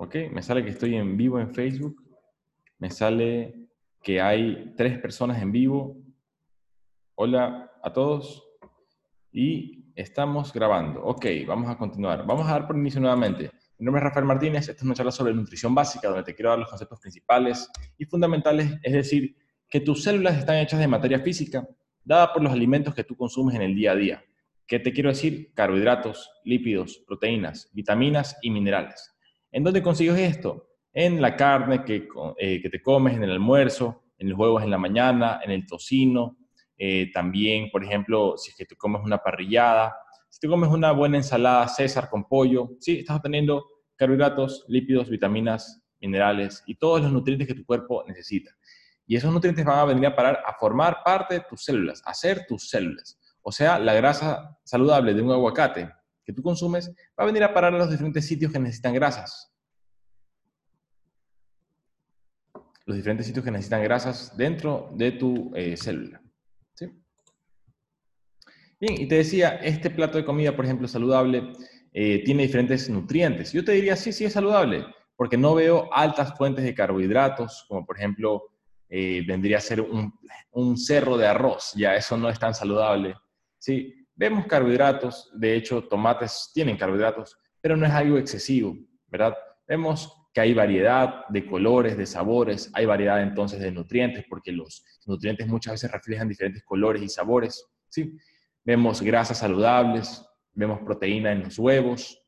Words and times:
¿Ok? 0.00 0.14
Me 0.30 0.42
sale 0.42 0.62
que 0.62 0.70
estoy 0.70 0.94
en 0.94 1.16
vivo 1.16 1.40
en 1.40 1.52
Facebook. 1.52 2.00
Me 2.78 2.88
sale 2.88 3.66
que 4.00 4.20
hay 4.20 4.72
tres 4.76 4.96
personas 4.98 5.42
en 5.42 5.50
vivo. 5.50 5.96
Hola 7.16 7.72
a 7.82 7.92
todos. 7.92 8.48
Y 9.32 9.92
estamos 9.96 10.52
grabando. 10.52 11.02
Ok, 11.02 11.26
vamos 11.48 11.68
a 11.68 11.76
continuar. 11.76 12.24
Vamos 12.24 12.46
a 12.46 12.52
dar 12.52 12.68
por 12.68 12.76
inicio 12.76 13.00
nuevamente. 13.00 13.50
Mi 13.76 13.86
nombre 13.86 13.98
es 13.98 14.04
Rafael 14.04 14.24
Martínez. 14.24 14.68
Esta 14.68 14.74
es 14.74 14.82
una 14.84 14.94
charla 14.94 15.10
sobre 15.10 15.34
nutrición 15.34 15.74
básica 15.74 16.06
donde 16.06 16.22
te 16.22 16.32
quiero 16.32 16.50
dar 16.50 16.60
los 16.60 16.68
conceptos 16.68 17.00
principales 17.00 17.68
y 17.98 18.04
fundamentales, 18.04 18.78
es 18.84 18.92
decir, 18.92 19.36
que 19.68 19.80
tus 19.80 20.04
células 20.04 20.38
están 20.38 20.58
hechas 20.58 20.78
de 20.78 20.86
materia 20.86 21.18
física 21.18 21.66
dada 22.04 22.32
por 22.32 22.40
los 22.40 22.52
alimentos 22.52 22.94
que 22.94 23.02
tú 23.02 23.16
consumes 23.16 23.56
en 23.56 23.62
el 23.62 23.74
día 23.74 23.92
a 23.92 23.96
día. 23.96 24.24
¿Qué 24.64 24.78
te 24.78 24.92
quiero 24.92 25.08
decir? 25.08 25.52
Carbohidratos, 25.54 26.30
lípidos, 26.44 27.02
proteínas, 27.04 27.68
vitaminas 27.72 28.38
y 28.42 28.50
minerales. 28.52 29.17
¿En 29.58 29.64
dónde 29.64 29.82
consigues 29.82 30.16
esto? 30.20 30.68
En 30.92 31.20
la 31.20 31.34
carne 31.34 31.84
que, 31.84 32.06
eh, 32.36 32.62
que 32.62 32.70
te 32.70 32.80
comes 32.80 33.16
en 33.16 33.24
el 33.24 33.32
almuerzo, 33.32 34.04
en 34.16 34.30
los 34.30 34.38
huevos 34.38 34.62
en 34.62 34.70
la 34.70 34.78
mañana, 34.78 35.40
en 35.42 35.50
el 35.50 35.66
tocino, 35.66 36.36
eh, 36.76 37.10
también, 37.12 37.68
por 37.72 37.82
ejemplo, 37.82 38.36
si 38.36 38.52
es 38.52 38.56
que 38.56 38.66
te 38.66 38.76
comes 38.76 39.02
una 39.04 39.18
parrillada, 39.18 39.96
si 40.30 40.38
te 40.38 40.46
comes 40.46 40.70
una 40.70 40.92
buena 40.92 41.16
ensalada 41.16 41.66
César 41.66 42.08
con 42.08 42.28
pollo, 42.28 42.70
sí, 42.78 43.00
estás 43.00 43.16
obteniendo 43.16 43.66
carbohidratos, 43.96 44.64
lípidos, 44.68 45.10
vitaminas, 45.10 45.82
minerales 46.00 46.62
y 46.64 46.76
todos 46.76 47.02
los 47.02 47.10
nutrientes 47.10 47.48
que 47.48 47.54
tu 47.54 47.66
cuerpo 47.66 48.04
necesita. 48.06 48.52
Y 49.08 49.16
esos 49.16 49.34
nutrientes 49.34 49.64
van 49.64 49.80
a 49.80 49.86
venir 49.86 50.06
a 50.06 50.14
parar 50.14 50.40
a 50.46 50.54
formar 50.54 50.98
parte 51.04 51.34
de 51.34 51.40
tus 51.40 51.64
células, 51.64 52.00
a 52.06 52.14
ser 52.14 52.46
tus 52.46 52.70
células. 52.70 53.18
O 53.42 53.50
sea, 53.50 53.80
la 53.80 53.94
grasa 53.94 54.56
saludable 54.62 55.14
de 55.14 55.22
un 55.22 55.32
aguacate 55.32 55.90
que 56.28 56.34
tú 56.34 56.42
consumes 56.42 56.90
va 57.18 57.24
a 57.24 57.24
venir 57.24 57.42
a 57.42 57.54
parar 57.54 57.74
a 57.74 57.78
los 57.78 57.90
diferentes 57.90 58.26
sitios 58.26 58.52
que 58.52 58.58
necesitan 58.58 58.92
grasas. 58.92 59.50
Los 62.84 62.98
diferentes 62.98 63.26
sitios 63.26 63.42
que 63.42 63.50
necesitan 63.50 63.82
grasas 63.82 64.36
dentro 64.36 64.90
de 64.94 65.12
tu 65.12 65.50
eh, 65.56 65.74
célula. 65.78 66.20
Bien, 68.80 69.00
y 69.00 69.08
te 69.08 69.16
decía, 69.16 69.56
este 69.56 69.90
plato 69.90 70.18
de 70.18 70.24
comida, 70.24 70.54
por 70.54 70.66
ejemplo, 70.66 70.86
saludable, 70.86 71.50
eh, 71.92 72.22
tiene 72.24 72.42
diferentes 72.42 72.88
nutrientes. 72.90 73.50
Yo 73.52 73.64
te 73.64 73.72
diría, 73.72 73.96
sí, 73.96 74.12
sí 74.12 74.26
es 74.26 74.34
saludable, 74.34 74.84
porque 75.16 75.38
no 75.38 75.54
veo 75.54 75.92
altas 75.92 76.36
fuentes 76.36 76.62
de 76.62 76.74
carbohidratos, 76.74 77.64
como 77.68 77.86
por 77.86 77.96
ejemplo 77.96 78.50
eh, 78.90 79.24
vendría 79.26 79.56
a 79.56 79.62
ser 79.62 79.80
un, 79.80 80.12
un 80.52 80.76
cerro 80.76 81.16
de 81.16 81.26
arroz, 81.26 81.72
ya 81.74 81.96
eso 81.96 82.18
no 82.18 82.28
es 82.28 82.38
tan 82.38 82.54
saludable 82.54 83.16
¿sí? 83.58 83.97
Vemos 84.18 84.46
carbohidratos, 84.46 85.30
de 85.32 85.54
hecho, 85.54 85.84
tomates 85.84 86.50
tienen 86.52 86.76
carbohidratos, 86.76 87.38
pero 87.60 87.76
no 87.76 87.86
es 87.86 87.92
algo 87.92 88.18
excesivo, 88.18 88.76
¿verdad? 89.06 89.32
Vemos 89.64 90.12
que 90.34 90.40
hay 90.40 90.54
variedad 90.54 91.24
de 91.28 91.46
colores, 91.46 91.96
de 91.96 92.04
sabores, 92.04 92.68
hay 92.74 92.84
variedad 92.84 93.22
entonces 93.22 93.60
de 93.60 93.70
nutrientes, 93.70 94.24
porque 94.28 94.50
los 94.50 94.84
nutrientes 95.06 95.46
muchas 95.46 95.74
veces 95.74 95.92
reflejan 95.92 96.28
diferentes 96.28 96.64
colores 96.64 97.00
y 97.00 97.08
sabores, 97.08 97.64
¿sí? 97.88 98.18
Vemos 98.64 99.02
grasas 99.02 99.38
saludables, 99.38 100.26
vemos 100.52 100.80
proteína 100.80 101.30
en 101.30 101.44
los 101.44 101.56
huevos, 101.56 102.20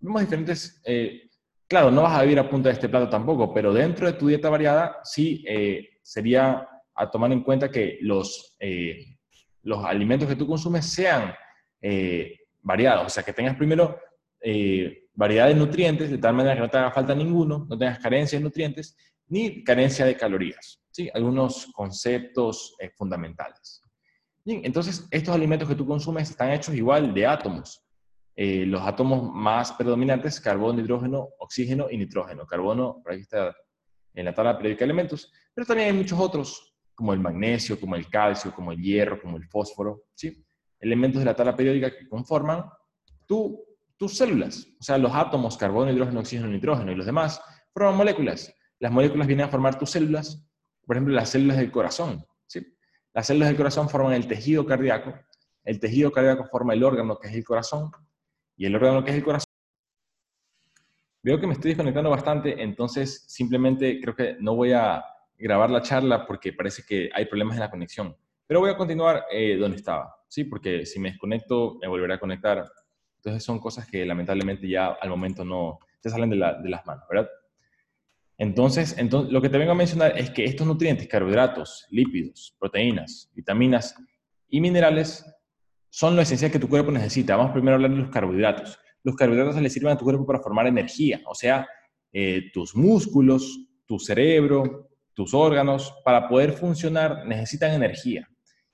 vemos 0.00 0.20
diferentes... 0.20 0.82
Eh, 0.84 1.30
claro, 1.66 1.90
no 1.90 2.02
vas 2.02 2.18
a 2.18 2.24
vivir 2.24 2.40
a 2.40 2.50
punta 2.50 2.68
de 2.68 2.74
este 2.74 2.90
plato 2.90 3.08
tampoco, 3.08 3.54
pero 3.54 3.72
dentro 3.72 4.06
de 4.06 4.12
tu 4.12 4.28
dieta 4.28 4.50
variada 4.50 4.98
sí 5.02 5.42
eh, 5.48 5.88
sería 6.02 6.68
a 6.94 7.10
tomar 7.10 7.32
en 7.32 7.42
cuenta 7.42 7.70
que 7.70 7.96
los, 8.02 8.54
eh, 8.60 9.17
los 9.68 9.84
alimentos 9.84 10.26
que 10.26 10.34
tú 10.34 10.46
consumes 10.46 10.86
sean 10.86 11.34
eh, 11.82 12.38
variados, 12.62 13.06
o 13.06 13.10
sea, 13.10 13.22
que 13.22 13.34
tengas 13.34 13.54
primero 13.54 14.00
eh, 14.40 15.08
variedad 15.12 15.46
de 15.46 15.54
nutrientes, 15.54 16.10
de 16.10 16.16
tal 16.16 16.34
manera 16.34 16.54
que 16.54 16.62
no 16.62 16.70
te 16.70 16.78
haga 16.78 16.90
falta 16.90 17.14
ninguno, 17.14 17.66
no 17.68 17.76
tengas 17.76 17.98
carencia 17.98 18.38
de 18.38 18.44
nutrientes, 18.44 18.96
ni 19.26 19.62
carencia 19.62 20.06
de 20.06 20.16
calorías. 20.16 20.80
¿sí? 20.90 21.10
Algunos 21.12 21.66
conceptos 21.74 22.74
eh, 22.80 22.90
fundamentales. 22.96 23.82
Bien, 24.42 24.62
entonces 24.64 25.06
estos 25.10 25.34
alimentos 25.34 25.68
que 25.68 25.74
tú 25.74 25.86
consumes 25.86 26.30
están 26.30 26.50
hechos 26.52 26.74
igual 26.74 27.12
de 27.12 27.26
átomos. 27.26 27.84
los 28.36 28.80
átomos 28.80 29.30
más 29.34 29.72
predominantes, 29.72 30.40
carbono, 30.40 30.80
hidrógeno, 30.80 31.28
oxígeno 31.40 31.88
y 31.90 31.98
nitrógeno. 31.98 32.46
Carbono, 32.46 33.02
por 33.02 33.12
está 33.12 33.54
en 34.14 34.24
la 34.24 34.34
tabla 34.34 34.56
periódica 34.56 34.80
de 34.80 34.84
elementos, 34.84 35.30
pero 35.52 35.66
también 35.66 35.90
hay 35.90 35.94
muchos 35.94 36.18
otros 36.18 36.67
como 36.98 37.12
el 37.12 37.20
magnesio, 37.20 37.78
como 37.78 37.94
el 37.94 38.10
calcio, 38.10 38.52
como 38.52 38.72
el 38.72 38.82
hierro, 38.82 39.22
como 39.22 39.36
el 39.36 39.46
fósforo, 39.46 40.06
¿sí? 40.16 40.44
Elementos 40.80 41.20
de 41.20 41.26
la 41.26 41.36
tabla 41.36 41.54
periódica 41.54 41.96
que 41.96 42.08
conforman 42.08 42.64
tu, 43.24 43.64
tus 43.96 44.16
células. 44.16 44.66
O 44.80 44.82
sea, 44.82 44.98
los 44.98 45.14
átomos, 45.14 45.56
carbono, 45.56 45.92
hidrógeno, 45.92 46.18
oxígeno, 46.18 46.48
nitrógeno 46.48 46.90
y 46.90 46.96
los 46.96 47.06
demás 47.06 47.40
forman 47.72 47.96
moléculas. 47.96 48.52
Las 48.80 48.90
moléculas 48.90 49.28
vienen 49.28 49.46
a 49.46 49.48
formar 49.48 49.78
tus 49.78 49.90
células, 49.90 50.44
por 50.84 50.96
ejemplo, 50.96 51.14
las 51.14 51.28
células 51.28 51.58
del 51.58 51.70
corazón, 51.70 52.26
¿sí? 52.48 52.66
Las 53.14 53.28
células 53.28 53.50
del 53.50 53.56
corazón 53.56 53.88
forman 53.88 54.14
el 54.14 54.26
tejido 54.26 54.66
cardíaco, 54.66 55.14
el 55.62 55.78
tejido 55.78 56.10
cardíaco 56.10 56.46
forma 56.46 56.72
el 56.72 56.82
órgano 56.82 57.16
que 57.20 57.28
es 57.28 57.34
el 57.34 57.44
corazón, 57.44 57.92
y 58.56 58.66
el 58.66 58.74
órgano 58.74 59.04
que 59.04 59.12
es 59.12 59.16
el 59.18 59.22
corazón. 59.22 59.46
Veo 61.22 61.38
que 61.38 61.46
me 61.46 61.52
estoy 61.52 61.70
desconectando 61.70 62.10
bastante, 62.10 62.60
entonces 62.60 63.24
simplemente 63.28 64.00
creo 64.00 64.16
que 64.16 64.36
no 64.40 64.56
voy 64.56 64.72
a 64.72 65.04
grabar 65.38 65.70
la 65.70 65.82
charla 65.82 66.26
porque 66.26 66.52
parece 66.52 66.82
que 66.86 67.10
hay 67.14 67.26
problemas 67.26 67.54
en 67.54 67.60
la 67.60 67.70
conexión. 67.70 68.16
Pero 68.46 68.60
voy 68.60 68.70
a 68.70 68.76
continuar 68.76 69.26
eh, 69.30 69.56
donde 69.56 69.76
estaba, 69.76 70.14
¿sí? 70.26 70.44
Porque 70.44 70.84
si 70.86 70.98
me 70.98 71.10
desconecto, 71.10 71.78
me 71.80 71.88
volveré 71.88 72.14
a 72.14 72.20
conectar. 72.20 72.64
Entonces 73.16 73.44
son 73.44 73.58
cosas 73.58 73.86
que 73.86 74.04
lamentablemente 74.04 74.68
ya 74.68 74.88
al 74.88 75.10
momento 75.10 75.44
no 75.44 75.78
se 76.00 76.10
salen 76.10 76.30
de, 76.30 76.36
las 76.36 76.86
manos, 76.86 77.04
¿verdad? 77.10 77.28
Entonces, 78.38 78.96
entonces, 78.98 79.32
lo 79.32 79.42
que 79.42 79.48
te 79.48 79.58
vengo 79.58 79.72
a 79.72 79.74
mencionar 79.74 80.16
es 80.16 80.30
que 80.30 80.44
estos 80.44 80.66
nutrientes, 80.66 81.08
carbohidratos, 81.08 81.86
lípidos, 81.90 82.56
proteínas, 82.58 83.30
vitaminas 83.34 83.96
y 84.48 84.60
minerales 84.60 85.24
son 85.90 86.14
lo 86.14 86.22
esencial 86.22 86.50
que 86.52 86.60
tu 86.60 86.68
cuerpo 86.68 86.92
necesita. 86.92 87.36
Vamos 87.36 87.52
primero 87.52 87.72
a 87.72 87.76
hablar 87.76 87.90
de 87.90 87.96
los 87.96 88.10
carbohidratos. 88.10 88.78
Los 89.02 89.16
carbohidratos 89.16 89.60
le 89.60 89.70
sirven 89.70 89.92
a 89.92 89.98
tu 89.98 90.04
cuerpo 90.04 90.24
para 90.24 90.40
formar 90.40 90.66
energía, 90.66 91.20
o 91.26 91.34
sea, 91.34 91.66
eh, 92.12 92.50
tus 92.52 92.74
músculos, 92.74 93.66
tu 93.86 93.98
cerebro, 93.98 94.87
tus 95.18 95.34
órganos, 95.34 95.96
para 96.04 96.28
poder 96.28 96.52
funcionar, 96.52 97.26
necesitan 97.26 97.72
energía. 97.72 98.30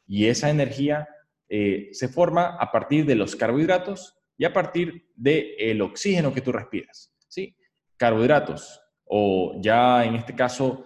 Y 0.06 0.26
esa 0.26 0.50
energía 0.50 1.08
eh, 1.48 1.88
se 1.92 2.06
forma 2.06 2.58
a 2.60 2.70
partir 2.70 3.06
de 3.06 3.14
los 3.14 3.34
carbohidratos 3.34 4.18
y 4.36 4.44
a 4.44 4.52
partir 4.52 5.06
del 5.16 5.80
oxígeno 5.80 6.34
que 6.34 6.42
tú 6.42 6.52
respiras. 6.52 7.14
¿sí? 7.28 7.56
Carbohidratos, 7.96 8.78
o 9.06 9.58
ya 9.62 10.04
en 10.04 10.16
este 10.16 10.34
caso, 10.34 10.84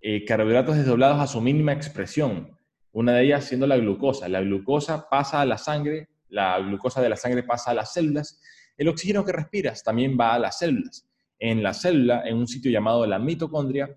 eh, 0.00 0.24
carbohidratos 0.24 0.76
desdoblados 0.76 1.20
a 1.20 1.26
su 1.26 1.40
mínima 1.40 1.72
expresión. 1.72 2.56
Una 2.92 3.14
de 3.14 3.24
ellas 3.24 3.44
siendo 3.44 3.66
la 3.66 3.78
glucosa. 3.78 4.28
La 4.28 4.42
glucosa 4.42 5.08
pasa 5.10 5.40
a 5.40 5.44
la 5.44 5.58
sangre, 5.58 6.10
la 6.28 6.60
glucosa 6.60 7.02
de 7.02 7.08
la 7.08 7.16
sangre 7.16 7.42
pasa 7.42 7.72
a 7.72 7.74
las 7.74 7.92
células. 7.92 8.40
El 8.76 8.86
oxígeno 8.86 9.24
que 9.24 9.32
respiras 9.32 9.82
también 9.82 10.16
va 10.16 10.34
a 10.34 10.38
las 10.38 10.60
células. 10.60 11.04
En 11.40 11.64
la 11.64 11.74
célula, 11.74 12.22
en 12.28 12.36
un 12.36 12.46
sitio 12.46 12.70
llamado 12.70 13.04
la 13.06 13.18
mitocondria, 13.18 13.90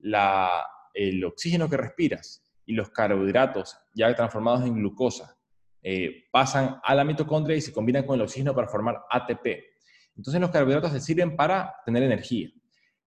el 0.00 1.24
oxígeno 1.24 1.68
que 1.68 1.76
respiras 1.76 2.44
y 2.64 2.74
los 2.74 2.90
carbohidratos 2.90 3.78
ya 3.94 4.14
transformados 4.14 4.62
en 4.64 4.74
glucosa 4.74 5.36
eh, 5.82 6.24
pasan 6.32 6.80
a 6.82 6.94
la 6.94 7.04
mitocondria 7.04 7.56
y 7.56 7.60
se 7.60 7.72
combinan 7.72 8.04
con 8.04 8.16
el 8.16 8.22
oxígeno 8.22 8.54
para 8.54 8.66
formar 8.66 9.02
ATP. 9.08 9.46
Entonces 10.16 10.40
los 10.40 10.50
carbohidratos 10.50 10.92
se 10.92 11.00
sirven 11.00 11.36
para 11.36 11.74
tener 11.84 12.02
energía. 12.02 12.50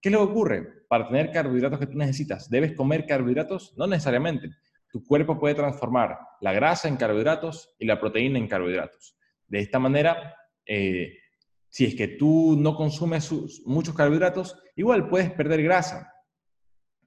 ¿Qué 0.02 0.10
le 0.10 0.16
ocurre? 0.18 0.86
Para 0.88 1.08
tener 1.08 1.32
carbohidratos 1.32 1.80
que 1.80 1.88
tú 1.88 1.98
necesitas, 1.98 2.50
¿debes 2.50 2.74
comer 2.74 3.06
carbohidratos? 3.06 3.74
No 3.78 3.86
necesariamente. 3.86 4.52
Tu 4.92 5.04
cuerpo 5.04 5.38
puede 5.38 5.56
transformar 5.56 6.18
la 6.40 6.54
grasa 6.54 6.88
en 6.88 6.96
carbohidratos 6.96 7.76
y 7.80 7.86
la 7.86 8.00
proteína 8.00 8.40
en 8.40 8.48
carbohidratos. 8.48 9.18
De 9.48 9.60
esta 9.60 9.78
manera, 9.78 10.36
eh, 10.66 11.18
si 11.68 11.86
es 11.86 11.96
que 11.96 12.08
tú 12.08 12.56
no 12.58 12.76
consumes 12.76 13.32
muchos 13.66 13.94
carbohidratos, 13.94 14.58
igual 14.76 15.10
puedes 15.10 15.32
perder 15.32 15.62
grasa, 15.64 16.12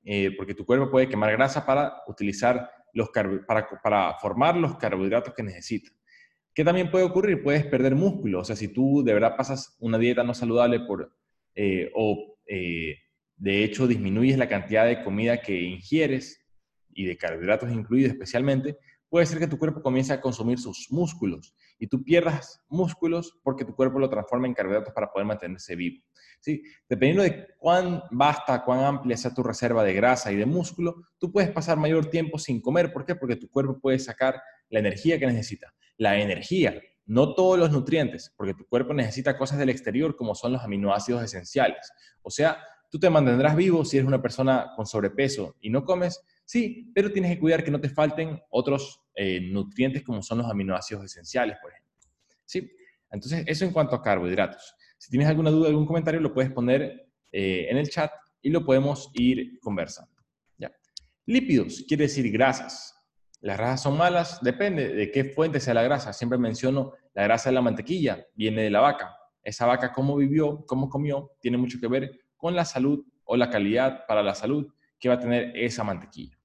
eh, 0.04 0.34
porque 0.36 0.54
tu 0.54 0.64
cuerpo 0.64 0.90
puede 0.90 1.08
quemar 1.08 1.32
grasa 1.32 1.64
para 1.64 2.02
utilizar 2.06 2.70
los 2.92 3.10
para, 3.46 3.68
para 3.82 4.14
formar 4.18 4.56
los 4.56 4.76
carbohidratos 4.76 5.34
que 5.34 5.42
necesita. 5.42 5.90
¿Qué 6.54 6.64
también 6.64 6.90
puede 6.90 7.04
ocurrir? 7.04 7.42
Puedes 7.42 7.64
perder 7.64 7.94
músculo, 7.94 8.40
o 8.40 8.44
sea, 8.44 8.56
si 8.56 8.68
tú 8.68 9.02
de 9.02 9.14
verdad 9.14 9.36
pasas 9.36 9.76
una 9.80 9.98
dieta 9.98 10.22
no 10.22 10.34
saludable 10.34 10.80
por, 10.80 11.14
eh, 11.54 11.90
o 11.94 12.36
eh, 12.46 12.98
de 13.36 13.64
hecho 13.64 13.86
disminuyes 13.86 14.36
la 14.36 14.48
cantidad 14.48 14.86
de 14.86 15.02
comida 15.02 15.40
que 15.40 15.58
ingieres 15.58 16.44
y 16.92 17.06
de 17.06 17.16
carbohidratos 17.16 17.72
incluidos 17.72 18.12
especialmente, 18.12 18.76
puede 19.08 19.24
ser 19.24 19.38
que 19.38 19.46
tu 19.46 19.58
cuerpo 19.58 19.82
comience 19.82 20.12
a 20.12 20.20
consumir 20.20 20.58
sus 20.58 20.88
músculos 20.90 21.54
y 21.78 21.86
tú 21.86 22.02
pierdas 22.02 22.60
músculos 22.68 23.38
porque 23.42 23.64
tu 23.64 23.74
cuerpo 23.74 23.98
lo 23.98 24.08
transforma 24.08 24.46
en 24.46 24.54
carbohidratos 24.54 24.92
para 24.92 25.10
poder 25.10 25.26
mantenerse 25.26 25.76
vivo. 25.76 26.02
¿sí? 26.40 26.62
Dependiendo 26.88 27.22
de 27.22 27.48
cuán 27.58 28.02
vasta, 28.10 28.64
cuán 28.64 28.80
amplia 28.84 29.16
sea 29.16 29.34
tu 29.34 29.42
reserva 29.42 29.82
de 29.84 29.94
grasa 29.94 30.32
y 30.32 30.36
de 30.36 30.46
músculo, 30.46 30.96
tú 31.18 31.32
puedes 31.32 31.50
pasar 31.50 31.76
mayor 31.78 32.06
tiempo 32.06 32.38
sin 32.38 32.60
comer. 32.60 32.92
¿Por 32.92 33.04
qué? 33.04 33.14
Porque 33.14 33.36
tu 33.36 33.48
cuerpo 33.48 33.78
puede 33.80 33.98
sacar 33.98 34.40
la 34.68 34.80
energía 34.80 35.18
que 35.18 35.26
necesita. 35.26 35.74
La 35.96 36.18
energía 36.18 36.80
no 37.06 37.34
todos 37.34 37.58
los 37.58 37.70
nutrientes, 37.70 38.32
porque 38.36 38.54
tu 38.54 38.66
cuerpo 38.66 38.94
necesita 38.94 39.36
cosas 39.36 39.58
del 39.58 39.70
exterior 39.70 40.16
como 40.16 40.34
son 40.34 40.52
los 40.52 40.62
aminoácidos 40.62 41.22
esenciales. 41.22 41.90
O 42.22 42.30
sea, 42.30 42.58
tú 42.90 42.98
te 42.98 43.10
mantendrás 43.10 43.56
vivo 43.56 43.84
si 43.84 43.96
eres 43.96 44.06
una 44.06 44.22
persona 44.22 44.72
con 44.76 44.86
sobrepeso 44.86 45.56
y 45.60 45.70
no 45.70 45.84
comes, 45.84 46.22
sí, 46.52 46.92
pero 46.94 47.10
tienes 47.10 47.32
que 47.32 47.40
cuidar 47.40 47.64
que 47.64 47.70
no 47.70 47.80
te 47.80 47.88
falten 47.88 48.38
otros 48.50 49.00
eh, 49.14 49.40
nutrientes 49.40 50.02
como 50.02 50.22
son 50.22 50.36
los 50.36 50.50
aminoácidos 50.50 51.02
esenciales, 51.06 51.56
por 51.62 51.70
ejemplo. 51.70 51.90
¿Sí? 52.44 52.70
Entonces, 53.10 53.44
eso 53.46 53.64
en 53.64 53.72
cuanto 53.72 53.96
a 53.96 54.02
carbohidratos. 54.02 54.74
Si 54.98 55.08
tienes 55.08 55.28
alguna 55.28 55.50
duda, 55.50 55.70
algún 55.70 55.86
comentario, 55.86 56.20
lo 56.20 56.34
puedes 56.34 56.52
poner 56.52 57.08
eh, 57.32 57.68
en 57.70 57.78
el 57.78 57.88
chat 57.88 58.12
y 58.42 58.50
lo 58.50 58.66
podemos 58.66 59.10
ir 59.14 59.58
conversando. 59.60 60.12
¿ya? 60.58 60.70
Lípidos 61.24 61.86
quiere 61.88 62.02
decir 62.02 62.30
grasas. 62.30 63.02
¿Las 63.40 63.56
grasas 63.56 63.84
son 63.84 63.96
malas? 63.96 64.38
Depende 64.42 64.88
de 64.88 65.10
qué 65.10 65.24
fuente 65.24 65.58
sea 65.58 65.72
la 65.72 65.82
grasa. 65.82 66.12
Siempre 66.12 66.36
menciono 66.36 66.92
la 67.14 67.22
grasa 67.22 67.48
de 67.48 67.54
la 67.54 67.62
mantequilla, 67.62 68.26
viene 68.34 68.60
de 68.60 68.70
la 68.70 68.80
vaca. 68.80 69.16
Esa 69.42 69.64
vaca, 69.64 69.90
cómo 69.90 70.16
vivió, 70.16 70.66
cómo 70.66 70.90
comió, 70.90 71.30
tiene 71.40 71.56
mucho 71.56 71.80
que 71.80 71.88
ver 71.88 72.10
con 72.36 72.54
la 72.54 72.66
salud 72.66 73.02
o 73.24 73.38
la 73.38 73.48
calidad 73.48 74.04
para 74.06 74.22
la 74.22 74.34
salud 74.34 74.70
que 74.98 75.08
va 75.08 75.14
a 75.14 75.18
tener 75.18 75.56
esa 75.56 75.82
mantequilla. 75.82 76.41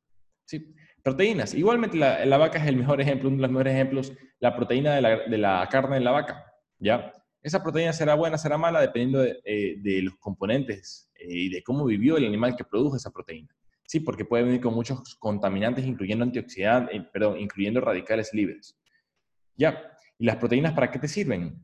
Proteínas. 1.04 1.54
Igualmente 1.54 1.98
la, 1.98 2.38
vaca 2.38 2.60
es 2.60 2.68
el 2.68 2.76
mejor 2.76 3.00
ejemplo, 3.00 3.30
uno 3.30 3.38
de 3.38 3.42
los 3.44 3.52
mejores 3.52 3.74
ejemplos, 3.74 4.14
la 4.40 4.56
proteína 4.56 4.96
de 4.96 5.02
la, 5.02 5.18
de 5.28 5.38
la 5.38 5.68
carne 5.72 5.96
de 5.96 6.02
la 6.02 6.12
vaca. 6.12 6.46
¿ya? 6.80 7.14
Esa 7.42 7.64
proteína 7.64 7.94
será 7.94 8.16
buena, 8.16 8.38
será 8.38 8.58
mala, 8.58 8.82
dependiendo 8.82 9.20
de, 9.20 9.40
eh, 9.46 10.02
los 10.02 10.16
componentes 10.18 11.10
eh, 11.16 11.28
y 11.30 11.50
de 11.50 11.64
cómo 11.64 11.86
vivió 11.86 12.18
el 12.18 12.26
animal 12.26 12.58
que 12.58 12.66
produjo 12.66 12.98
esa 12.98 13.12
proteína. 13.12 13.48
Sí, 13.86 14.02
porque 14.02 14.26
puede 14.26 14.44
venir 14.44 14.60
con 14.60 14.74
muchos 14.74 15.16
contaminantes, 15.16 15.86
incluyendo 15.86 16.26
antioxidantes, 16.26 16.94
eh, 16.94 17.08
perdón, 17.14 17.40
incluyendo 17.40 17.80
radicales 17.80 18.34
libres. 18.34 18.78
Ya, 19.56 19.92
¿y 20.18 20.26
las 20.26 20.36
proteínas 20.36 20.74
para 20.74 20.92
qué 20.92 21.00
te 21.00 21.08
sirven? 21.08 21.64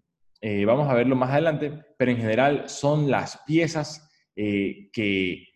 vamos 0.66 0.90
a 0.90 0.94
verlo 0.94 1.16
más 1.16 1.32
adelante, 1.32 1.72
pero 1.98 2.12
en 2.12 2.18
general 2.18 2.68
son 2.68 3.10
las 3.10 3.38
piezas 3.46 4.10
que 4.36 5.48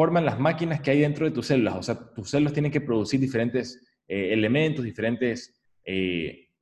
forman 0.00 0.24
las 0.24 0.40
máquinas 0.40 0.80
que 0.80 0.92
hay 0.92 1.00
dentro 1.00 1.26
de 1.26 1.30
tus 1.30 1.48
células. 1.48 1.74
O 1.76 1.82
sea, 1.82 1.94
tus 1.94 2.30
células 2.30 2.54
tienen 2.54 2.72
que 2.72 2.80
producir 2.80 3.20
diferentes 3.20 3.86
elementos, 4.08 4.82
diferentes 4.82 5.62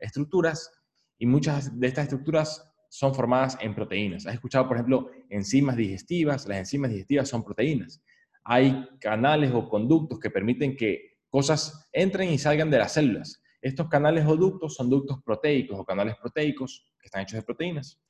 estructuras, 0.01 0.73
y 1.19 1.27
muchas 1.27 1.79
de 1.79 1.87
estas 1.87 2.07
estructuras 2.07 2.69
son 2.89 3.15
formadas 3.15 3.57
en 3.61 3.77
proteínas. 3.77 4.27
Has 4.27 4.35
escuchado, 4.35 4.67
por 4.67 4.77
ejemplo, 4.77 5.13
enzimas 5.31 5.77
digestivas. 5.77 6.49
Las 6.49 6.59
enzimas 6.59 6.91
digestivas 6.91 7.29
son 7.29 7.45
proteínas. 7.45 8.03
Hay 8.43 8.89
canales 9.01 9.53
o 9.55 9.69
conductos 9.69 10.19
que 10.19 10.31
permiten 10.31 10.77
que 10.77 11.21
cosas 11.29 11.89
entren 11.93 12.31
y 12.31 12.39
salgan 12.39 12.73
de 12.73 12.79
las 12.79 12.95
células. 12.95 13.41
Estos 13.63 13.89
canales 13.89 14.27
o 14.27 14.35
ductos 14.35 14.75
son 14.75 14.91
ductos 14.91 15.23
proteicos 15.25 15.79
o 15.79 15.85
canales 15.85 16.17
proteicos 16.21 16.91
que 16.99 17.07
están 17.07 17.23
hechos 17.23 17.37
de 17.37 17.43
proteínas. 17.45 18.01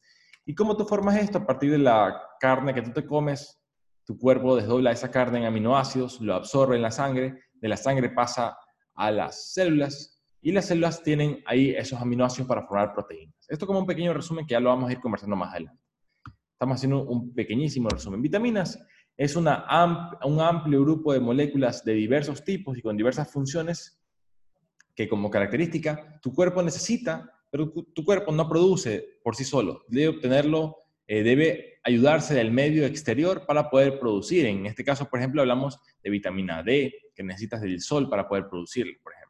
¿Y 0.46 0.54
cómo 0.54 0.74
tú 0.74 0.86
formas 0.86 1.18
esto? 1.18 1.36
A 1.36 1.46
partir 1.46 1.70
de 1.70 1.76
la 1.76 2.18
carne 2.40 2.72
que 2.72 2.80
tú 2.80 2.92
te 2.92 3.04
comes, 3.04 3.56
tu 4.08 4.18
cuerpo 4.18 4.56
desdobla 4.56 4.90
esa 4.90 5.10
carne 5.10 5.40
en 5.40 5.44
aminoácidos, 5.44 6.22
lo 6.22 6.34
absorbe 6.34 6.76
en 6.76 6.80
la 6.80 6.90
sangre, 6.90 7.42
de 7.52 7.68
la 7.68 7.76
sangre 7.76 8.08
pasa 8.08 8.56
a 8.94 9.10
las 9.10 9.52
células 9.52 10.18
y 10.40 10.50
las 10.50 10.64
células 10.64 11.02
tienen 11.02 11.42
ahí 11.44 11.72
esos 11.72 12.00
aminoácidos 12.00 12.48
para 12.48 12.66
formar 12.66 12.94
proteínas. 12.94 13.34
Esto 13.46 13.66
como 13.66 13.80
un 13.80 13.86
pequeño 13.86 14.14
resumen 14.14 14.46
que 14.46 14.52
ya 14.52 14.60
lo 14.60 14.70
vamos 14.70 14.88
a 14.88 14.92
ir 14.92 15.00
conversando 15.00 15.36
más 15.36 15.50
adelante. 15.50 15.82
Estamos 16.52 16.76
haciendo 16.76 17.02
un 17.02 17.34
pequeñísimo 17.34 17.90
resumen. 17.90 18.22
Vitaminas 18.22 18.82
es 19.14 19.36
una 19.36 19.66
un 20.24 20.40
amplio 20.40 20.80
grupo 20.80 21.12
de 21.12 21.20
moléculas 21.20 21.84
de 21.84 21.92
diversos 21.92 22.42
tipos 22.42 22.78
y 22.78 22.80
con 22.80 22.96
diversas 22.96 23.30
funciones 23.30 24.00
que 24.96 25.06
como 25.06 25.28
característica 25.28 26.18
tu 26.22 26.32
cuerpo 26.32 26.62
necesita, 26.62 27.30
pero 27.50 27.70
tu 27.70 28.04
cuerpo 28.06 28.32
no 28.32 28.48
produce 28.48 29.18
por 29.22 29.36
sí 29.36 29.44
solo. 29.44 29.84
Debe 29.86 30.16
obtenerlo, 30.16 30.76
eh, 31.06 31.22
debe 31.22 31.77
ayudarse 31.88 32.34
del 32.34 32.50
medio 32.50 32.84
exterior 32.84 33.46
para 33.46 33.70
poder 33.70 33.98
producir. 33.98 34.46
En 34.46 34.66
este 34.66 34.84
caso, 34.84 35.08
por 35.08 35.18
ejemplo, 35.18 35.40
hablamos 35.40 35.78
de 36.02 36.10
vitamina 36.10 36.62
D, 36.62 36.94
que 37.14 37.22
necesitas 37.22 37.60
del 37.60 37.80
sol 37.80 38.08
para 38.08 38.28
poder 38.28 38.48
producirla, 38.48 38.92
por 39.02 39.12
ejemplo. 39.14 39.28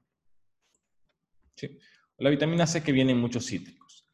La 2.19 2.31
vitamina 2.31 2.67
C 2.67 2.83
que 2.83 2.93
viene 2.93 3.13
en 3.13 3.19
muchos 3.19 3.47
cítricos. 3.47 4.05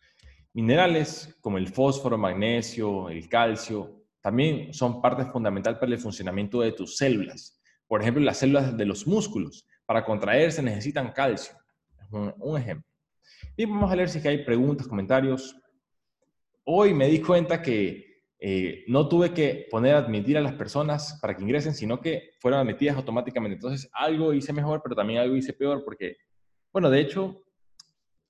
Minerales 0.52 1.36
como 1.40 1.58
el 1.58 1.68
fósforo, 1.68 2.18
magnesio, 2.18 3.08
el 3.08 3.28
calcio, 3.28 4.04
también 4.20 4.72
son 4.72 5.02
parte 5.02 5.24
fundamental 5.24 5.78
para 5.78 5.92
el 5.92 5.98
funcionamiento 5.98 6.60
de 6.60 6.72
tus 6.72 6.96
células. 6.96 7.60
Por 7.86 8.02
ejemplo, 8.02 8.22
las 8.22 8.38
células 8.38 8.76
de 8.76 8.84
los 8.84 9.06
músculos, 9.06 9.66
para 9.86 10.04
contraerse 10.04 10.62
necesitan 10.62 11.12
calcio. 11.12 11.56
Es 11.98 12.08
un, 12.10 12.58
ejemplo. 12.58 12.86
Y 13.56 13.64
vamos 13.64 13.90
a 13.90 13.96
leer 13.96 14.08
si 14.08 14.26
hay 14.26 14.44
preguntas, 14.44 14.86
comentarios. 14.86 15.56
Hoy 16.64 16.94
me 16.94 17.08
di 17.08 17.20
cuenta 17.20 17.60
que 17.60 18.03
eh, 18.38 18.84
no 18.88 19.08
tuve 19.08 19.32
que 19.32 19.66
poner 19.70 19.94
a 19.94 19.98
admitir 19.98 20.36
a 20.36 20.40
las 20.40 20.54
personas 20.54 21.18
para 21.20 21.36
que 21.36 21.42
ingresen, 21.42 21.74
sino 21.74 22.00
que 22.00 22.32
fueron 22.40 22.60
admitidas 22.60 22.96
automáticamente. 22.96 23.54
Entonces, 23.54 23.88
algo 23.92 24.32
hice 24.32 24.52
mejor, 24.52 24.80
pero 24.82 24.94
también 24.94 25.20
algo 25.20 25.36
hice 25.36 25.52
peor 25.52 25.82
porque 25.84 26.16
bueno, 26.74 26.90
de 26.90 27.00
hecho, 27.00 27.40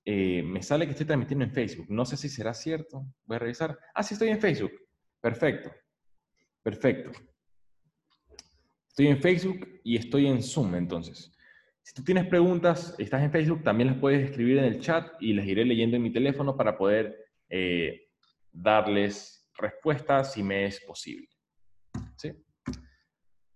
eh, 0.04 0.42
me 0.42 0.62
sale 0.62 0.84
que 0.84 0.90
estoy 0.90 1.06
transmitiendo 1.06 1.46
en 1.46 1.50
Facebook. 1.50 1.86
No 1.88 2.04
sé 2.04 2.18
si 2.18 2.28
será 2.28 2.52
cierto. 2.52 3.06
Voy 3.24 3.36
a 3.36 3.38
revisar. 3.38 3.78
Ah, 3.94 4.02
sí, 4.02 4.12
estoy 4.12 4.28
en 4.28 4.38
Facebook. 4.38 4.72
Perfecto. 5.18 5.72
Perfecto. 6.62 7.10
Estoy 8.86 9.06
en 9.06 9.18
Facebook 9.18 9.80
y 9.82 9.96
estoy 9.96 10.26
en 10.26 10.42
Zoom, 10.42 10.74
entonces. 10.74 11.32
Si 11.80 11.94
tú 11.94 12.04
tienes 12.04 12.26
preguntas, 12.26 12.94
estás 12.98 13.22
en 13.22 13.32
Facebook, 13.32 13.62
también 13.62 13.88
las 13.88 13.98
puedes 13.98 14.28
escribir 14.28 14.58
en 14.58 14.64
el 14.64 14.78
chat 14.78 15.10
y 15.20 15.32
las 15.32 15.46
iré 15.46 15.64
leyendo 15.64 15.96
en 15.96 16.02
mi 16.02 16.12
teléfono 16.12 16.54
para 16.54 16.76
poder 16.76 17.16
eh, 17.48 18.08
darles 18.52 19.43
respuestas 19.56 20.32
si 20.32 20.42
me 20.42 20.66
es 20.66 20.80
posible. 20.80 21.28
¿Sí? 22.16 22.32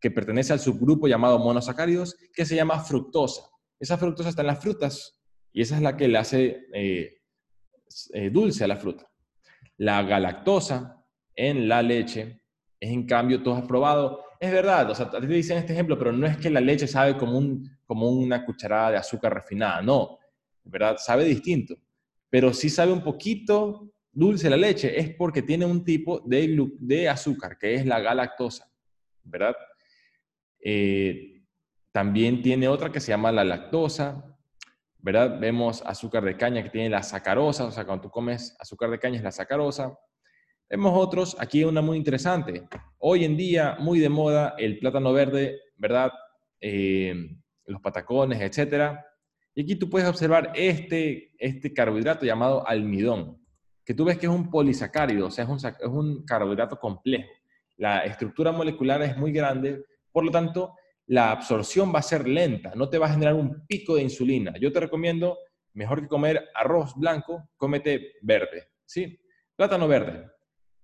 que 0.01 0.11
pertenece 0.11 0.53
al 0.53 0.61
subgrupo 0.61 1.07
llamado 1.07 1.39
monosacáridos, 1.39 2.17
que 2.35 2.45
se 2.45 2.57
llama 2.57 2.81
fructosa. 2.81 3.43
Esa 3.79 3.97
fructosa 3.97 4.29
está 4.29 4.43
en 4.43 4.49
las 4.49 4.61
frutas 4.61 5.21
y 5.53 5.63
esa 5.63 5.77
es 5.77 5.83
la 5.83 5.97
que 5.97 6.09
le 6.09 6.19
hace 6.19 6.67
eh, 6.75 7.21
eh, 8.13 8.31
dulce 8.31 8.65
a 8.65 8.69
la 8.69 8.77
fruta. 8.77 9.09
La 9.77 10.03
galactosa 10.03 11.05
en 11.35 11.69
la 11.69 11.83
leche 11.83 12.43
es 12.79 12.91
en 12.91 13.07
cambio, 13.07 13.43
tú 13.43 13.53
has 13.53 13.67
probado, 13.67 14.25
es 14.41 14.51
verdad, 14.51 14.91
o 14.91 14.95
sea, 14.95 15.07
a 15.07 15.21
ti 15.21 15.27
te 15.27 15.35
dicen 15.35 15.59
este 15.59 15.73
ejemplo, 15.73 15.97
pero 15.97 16.13
no 16.13 16.27
es 16.27 16.37
que 16.37 16.51
la 16.51 16.61
leche 16.61 16.87
sabe 16.87 17.17
como 17.17 17.39
un, 17.39 17.71
como 17.93 18.09
una 18.09 18.43
cucharada 18.43 18.93
de 18.93 18.97
azúcar 18.97 19.35
refinada, 19.35 19.83
no, 19.83 20.19
¿verdad? 20.65 20.97
Sabe 20.97 21.25
distinto, 21.25 21.77
pero 22.31 22.55
sí 22.55 22.71
sabe 22.71 22.91
un 22.91 23.05
poquito 23.05 23.93
dulce 24.11 24.49
la 24.49 24.57
leche, 24.57 24.99
es 24.99 25.15
porque 25.15 25.43
tiene 25.43 25.67
un 25.67 25.85
tipo 25.85 26.23
de, 26.25 27.07
azúcar, 27.07 27.59
que 27.59 27.75
es 27.75 27.85
la 27.85 28.01
galactosa, 28.01 28.73
¿verdad? 29.25 29.55
Eh, 30.59 31.43
también 31.93 32.41
tiene 32.41 32.67
otra 32.67 32.91
que 32.91 32.99
se 32.99 33.13
llama 33.13 33.31
la 33.31 33.45
lactosa, 33.45 34.25
¿verdad? 34.97 35.39
Vemos 35.39 35.83
azúcar 35.85 36.25
de 36.25 36.39
caña 36.39 36.63
que 36.63 36.71
tiene 36.71 36.89
la 36.89 37.03
sacarosa, 37.03 37.67
o 37.67 37.71
sea, 37.71 37.85
cuando 37.85 38.05
tú 38.05 38.11
comes 38.11 38.57
azúcar 38.59 38.89
de 38.89 38.99
caña 38.99 39.19
es 39.19 39.23
la 39.23 39.33
sacarosa. 39.33 39.99
Vemos 40.67 40.95
otros, 40.97 41.37
aquí 41.39 41.63
una 41.63 41.83
muy 41.83 41.99
interesante. 41.99 42.67
Hoy 42.97 43.27
en 43.27 43.37
día, 43.37 43.77
muy 43.81 43.99
de 43.99 44.09
moda, 44.09 44.55
el 44.57 44.79
plátano 44.79 45.13
verde, 45.13 45.61
¿verdad? 45.77 46.11
Eh, 46.59 47.42
los 47.67 47.81
patacones, 47.81 48.41
etcétera. 48.41 49.05
Y 49.55 49.63
aquí 49.63 49.77
tú 49.77 49.91
puedes 49.91 50.09
observar 50.09 50.53
este, 50.55 51.33
este 51.39 51.73
carbohidrato 51.73 52.25
llamado 52.25 52.67
almidón, 52.67 53.39
que 53.85 53.95
tú 53.95 54.05
ves 54.05 54.19
que 54.19 54.27
es 54.27 54.33
un 54.33 54.51
polisacárido, 54.51 55.27
o 55.27 55.31
sea, 55.31 55.45
es 55.45 55.51
un, 55.51 55.57
es 55.57 55.89
un 55.89 56.25
carbohidrato 56.25 56.79
complejo. 56.79 57.31
La 57.77 58.01
estructura 58.05 58.53
molecular 58.53 59.03
es 59.03 59.17
muy 59.17 59.33
grande, 59.33 59.85
por 60.11 60.25
lo 60.25 60.31
tanto, 60.31 60.75
la 61.07 61.31
absorción 61.31 61.93
va 61.95 61.99
a 61.99 62.03
ser 62.03 62.29
lenta, 62.29 62.73
no 62.75 62.89
te 62.89 62.99
va 62.99 63.07
a 63.07 63.13
generar 63.13 63.35
un 63.35 63.67
pico 63.67 63.97
de 63.97 64.03
insulina. 64.03 64.55
Yo 64.61 64.73
te 64.73 64.81
recomiendo, 64.81 65.39
mejor 65.75 66.01
que 66.01 66.09
comer 66.09 66.49
arroz 66.55 66.95
blanco, 66.97 67.51
cómete 67.57 68.15
verde, 68.23 68.69
¿sí? 68.87 69.19
Plátano 69.57 69.89
verde 69.89 70.31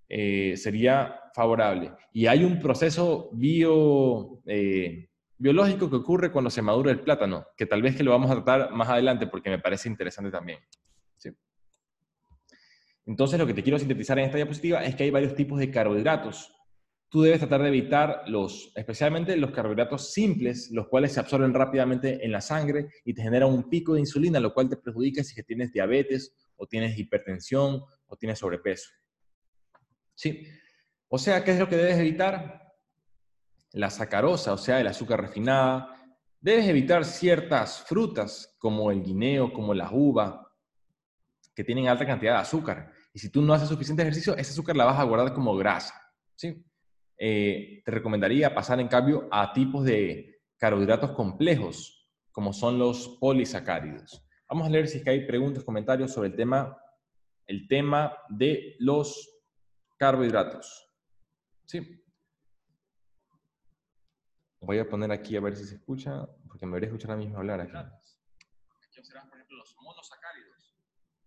eh, 0.07 0.55
sería 0.57 1.21
favorable. 1.33 1.93
Y 2.13 2.25
hay 2.27 2.43
un 2.43 2.59
proceso 2.59 3.29
bio, 3.33 4.41
eh, 4.45 5.08
biológico 5.39 5.89
que 5.89 5.95
ocurre 5.95 6.31
cuando 6.31 6.51
se 6.51 6.61
madura 6.61 6.91
el 6.91 6.99
plátano, 6.99 7.47
que 7.57 7.65
tal 7.65 7.81
vez 7.81 7.95
que 7.95 8.03
lo 8.03 8.11
vamos 8.11 8.29
a 8.29 8.35
tratar 8.35 8.71
más 8.71 8.89
adelante 8.89 9.25
porque 9.25 9.49
me 9.49 9.59
parece 9.59 9.89
interesante 9.89 10.29
también. 10.29 10.59
Entonces, 13.05 13.39
lo 13.39 13.47
que 13.47 13.55
te 13.55 13.63
quiero 13.63 13.79
sintetizar 13.79 14.19
en 14.19 14.25
esta 14.25 14.37
diapositiva 14.37 14.85
es 14.85 14.93
que 14.93 15.01
hay 15.03 15.09
varios 15.09 15.33
tipos 15.33 15.57
de 15.57 15.71
carbohidratos 15.71 16.53
tú 17.09 17.23
debes 17.23 17.39
tratar 17.39 17.63
de 17.63 17.69
evitar 17.69 18.23
los, 18.27 18.71
especialmente 18.75 19.35
los 19.35 19.51
carbohidratos 19.51 20.13
simples, 20.13 20.69
los 20.71 20.87
cuales 20.87 21.11
se 21.11 21.19
absorben 21.19 21.53
rápidamente 21.53 22.23
en 22.23 22.31
la 22.31 22.41
sangre 22.41 22.89
y 23.03 23.13
te 23.13 23.23
generan 23.23 23.49
un 23.49 23.67
pico 23.67 23.95
de 23.95 24.01
insulina, 24.01 24.39
lo 24.39 24.53
cual 24.53 24.69
te 24.69 24.77
perjudica 24.77 25.23
si 25.23 25.41
tienes 25.43 25.73
diabetes 25.73 26.35
o 26.55 26.67
tienes 26.67 26.97
hipertensión 26.97 27.81
o 28.05 28.15
tienes 28.15 28.39
sobrepeso. 28.39 28.89
¿Sí? 30.13 30.47
O 31.07 31.17
sea, 31.17 31.43
¿qué 31.43 31.51
es 31.51 31.59
lo 31.59 31.67
que 31.67 31.77
debes 31.77 31.97
evitar? 31.97 32.58
La 33.73 33.89
sacarosa, 33.89 34.53
o 34.53 34.57
sea, 34.57 34.79
el 34.79 34.87
azúcar 34.87 35.21
refinada. 35.21 35.95
Debes 36.41 36.67
evitar 36.67 37.05
ciertas 37.05 37.81
frutas 37.81 38.55
como 38.57 38.91
el 38.91 39.03
guineo, 39.03 39.51
como 39.53 39.73
la 39.73 39.89
uva, 39.91 40.49
que 41.53 41.63
tienen 41.63 41.87
alta 41.87 42.05
cantidad 42.05 42.35
de 42.35 42.39
azúcar. 42.39 42.91
Y 43.13 43.19
si 43.19 43.29
tú 43.29 43.41
no 43.41 43.53
haces 43.53 43.67
suficiente 43.67 44.01
ejercicio, 44.01 44.35
ese 44.37 44.51
azúcar 44.51 44.77
la 44.77 44.85
vas 44.85 44.99
a 44.99 45.03
guardar 45.03 45.33
como 45.33 45.55
grasa. 45.57 45.93
¿sí? 46.35 46.63
Eh, 47.17 47.81
te 47.83 47.91
recomendaría 47.91 48.55
pasar 48.55 48.79
en 48.79 48.87
cambio 48.87 49.27
a 49.29 49.51
tipos 49.51 49.83
de 49.83 50.41
carbohidratos 50.57 51.11
complejos, 51.11 52.09
como 52.31 52.53
son 52.53 52.79
los 52.79 53.17
polisacáridos. 53.19 54.25
Vamos 54.47 54.67
a 54.67 54.69
leer 54.69 54.87
si 54.87 54.99
es 54.99 55.03
que 55.03 55.09
hay 55.09 55.27
preguntas, 55.27 55.63
comentarios 55.63 56.13
sobre 56.13 56.29
el 56.29 56.35
tema, 56.35 56.77
el 57.45 57.67
tema 57.67 58.13
de 58.29 58.75
los 58.79 59.29
carbohidratos. 59.97 60.89
¿Sí? 61.65 62.01
Voy 64.61 64.77
a 64.79 64.87
poner 64.87 65.11
aquí 65.11 65.37
a 65.37 65.41
ver 65.41 65.55
si 65.55 65.65
se 65.65 65.75
escucha, 65.75 66.27
porque 66.47 66.65
me 66.65 66.71
debería 66.71 66.89
escuchar 66.89 67.11
a 67.11 67.15
mí 67.15 67.25
mismo 67.25 67.39
hablar 67.39 67.61
aquí. 67.61 67.77
Aquí 67.77 68.99
observas, 68.99 69.25
por 69.27 69.37
ejemplo, 69.37 69.57
los 69.57 69.75
monosacáridos. 69.79 70.75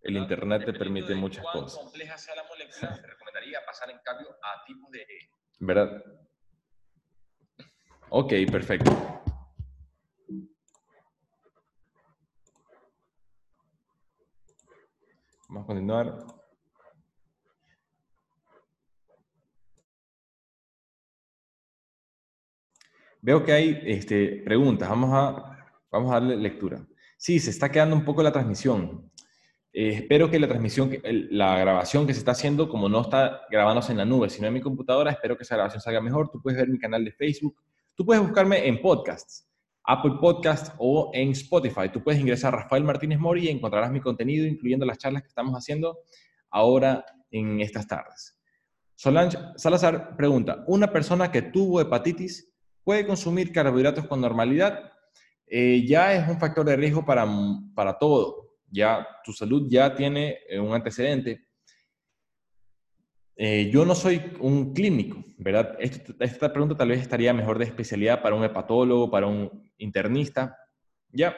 El 0.03 0.17
internet 0.17 0.65
te 0.65 0.73
permite 0.73 1.15
muchas 1.15 1.45
cosas. 1.47 1.79
compleja 1.79 2.19
sea 2.19 2.35
la 2.35 2.45
molécula, 2.45 2.95
te 3.01 3.07
recomendaría 3.07 3.61
pasar 3.65 3.91
en 3.91 3.99
cambio 4.05 4.29
a 4.43 4.65
tipos 4.67 4.91
de 4.91 5.07
¿verdad? 5.61 6.03
Ok, 8.11 8.33
perfecto. 8.51 8.91
Vamos 15.49 15.65
a 15.65 15.67
continuar. 15.67 16.42
Veo 23.25 23.45
que 23.45 23.53
hay 23.53 23.81
este, 23.87 24.43
preguntas. 24.45 24.89
Vamos 24.89 25.11
a, 25.13 25.57
vamos 25.93 26.11
darle 26.11 26.37
lectura. 26.37 26.85
Sí, 27.17 27.39
se 27.39 27.51
está 27.51 27.71
quedando 27.71 27.95
un 27.95 28.05
poco 28.05 28.21
la 28.21 28.33
transmisión. 28.33 29.13
Eh, 29.73 29.91
espero 29.95 30.29
que 30.29 30.41
la 30.41 30.49
transmisión, 30.49 30.91
la 31.31 31.57
grabación 31.57 32.05
que 32.05 32.15
se 32.15 32.19
está 32.19 32.33
haciendo, 32.33 32.69
como 32.69 32.89
no 32.89 33.01
está 33.01 33.43
grabándose 33.49 33.93
en 33.93 33.99
la 33.99 34.05
nube, 34.05 34.29
sino 34.29 34.49
en 34.49 34.55
mi 34.55 34.61
computadora, 34.61 35.13
espero 35.13 35.37
que 35.37 35.45
esa 35.45 35.55
grabación 35.55 35.81
salga 35.81 36.01
mejor. 36.01 36.31
Tú 36.31 36.43
puedes 36.43 36.59
ver 36.59 36.69
mi 36.69 36.81
canal 36.81 37.05
de 37.05 37.13
Facebook. 37.13 37.57
Tú 37.95 38.05
puedes 38.05 38.21
buscarme 38.21 38.67
en 38.67 38.83
podcasts, 38.83 39.49
Apple 39.85 40.15
Podcasts 40.21 40.73
o 40.79 41.13
en 41.15 41.31
Spotify. 41.31 41.89
Tú 41.93 42.03
puedes 42.03 42.21
ingresar 42.21 42.53
a 42.53 42.63
Rafael 42.63 42.83
Martínez 42.83 43.21
Mori 43.21 43.47
y 43.47 43.51
encontrarás 43.51 43.93
mi 43.93 44.01
contenido, 44.01 44.47
incluyendo 44.49 44.85
las 44.85 44.99
charlas 44.99 45.23
que 45.23 45.29
estamos 45.29 45.55
haciendo 45.55 45.97
ahora 46.51 47.05
en 47.31 47.61
estas 47.61 47.87
tardes. 47.87 48.37
Solange 48.97 49.39
Salazar 49.57 50.17
pregunta, 50.17 50.65
¿una 50.67 50.93
persona 50.93 51.31
que 51.31 51.43
tuvo 51.43 51.81
hepatitis 51.81 52.52
puede 52.85 53.07
consumir 53.07 53.53
carbohidratos 53.53 54.07
con 54.07 54.21
normalidad? 54.21 54.93
Eh, 55.47 55.85
ya 55.87 56.15
es 56.15 56.29
un 56.29 56.39
factor 56.39 56.65
de 56.65 56.77
riesgo 56.77 57.05
para, 57.05 57.27
para 57.75 57.99
todo 57.99 58.43
ya 58.73 59.07
tu 59.23 59.33
salud 59.33 59.69
ya 59.69 59.95
tiene 59.95 60.39
eh, 60.49 60.59
un 60.59 60.73
antecedente. 60.73 61.47
Eh, 63.37 63.71
yo 63.73 63.85
no 63.85 63.95
soy 63.95 64.21
un 64.41 64.73
clínico, 64.73 65.23
¿verdad? 65.37 65.77
Esta, 65.79 66.53
pregunta 66.53 66.77
tal 66.77 66.89
vez 66.89 67.01
estaría 67.01 67.33
mejor 67.33 67.59
de 67.59 67.67
especialidad 67.67 68.23
para 68.23 68.35
un 68.35 68.45
hepatólogo, 68.45 69.11
para 69.11 69.27
un 69.27 69.71
internista, 69.79 70.57
¿ya? 71.11 71.37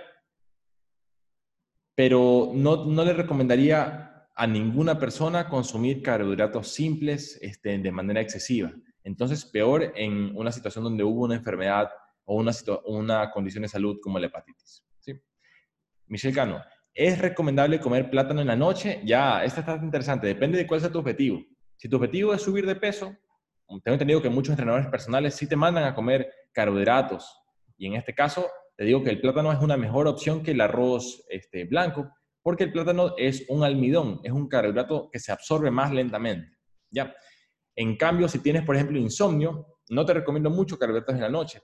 Pero 1.95 2.51
no, 2.55 2.85
no 2.85 3.05
le 3.05 3.13
recomendaría 3.13 4.29
a 4.35 4.47
ninguna 4.47 4.99
persona 4.99 5.49
consumir 5.49 6.03
carbohidratos 6.03 6.69
simples 6.69 7.39
este, 7.41 7.79
de 7.79 7.93
manera 7.93 8.21
excesiva. 8.21 8.73
Entonces, 9.05 9.45
peor 9.45 9.93
en 9.95 10.37
una 10.37 10.51
situación 10.51 10.85
donde 10.85 11.05
hubo 11.05 11.25
una 11.25 11.37
enfermedad 11.37 11.91
o 12.25 12.37
una, 12.37 12.53
una 12.87 13.31
condición 13.31 13.63
de 13.63 13.69
salud 13.69 13.99
como 14.03 14.19
la 14.19 14.27
hepatitis. 14.27 14.85
¿sí? 14.99 15.21
Michelle 16.07 16.35
Cano, 16.35 16.61
¿Es 16.97 17.19
recomendable 17.19 17.81
comer 17.81 18.09
plátano 18.09 18.41
en 18.41 18.47
la 18.47 18.55
noche? 18.55 19.01
Ya, 19.05 19.45
esta 19.45 19.61
está 19.61 19.75
interesante. 19.83 20.29
Depende 20.29 20.59
de 20.59 20.67
cuál 20.67 20.81
sea 20.81 20.93
tu 20.93 21.01
objetivo. 21.01 21.43
Si 21.75 21.89
tu 21.89 21.97
objetivo 21.97 22.33
es 22.33 22.41
subir 22.41 22.65
de 22.67 22.77
peso, 22.77 23.17
tengo 23.67 23.95
entendido 23.95 24.23
que 24.23 24.29
muchos 24.29 24.53
entrenadores 24.53 24.87
personales 24.87 25.35
sí 25.35 25.49
te 25.49 25.57
mandan 25.57 25.83
a 25.83 25.95
comer 25.95 26.31
carbohidratos. 26.53 27.37
Y 27.77 27.87
en 27.89 27.95
este 27.95 28.15
caso, 28.15 28.49
te 28.77 28.85
digo 28.85 29.03
que 29.03 29.11
el 29.11 29.21
plátano 29.21 29.51
es 29.51 29.59
una 29.59 29.77
mejor 29.77 30.07
opción 30.07 30.45
que 30.45 30.53
el 30.53 30.61
arroz 30.61 31.25
este, 31.31 31.65
blanco, 31.65 32.13
porque 32.43 32.63
el 32.63 32.71
plátano 32.71 33.15
es 33.19 33.45
un 33.49 33.65
almidón, 33.65 34.21
es 34.23 34.31
un 34.31 34.49
carbohidrato 34.49 35.11
que 35.11 35.19
se 35.19 35.33
absorbe 35.33 35.73
más 35.73 35.91
lentamente. 35.91 36.57
¿ya? 36.91 37.13
En 37.77 37.97
cambio, 37.97 38.29
si 38.29 38.39
tienes, 38.39 38.63
por 38.63 38.77
ejemplo, 38.77 38.99
insomnio, 38.99 39.79
no 39.91 40.07
te 40.07 40.15
recomiendo 40.15 40.51
mucho 40.51 40.79
carbohidratos 40.79 41.15
en 41.15 41.21
la 41.21 41.29
noche, 41.29 41.61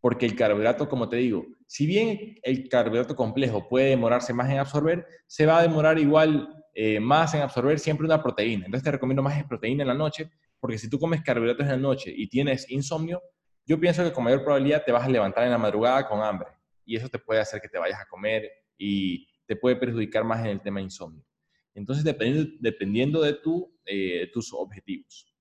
porque 0.00 0.26
el 0.26 0.34
carbohidrato, 0.34 0.88
como 0.88 1.08
te 1.08 1.16
digo, 1.16 1.46
si 1.66 1.86
bien 1.86 2.36
el 2.42 2.68
carbohidrato 2.68 3.14
complejo 3.14 3.68
puede 3.68 3.90
demorarse 3.90 4.32
más 4.32 4.50
en 4.50 4.58
absorber, 4.58 5.06
se 5.26 5.46
va 5.46 5.58
a 5.58 5.62
demorar 5.62 5.98
igual 5.98 6.48
eh, 6.74 6.98
más 7.00 7.34
en 7.34 7.42
absorber 7.42 7.78
siempre 7.78 8.06
una 8.06 8.22
proteína. 8.22 8.66
Entonces 8.66 8.84
te 8.84 8.90
recomiendo 8.90 9.22
más 9.22 9.42
proteína 9.44 9.82
en 9.82 9.88
la 9.88 9.94
noche, 9.94 10.30
porque 10.58 10.78
si 10.78 10.90
tú 10.90 10.98
comes 10.98 11.22
carbohidratos 11.22 11.66
en 11.66 11.72
la 11.72 11.76
noche 11.78 12.12
y 12.14 12.28
tienes 12.28 12.70
insomnio, 12.70 13.22
yo 13.64 13.78
pienso 13.78 14.02
que 14.02 14.12
con 14.12 14.24
mayor 14.24 14.42
probabilidad 14.42 14.82
te 14.84 14.92
vas 14.92 15.04
a 15.04 15.08
levantar 15.08 15.44
en 15.44 15.50
la 15.50 15.58
madrugada 15.58 16.08
con 16.08 16.20
hambre 16.20 16.48
y 16.84 16.96
eso 16.96 17.08
te 17.08 17.18
puede 17.18 17.40
hacer 17.40 17.60
que 17.60 17.68
te 17.68 17.78
vayas 17.78 18.00
a 18.00 18.06
comer 18.06 18.50
y 18.76 19.26
te 19.46 19.56
puede 19.56 19.76
perjudicar 19.76 20.24
más 20.24 20.40
en 20.40 20.46
el 20.46 20.60
tema 20.60 20.80
insomnio. 20.80 21.24
Entonces, 21.74 22.04
dependiendo, 22.04 22.52
dependiendo 22.60 23.22
de 23.22 23.34
tu, 23.34 23.72
eh, 23.86 24.30
tus 24.32 24.52
objetivos. 24.52 25.31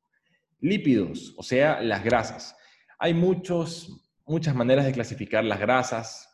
Lípidos, 0.59 1.33
o 1.37 1.43
sea, 1.43 1.81
las 1.81 2.03
grasas. 2.03 2.53
Hay 2.99 3.13
muchos, 3.13 4.11
muchas 4.25 4.53
maneras 4.53 4.85
de 4.85 4.91
clasificar 4.91 5.45
las 5.45 5.61
grasas. 5.61 6.27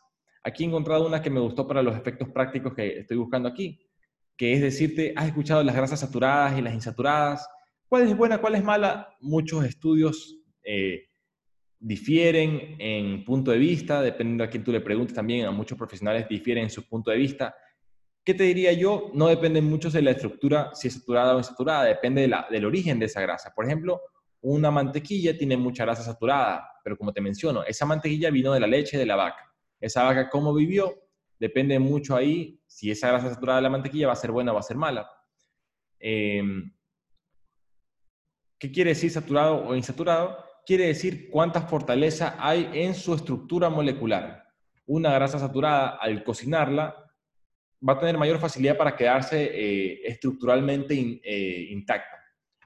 Aquí 0.44 0.64
he 0.64 0.68
encontrado 0.68 1.06
una 1.06 1.22
que 1.22 1.30
me 1.30 1.42
gustó 1.42 1.68
para 1.68 1.84
los 1.84 1.96
efectos 1.96 2.30
prácticos 2.30 2.74
que 2.74 3.02
estoy 3.02 3.18
buscando 3.18 3.50
aquí, 3.50 3.88
que 4.36 4.54
es 4.54 4.62
decirte, 4.62 5.14
has 5.16 5.28
escuchado 5.28 5.62
las 5.62 5.76
grasas 5.76 6.00
saturadas 6.00 6.58
y 6.58 6.64
las 6.64 6.74
insaturadas. 6.74 7.48
¿Cuál 7.90 8.08
es 8.08 8.18
buena, 8.18 8.40
cuál 8.40 8.56
es 8.56 8.64
mala? 8.64 9.16
Muchos 9.22 9.64
estudios 9.64 10.38
eh, 10.62 11.06
difieren 11.80 12.76
en 12.80 13.24
punto 13.24 13.52
de 13.52 13.58
vista, 13.58 14.02
dependiendo 14.02 14.44
a 14.44 14.50
quién 14.50 14.64
tú 14.64 14.74
le 14.74 14.82
preguntes 14.82 15.16
también, 15.16 15.46
a 15.46 15.52
muchos 15.52 15.78
profesionales 15.78 16.28
difieren 16.28 16.66
en 16.66 16.70
su 16.70 16.86
punto 16.86 17.12
de 17.12 17.18
vista. 17.18 17.56
¿Qué 18.26 18.34
te 18.34 18.44
diría 18.44 18.74
yo? 18.74 19.12
No 19.14 19.28
depende 19.28 19.62
mucho 19.62 19.90
de 19.90 20.02
la 20.02 20.12
estructura, 20.12 20.72
si 20.74 20.90
es 20.90 20.96
saturada 20.96 21.34
o 21.34 21.38
insaturada, 21.38 21.86
depende 21.86 22.30
del 22.50 22.66
origen 22.66 23.00
de 23.00 23.06
esa 23.06 23.22
grasa. 23.22 23.54
Por 23.56 23.66
ejemplo, 23.66 24.02
una 24.42 24.70
mantequilla 24.70 25.38
tiene 25.38 25.56
mucha 25.56 25.86
grasa 25.86 26.04
saturada, 26.04 26.70
pero 26.84 26.98
como 26.98 27.14
te 27.14 27.22
menciono, 27.22 27.64
esa 27.64 27.86
mantequilla 27.86 28.30
vino 28.32 28.52
de 28.52 28.60
la 28.60 28.68
leche 28.68 28.98
de 28.98 29.06
la 29.06 29.16
vaca. 29.16 29.50
Esa 29.80 30.04
vaca, 30.04 30.30
¿cómo 30.30 30.54
vivió? 30.54 30.94
Depende 31.40 31.80
mucho 31.80 32.18
ahí 32.18 32.60
si 32.68 32.92
esa 32.92 33.08
grasa 33.08 33.30
saturada 33.30 33.60
de 33.60 33.64
la 33.64 33.70
mantequilla 33.70 34.08
va 34.08 34.14
a 34.14 34.18
ser 34.18 34.32
buena 34.32 34.52
o 34.52 34.56
va 34.56 34.60
a 34.60 34.64
ser 34.64 34.76
mala. 34.76 35.10
Em, 36.00 36.70
¿Qué 38.60 38.72
quiere 38.72 38.92
decir 38.92 39.12
saturado 39.12 39.66
o 39.66 39.76
insaturado? 39.76 40.44
Quiere 40.66 40.88
decir 40.88 41.30
cuánta 41.30 41.62
fortaleza 41.62 42.36
hay 42.40 42.70
en 42.74 42.94
su 42.94 43.14
estructura 43.14 43.70
molecular. 43.70 44.44
Una 44.86 45.14
grasa 45.14 45.40
saturada, 45.40 45.98
al 46.02 46.24
cocinarla, 46.24 46.96
va 47.88 47.94
a 47.94 48.00
tener 48.00 48.18
mayor 48.18 48.40
facilidad 48.40 48.78
para 48.78 48.96
quedarse 48.96 49.44
eh, 49.44 50.02
estructuralmente 50.06 50.96
eh, 50.96 51.68
intacta 51.72 52.18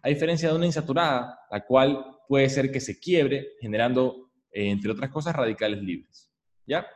a 0.02 0.10
diferencia 0.10 0.50
de 0.50 0.56
una 0.56 0.66
insaturada, 0.66 1.40
la 1.50 1.66
cual 1.66 2.18
puede 2.28 2.50
ser 2.50 2.72
que 2.72 2.80
se 2.80 3.00
quiebre, 3.00 3.50
generando, 3.60 4.32
eh, 4.52 4.70
entre 4.70 4.92
otras 4.92 5.10
cosas, 5.12 5.36
radicales 5.36 5.82
libres. 5.82 6.32
¿Ya? 6.66 6.88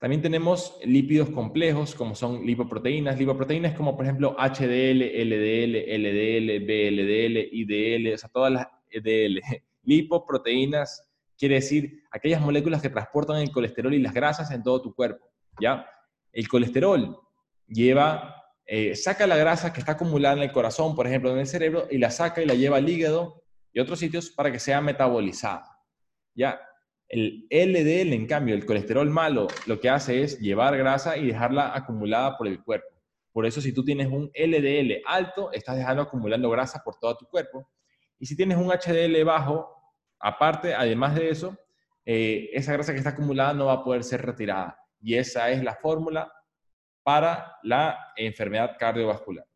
También 0.00 0.22
tenemos 0.22 0.78
lípidos 0.82 1.28
complejos, 1.28 1.94
como 1.94 2.14
son 2.14 2.44
lipoproteínas. 2.44 3.18
Lipoproteínas 3.18 3.74
como, 3.74 3.96
por 3.96 4.06
ejemplo, 4.06 4.34
HDL, 4.38 5.02
LDL, 5.02 5.76
LDL, 5.76 6.64
BLDL, 6.64 7.48
IDL, 7.52 8.14
o 8.14 8.18
sea, 8.18 8.30
todas 8.30 8.50
las 8.50 8.66
EDL. 8.90 9.40
Lipoproteínas 9.84 11.06
quiere 11.38 11.56
decir 11.56 12.02
aquellas 12.10 12.40
moléculas 12.40 12.80
que 12.80 12.88
transportan 12.88 13.36
el 13.36 13.52
colesterol 13.52 13.92
y 13.92 13.98
las 13.98 14.14
grasas 14.14 14.50
en 14.50 14.62
todo 14.62 14.80
tu 14.80 14.94
cuerpo. 14.94 15.26
¿Ya? 15.60 15.86
El 16.32 16.48
colesterol 16.48 17.18
lleva 17.68 18.40
eh, 18.64 18.94
saca 18.94 19.26
la 19.26 19.36
grasa 19.36 19.72
que 19.72 19.80
está 19.80 19.92
acumulada 19.92 20.36
en 20.36 20.42
el 20.42 20.52
corazón, 20.52 20.94
por 20.94 21.06
ejemplo, 21.06 21.32
en 21.32 21.40
el 21.40 21.46
cerebro, 21.46 21.88
y 21.90 21.98
la 21.98 22.10
saca 22.10 22.40
y 22.40 22.46
la 22.46 22.54
lleva 22.54 22.76
al 22.76 22.88
hígado 22.88 23.42
y 23.72 23.80
otros 23.80 23.98
sitios 23.98 24.30
para 24.30 24.50
que 24.50 24.60
sea 24.60 24.80
metabolizada. 24.80 25.76
¿Ya? 26.34 26.58
El 27.10 27.48
LDL, 27.50 28.12
en 28.12 28.26
cambio, 28.28 28.54
el 28.54 28.64
colesterol 28.64 29.10
malo, 29.10 29.48
lo 29.66 29.80
que 29.80 29.90
hace 29.90 30.22
es 30.22 30.38
llevar 30.38 30.78
grasa 30.78 31.16
y 31.16 31.26
dejarla 31.26 31.74
acumulada 31.76 32.38
por 32.38 32.46
el 32.46 32.62
cuerpo. 32.62 32.86
Por 33.32 33.46
eso, 33.46 33.60
si 33.60 33.72
tú 33.72 33.84
tienes 33.84 34.06
un 34.06 34.30
LDL 34.32 35.02
alto, 35.04 35.50
estás 35.52 35.76
dejando 35.76 36.02
acumulando 36.02 36.48
grasa 36.50 36.80
por 36.84 36.96
todo 37.00 37.16
tu 37.16 37.26
cuerpo. 37.26 37.68
Y 38.20 38.26
si 38.26 38.36
tienes 38.36 38.56
un 38.58 38.70
HDL 38.70 39.24
bajo, 39.24 39.68
aparte, 40.20 40.72
además 40.72 41.16
de 41.16 41.30
eso, 41.30 41.58
eh, 42.04 42.48
esa 42.52 42.74
grasa 42.74 42.92
que 42.92 42.98
está 42.98 43.10
acumulada 43.10 43.54
no 43.54 43.66
va 43.66 43.72
a 43.74 43.84
poder 43.84 44.04
ser 44.04 44.22
retirada. 44.22 44.78
Y 45.00 45.14
esa 45.14 45.50
es 45.50 45.64
la 45.64 45.74
fórmula 45.74 46.32
para 47.02 47.56
la 47.64 47.98
enfermedad 48.16 48.76
cardiovascular. 48.78 49.46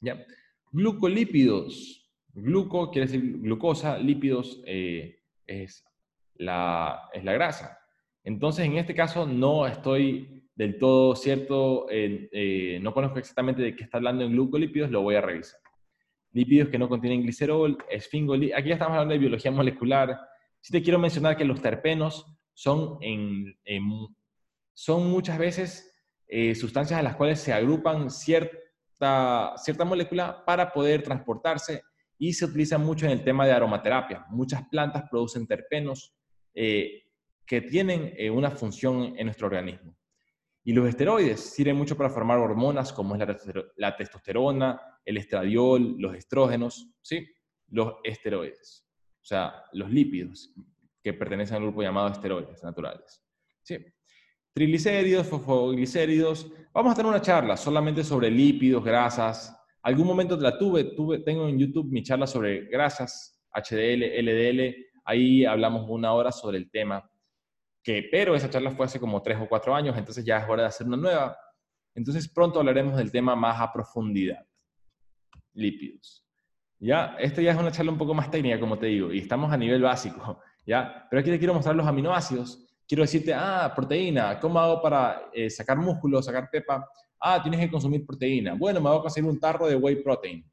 ¿Ya? 0.00 0.24
Glucolípidos. 0.70 2.08
Gluco 2.32 2.92
quiere 2.92 3.06
decir 3.06 3.38
glucosa, 3.40 3.98
lípidos 3.98 4.62
eh, 4.64 5.18
es, 5.44 5.84
la, 6.40 7.08
es 7.12 7.22
la 7.24 7.32
grasa. 7.32 7.78
Entonces, 8.24 8.66
en 8.66 8.76
este 8.76 8.94
caso, 8.94 9.26
no 9.26 9.66
estoy 9.66 10.48
del 10.54 10.78
todo 10.78 11.14
cierto, 11.16 11.86
eh, 11.90 12.78
no 12.82 12.92
conozco 12.92 13.18
exactamente 13.18 13.62
de 13.62 13.74
qué 13.74 13.84
está 13.84 13.98
hablando 13.98 14.24
en 14.24 14.32
glucolípidos, 14.32 14.90
lo 14.90 15.02
voy 15.02 15.14
a 15.14 15.20
revisar. 15.20 15.60
Lípidos 16.32 16.68
que 16.68 16.78
no 16.78 16.88
contienen 16.88 17.22
glicerol, 17.22 17.78
esfingolípidos. 17.88 18.58
Aquí 18.58 18.68
ya 18.68 18.74
estamos 18.74 18.92
hablando 18.92 19.14
de 19.14 19.18
biología 19.18 19.50
molecular. 19.50 20.18
Sí 20.60 20.72
te 20.72 20.82
quiero 20.82 20.98
mencionar 20.98 21.36
que 21.36 21.44
los 21.44 21.60
terpenos 21.60 22.26
son, 22.52 22.98
en, 23.00 23.56
son 24.74 25.10
muchas 25.10 25.38
veces 25.38 25.90
eh, 26.26 26.54
sustancias 26.54 27.00
a 27.00 27.02
las 27.02 27.16
cuales 27.16 27.40
se 27.40 27.52
agrupan 27.52 28.10
cierta, 28.10 29.54
cierta 29.56 29.84
molécula 29.84 30.44
para 30.44 30.72
poder 30.72 31.02
transportarse 31.02 31.82
y 32.18 32.34
se 32.34 32.44
utiliza 32.44 32.76
mucho 32.76 33.06
en 33.06 33.12
el 33.12 33.24
tema 33.24 33.46
de 33.46 33.52
aromaterapia. 33.52 34.26
Muchas 34.28 34.68
plantas 34.68 35.04
producen 35.10 35.46
terpenos 35.46 36.14
eh, 36.54 37.04
que 37.46 37.60
tienen 37.62 38.14
eh, 38.16 38.30
una 38.30 38.50
función 38.50 39.14
en 39.16 39.26
nuestro 39.26 39.46
organismo. 39.46 39.96
Y 40.62 40.72
los 40.72 40.88
esteroides 40.88 41.40
sirven 41.40 41.76
mucho 41.76 41.96
para 41.96 42.10
formar 42.10 42.38
hormonas 42.38 42.92
como 42.92 43.16
es 43.16 43.22
la, 43.76 43.96
testosterona, 43.96 44.80
el 45.04 45.16
estradiol, 45.16 45.96
los 45.98 46.14
estrógenos, 46.14 46.92
¿sí? 47.00 47.26
Los 47.68 47.94
esteroides, 48.04 48.86
o 49.22 49.24
sea, 49.24 49.64
los 49.72 49.90
lípidos 49.90 50.52
que 51.02 51.14
pertenecen 51.14 51.56
al 51.56 51.62
grupo 51.62 51.82
llamado 51.82 52.08
esteroides 52.08 52.62
naturales. 52.62 53.22
¿sí? 53.62 53.78
Triglicéridos, 54.52 55.26
fosfoglicéridos. 55.26 56.52
Vamos 56.72 56.92
a 56.92 56.96
tener 56.96 57.10
una 57.10 57.22
charla 57.22 57.56
solamente 57.56 58.04
sobre 58.04 58.30
lípidos, 58.30 58.84
grasas. 58.84 59.56
Algún 59.82 60.06
momento 60.06 60.36
la 60.36 60.58
tuve, 60.58 60.84
tuve, 60.94 61.20
tengo 61.20 61.48
en 61.48 61.58
YouTube 61.58 61.90
mi 61.90 62.02
charla 62.02 62.26
sobre 62.26 62.66
grasas, 62.66 63.40
HDL, 63.54 64.02
LDL. 64.22 64.89
Ahí 65.10 65.44
hablamos 65.44 65.88
una 65.88 66.12
hora 66.12 66.30
sobre 66.30 66.58
el 66.58 66.70
tema. 66.70 67.10
Que, 67.82 68.08
pero 68.10 68.34
esa 68.34 68.50
charla 68.50 68.70
fue 68.70 68.86
hace 68.86 69.00
como 69.00 69.22
tres 69.22 69.38
o 69.40 69.48
cuatro 69.48 69.74
años, 69.74 69.96
entonces 69.96 70.24
ya 70.24 70.38
es 70.38 70.48
hora 70.48 70.62
de 70.62 70.68
hacer 70.68 70.86
una 70.86 70.96
nueva. 70.96 71.36
Entonces 71.94 72.28
pronto 72.28 72.60
hablaremos 72.60 72.96
del 72.96 73.10
tema 73.10 73.34
más 73.34 73.60
a 73.60 73.72
profundidad. 73.72 74.46
Lípidos. 75.54 76.26
Ya, 76.78 77.16
esta 77.18 77.42
ya 77.42 77.52
es 77.52 77.58
una 77.58 77.72
charla 77.72 77.92
un 77.92 77.98
poco 77.98 78.14
más 78.14 78.30
técnica, 78.30 78.60
como 78.60 78.78
te 78.78 78.86
digo, 78.86 79.12
y 79.12 79.18
estamos 79.18 79.52
a 79.52 79.56
nivel 79.56 79.82
básico, 79.82 80.40
¿ya? 80.66 81.06
Pero 81.10 81.20
aquí 81.20 81.30
te 81.30 81.38
quiero 81.38 81.54
mostrar 81.54 81.74
los 81.76 81.86
aminoácidos 81.86 82.70
quiero 82.90 83.04
decirte, 83.04 83.32
ah, 83.32 83.72
proteína, 83.72 84.40
¿cómo 84.40 84.58
hago 84.58 84.82
para 84.82 85.30
eh, 85.32 85.48
sacar 85.48 85.78
músculo, 85.78 86.20
sacar 86.20 86.50
pepa? 86.50 86.84
Ah, 87.20 87.40
tienes 87.40 87.60
que 87.60 87.70
consumir 87.70 88.04
proteína. 88.04 88.54
Bueno, 88.54 88.80
me 88.80 88.90
voy 88.90 88.98
a 88.98 89.02
conseguir 89.02 89.30
un 89.30 89.38
tarro 89.38 89.68
de 89.68 89.76
whey 89.76 90.02
protein. 90.02 90.44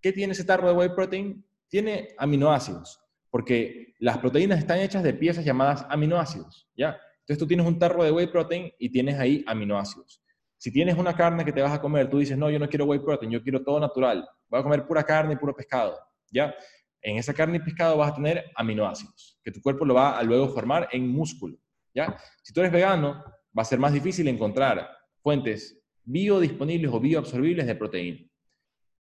¿Qué 0.00 0.10
tiene 0.10 0.32
ese 0.32 0.44
tarro 0.44 0.68
de 0.68 0.74
whey 0.74 0.88
protein? 0.88 1.44
Tiene 1.68 2.08
aminoácidos, 2.16 2.98
porque 3.32 3.94
las 3.98 4.18
proteínas 4.18 4.58
están 4.58 4.78
hechas 4.78 5.02
de 5.02 5.14
piezas 5.14 5.42
llamadas 5.42 5.86
aminoácidos, 5.88 6.68
¿ya? 6.76 7.00
Entonces 7.20 7.38
tú 7.38 7.46
tienes 7.46 7.66
un 7.66 7.78
tarro 7.78 8.04
de 8.04 8.12
whey 8.12 8.26
protein 8.26 8.70
y 8.78 8.90
tienes 8.90 9.18
ahí 9.18 9.42
aminoácidos. 9.46 10.22
Si 10.58 10.70
tienes 10.70 10.98
una 10.98 11.16
carne 11.16 11.42
que 11.42 11.52
te 11.52 11.62
vas 11.62 11.72
a 11.72 11.80
comer, 11.80 12.10
tú 12.10 12.18
dices, 12.18 12.36
no, 12.36 12.50
yo 12.50 12.58
no 12.58 12.68
quiero 12.68 12.84
whey 12.84 13.00
protein, 13.00 13.30
yo 13.30 13.42
quiero 13.42 13.64
todo 13.64 13.80
natural, 13.80 14.28
voy 14.50 14.60
a 14.60 14.62
comer 14.62 14.86
pura 14.86 15.02
carne 15.02 15.32
y 15.32 15.36
puro 15.36 15.56
pescado, 15.56 15.98
¿ya? 16.30 16.54
En 17.00 17.16
esa 17.16 17.32
carne 17.32 17.56
y 17.56 17.60
pescado 17.60 17.96
vas 17.96 18.12
a 18.12 18.14
tener 18.16 18.44
aminoácidos, 18.54 19.40
que 19.42 19.50
tu 19.50 19.62
cuerpo 19.62 19.86
lo 19.86 19.94
va 19.94 20.18
a 20.18 20.22
luego 20.22 20.50
formar 20.50 20.90
en 20.92 21.08
músculo. 21.08 21.56
¿ya? 21.94 22.14
Si 22.42 22.52
tú 22.52 22.60
eres 22.60 22.70
vegano, 22.70 23.24
va 23.56 23.62
a 23.62 23.64
ser 23.64 23.78
más 23.78 23.94
difícil 23.94 24.28
encontrar 24.28 24.90
fuentes 25.22 25.82
biodisponibles 26.04 26.92
o 26.92 27.00
bioabsorbibles 27.00 27.66
de 27.66 27.74
proteína. 27.76 28.20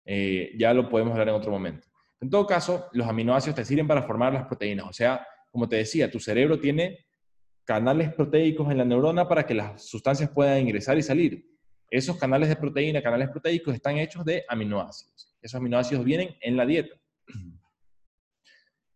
Eh, 0.05 0.53
ya 0.57 0.73
lo 0.73 0.88
podemos 0.88 1.12
hablar 1.12 1.31
en 1.31 1.35
otro 1.35 1.51
momento. 1.51 1.89
En 2.20 2.28
todo 2.28 2.46
caso, 2.46 2.88
los 2.92 3.09
aminoácidos 3.09 3.56
te 3.56 3.64
sirven 3.64 3.88
para 3.88 4.02
formar 4.02 4.33
las 4.33 4.46
proteínas. 4.46 4.87
O 4.87 4.92
sea, 4.92 5.26
como 5.50 5.68
te 5.68 5.76
decía, 5.76 6.11
tu 6.11 6.20
cerebro 6.20 6.59
tiene 6.61 7.06
canales 7.64 8.12
proteicos 8.12 8.70
en 8.70 8.78
la 8.78 8.85
neurona 8.85 9.28
para 9.28 9.46
que 9.46 9.54
las 9.54 9.87
sustancias 9.87 10.30
puedan 10.30 10.59
ingresar 10.61 10.98
y 10.98 11.02
salir. 11.02 11.46
Esos 11.90 12.18
canales 12.18 12.48
de 12.48 12.56
proteína, 12.56 13.02
canales 13.02 13.28
proteicos, 13.30 13.74
están 13.74 13.98
hechos 13.98 14.24
de 14.24 14.44
aminoácidos. 14.48 15.35
Esos 15.40 15.56
aminoácidos 15.56 16.04
vienen 16.04 16.37
en 16.40 16.56
la 16.56 16.66
dieta. 16.66 16.96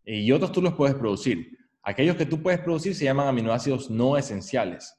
Y 0.06 0.30
otros 0.32 0.52
tú 0.52 0.60
los 0.60 0.74
puedes 0.74 0.94
producir. 0.96 1.56
Aquellos 1.82 2.16
que 2.16 2.26
tú 2.26 2.42
puedes 2.42 2.60
producir 2.60 2.94
se 2.94 3.04
llaman 3.04 3.26
aminoácidos 3.26 3.88
no 3.88 4.18
esenciales. 4.18 4.94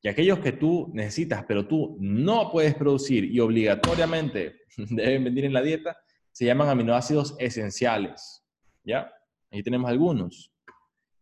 Y 0.00 0.08
aquellos 0.08 0.38
que 0.38 0.52
tú 0.52 0.90
necesitas, 0.94 1.44
pero 1.46 1.66
tú 1.66 1.98
no 2.00 2.50
puedes 2.50 2.74
producir 2.74 3.24
y 3.24 3.38
obligatoriamente 3.40 4.60
deben 4.76 5.24
venir 5.24 5.44
en 5.44 5.52
la 5.52 5.60
dieta, 5.60 5.94
se 6.36 6.44
llaman 6.44 6.68
aminoácidos 6.68 7.34
esenciales. 7.38 8.44
¿Ya? 8.84 9.10
Ahí 9.50 9.62
tenemos 9.62 9.90
algunos. 9.90 10.52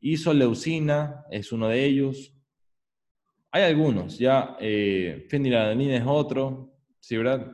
Isoleucina 0.01 1.25
es 1.31 1.53
uno 1.53 1.69
de 1.69 1.85
ellos. 1.85 2.35
Hay 3.53 3.63
algunos, 3.63 4.19
ya. 4.19 4.57
Eh, 4.59 5.25
fenilalanina 5.31 5.99
es 5.99 6.03
otro. 6.05 6.75
¿Sí, 6.99 7.17
verdad? 7.17 7.47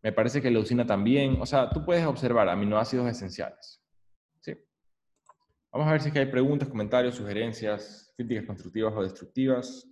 Me 0.00 0.12
parece 0.12 0.40
que 0.40 0.50
leucina 0.50 0.86
también. 0.86 1.36
O 1.42 1.44
sea, 1.44 1.68
tú 1.68 1.84
puedes 1.84 2.06
observar 2.06 2.48
aminoácidos 2.48 3.06
esenciales. 3.06 3.84
¿Sí? 4.40 4.54
Vamos 5.70 5.88
a 5.88 5.92
ver 5.92 6.00
si 6.00 6.18
hay 6.18 6.24
preguntas, 6.24 6.70
comentarios, 6.70 7.16
sugerencias, 7.16 8.14
críticas 8.16 8.46
constructivas 8.46 8.94
o 8.96 9.02
destructivas. 9.02 9.86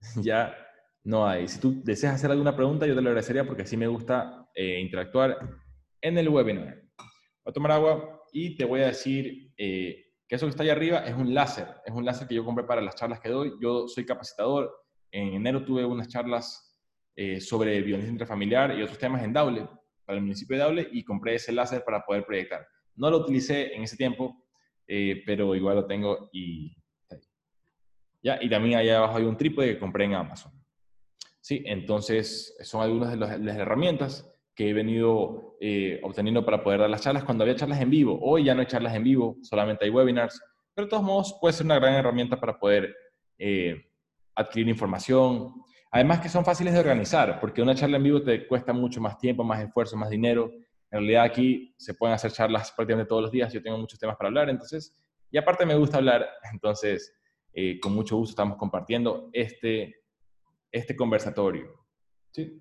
ya 0.22 0.54
no 1.04 1.26
hay. 1.26 1.46
Si 1.48 1.60
tú 1.60 1.82
deseas 1.84 2.14
hacer 2.14 2.30
alguna 2.30 2.56
pregunta, 2.56 2.86
yo 2.86 2.94
te 2.94 3.02
lo 3.02 3.10
agradecería 3.10 3.44
porque 3.44 3.62
así 3.62 3.76
me 3.76 3.86
gusta 3.86 4.48
eh, 4.54 4.80
interactuar 4.80 5.38
en 6.00 6.18
el 6.18 6.28
webinar. 6.28 6.82
Voy 7.44 7.50
a 7.50 7.52
tomar 7.52 7.72
agua 7.72 8.22
y 8.32 8.56
te 8.56 8.64
voy 8.64 8.80
a 8.80 8.86
decir 8.86 9.52
eh, 9.56 10.06
que 10.26 10.34
eso 10.34 10.46
que 10.46 10.50
está 10.50 10.62
ahí 10.62 10.70
arriba 10.70 11.00
es 11.00 11.14
un 11.14 11.34
láser. 11.34 11.68
Es 11.84 11.92
un 11.92 12.04
láser 12.04 12.26
que 12.26 12.34
yo 12.34 12.44
compré 12.44 12.64
para 12.64 12.80
las 12.80 12.94
charlas 12.94 13.20
que 13.20 13.28
doy. 13.28 13.52
Yo 13.60 13.86
soy 13.86 14.06
capacitador. 14.06 14.74
En 15.12 15.34
enero 15.34 15.64
tuve 15.64 15.84
unas 15.84 16.08
charlas 16.08 16.80
eh, 17.14 17.40
sobre 17.40 17.82
violencia 17.82 18.10
intrafamiliar 18.10 18.76
y 18.76 18.82
otros 18.82 18.98
temas 18.98 19.22
en 19.22 19.32
Daule, 19.32 19.68
para 20.04 20.16
el 20.16 20.22
municipio 20.22 20.56
de 20.56 20.62
Daule, 20.62 20.88
y 20.90 21.04
compré 21.04 21.36
ese 21.36 21.52
láser 21.52 21.84
para 21.84 22.04
poder 22.04 22.24
proyectar. 22.24 22.66
No 22.96 23.10
lo 23.10 23.18
utilicé 23.18 23.74
en 23.74 23.82
ese 23.82 23.96
tiempo, 23.96 24.44
pero 24.86 25.54
igual 25.54 25.76
lo 25.76 25.86
tengo 25.86 26.28
y 26.32 26.76
¿Ya? 28.22 28.42
Y 28.42 28.48
también 28.48 28.78
allá 28.78 28.98
abajo 28.98 29.18
hay 29.18 29.24
un 29.24 29.36
trípode 29.36 29.74
que 29.74 29.78
compré 29.78 30.06
en 30.06 30.14
Amazon. 30.14 30.50
Sí, 31.44 31.62
entonces 31.66 32.56
son 32.62 32.80
algunas 32.80 33.10
de 33.10 33.18
las 33.18 33.56
herramientas 33.58 34.34
que 34.54 34.70
he 34.70 34.72
venido 34.72 35.58
eh, 35.60 36.00
obteniendo 36.02 36.42
para 36.42 36.64
poder 36.64 36.80
dar 36.80 36.88
las 36.88 37.02
charlas 37.02 37.22
cuando 37.22 37.44
había 37.44 37.54
charlas 37.54 37.82
en 37.82 37.90
vivo. 37.90 38.18
Hoy 38.22 38.44
ya 38.44 38.54
no 38.54 38.62
hay 38.62 38.66
charlas 38.66 38.94
en 38.94 39.04
vivo, 39.04 39.36
solamente 39.42 39.84
hay 39.84 39.90
webinars, 39.90 40.40
pero 40.72 40.86
de 40.86 40.90
todos 40.90 41.02
modos 41.02 41.36
puede 41.42 41.52
ser 41.52 41.66
una 41.66 41.74
gran 41.74 41.96
herramienta 41.96 42.40
para 42.40 42.58
poder 42.58 42.96
eh, 43.36 43.76
adquirir 44.34 44.70
información. 44.70 45.52
Además 45.90 46.20
que 46.20 46.30
son 46.30 46.46
fáciles 46.46 46.72
de 46.72 46.80
organizar, 46.80 47.38
porque 47.38 47.60
una 47.60 47.74
charla 47.74 47.98
en 47.98 48.04
vivo 48.04 48.22
te 48.22 48.46
cuesta 48.46 48.72
mucho 48.72 49.02
más 49.02 49.18
tiempo, 49.18 49.44
más 49.44 49.62
esfuerzo, 49.62 49.98
más 49.98 50.08
dinero. 50.08 50.50
En 50.90 51.00
realidad 51.00 51.24
aquí 51.24 51.74
se 51.76 51.92
pueden 51.92 52.14
hacer 52.14 52.32
charlas 52.32 52.72
prácticamente 52.72 53.06
todos 53.06 53.20
los 53.20 53.30
días, 53.30 53.52
yo 53.52 53.62
tengo 53.62 53.76
muchos 53.76 53.98
temas 53.98 54.16
para 54.16 54.28
hablar, 54.28 54.48
entonces, 54.48 54.98
y 55.30 55.36
aparte 55.36 55.66
me 55.66 55.76
gusta 55.76 55.98
hablar, 55.98 56.26
entonces 56.54 57.14
eh, 57.52 57.78
con 57.80 57.92
mucho 57.92 58.16
gusto 58.16 58.30
estamos 58.30 58.56
compartiendo 58.56 59.28
este, 59.34 60.03
este 60.74 60.96
conversatorio. 60.96 61.72
¿Sí? 62.32 62.60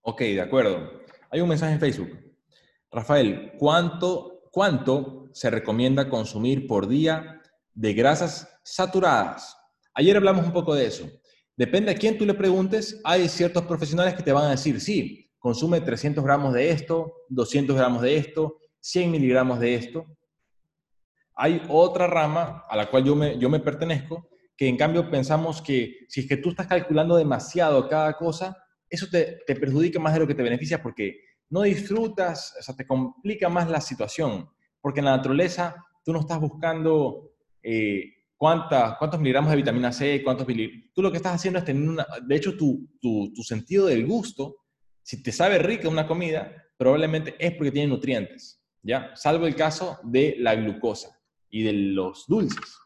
Ok, 0.00 0.20
de 0.22 0.40
acuerdo. 0.40 1.02
Hay 1.30 1.42
un 1.42 1.48
mensaje 1.48 1.74
en 1.74 1.80
Facebook. 1.80 2.18
Rafael, 2.90 3.52
¿cuánto, 3.58 4.48
¿cuánto 4.50 5.28
se 5.34 5.50
recomienda 5.50 6.08
consumir 6.08 6.66
por 6.66 6.88
día 6.88 7.40
de 7.74 7.92
grasas 7.92 8.48
saturadas? 8.64 9.56
Ayer 9.94 10.16
hablamos 10.16 10.46
un 10.46 10.52
poco 10.52 10.74
de 10.74 10.86
eso. 10.86 11.06
Depende 11.54 11.90
a 11.90 11.94
quién 11.94 12.16
tú 12.16 12.24
le 12.24 12.32
preguntes, 12.32 12.98
hay 13.04 13.28
ciertos 13.28 13.64
profesionales 13.64 14.14
que 14.14 14.22
te 14.22 14.32
van 14.32 14.44
a 14.44 14.52
decir, 14.52 14.80
sí, 14.80 15.30
consume 15.38 15.82
300 15.82 16.24
gramos 16.24 16.54
de 16.54 16.70
esto, 16.70 17.12
200 17.28 17.76
gramos 17.76 18.00
de 18.00 18.16
esto, 18.16 18.56
100 18.80 19.10
miligramos 19.10 19.60
de 19.60 19.74
esto. 19.74 20.06
Hay 21.42 21.62
otra 21.70 22.06
rama 22.06 22.66
a 22.68 22.76
la 22.76 22.90
cual 22.90 23.02
yo 23.02 23.16
me, 23.16 23.38
yo 23.38 23.48
me 23.48 23.60
pertenezco, 23.60 24.28
que 24.54 24.68
en 24.68 24.76
cambio 24.76 25.10
pensamos 25.10 25.62
que 25.62 26.00
si 26.06 26.20
es 26.20 26.28
que 26.28 26.36
tú 26.36 26.50
estás 26.50 26.66
calculando 26.66 27.16
demasiado 27.16 27.88
cada 27.88 28.12
cosa, 28.12 28.62
eso 28.90 29.06
te, 29.10 29.38
te 29.46 29.56
perjudica 29.56 29.98
más 29.98 30.12
de 30.12 30.20
lo 30.20 30.26
que 30.26 30.34
te 30.34 30.42
beneficia 30.42 30.82
porque 30.82 31.18
no 31.48 31.62
disfrutas, 31.62 32.54
o 32.60 32.62
sea, 32.62 32.76
te 32.76 32.86
complica 32.86 33.48
más 33.48 33.70
la 33.70 33.80
situación, 33.80 34.50
porque 34.82 35.00
en 35.00 35.06
la 35.06 35.16
naturaleza 35.16 35.82
tú 36.04 36.12
no 36.12 36.20
estás 36.20 36.38
buscando 36.38 37.30
eh, 37.62 38.04
cuántos 38.36 39.18
miligramos 39.18 39.50
de 39.50 39.56
vitamina 39.56 39.92
C, 39.92 40.22
cuántos 40.22 40.46
miligramos. 40.46 40.90
Tú 40.94 41.00
lo 41.00 41.10
que 41.10 41.16
estás 41.16 41.36
haciendo 41.36 41.58
es 41.58 41.64
tener 41.64 41.88
una, 41.88 42.06
de 42.22 42.36
hecho, 42.36 42.54
tu, 42.54 42.86
tu, 43.00 43.32
tu 43.32 43.42
sentido 43.42 43.86
del 43.86 44.06
gusto 44.06 44.56
si 45.02 45.22
te 45.22 45.32
sabe 45.32 45.58
rica 45.58 45.88
una 45.88 46.06
comida, 46.06 46.52
probablemente 46.76 47.34
es 47.38 47.54
porque 47.54 47.72
tiene 47.72 47.88
nutrientes, 47.88 48.62
¿ya? 48.82 49.12
Salvo 49.14 49.46
el 49.46 49.56
caso 49.56 49.98
de 50.02 50.36
la 50.38 50.54
glucosa 50.54 51.16
y 51.50 51.62
de 51.64 51.72
los 51.72 52.26
dulces. 52.26 52.78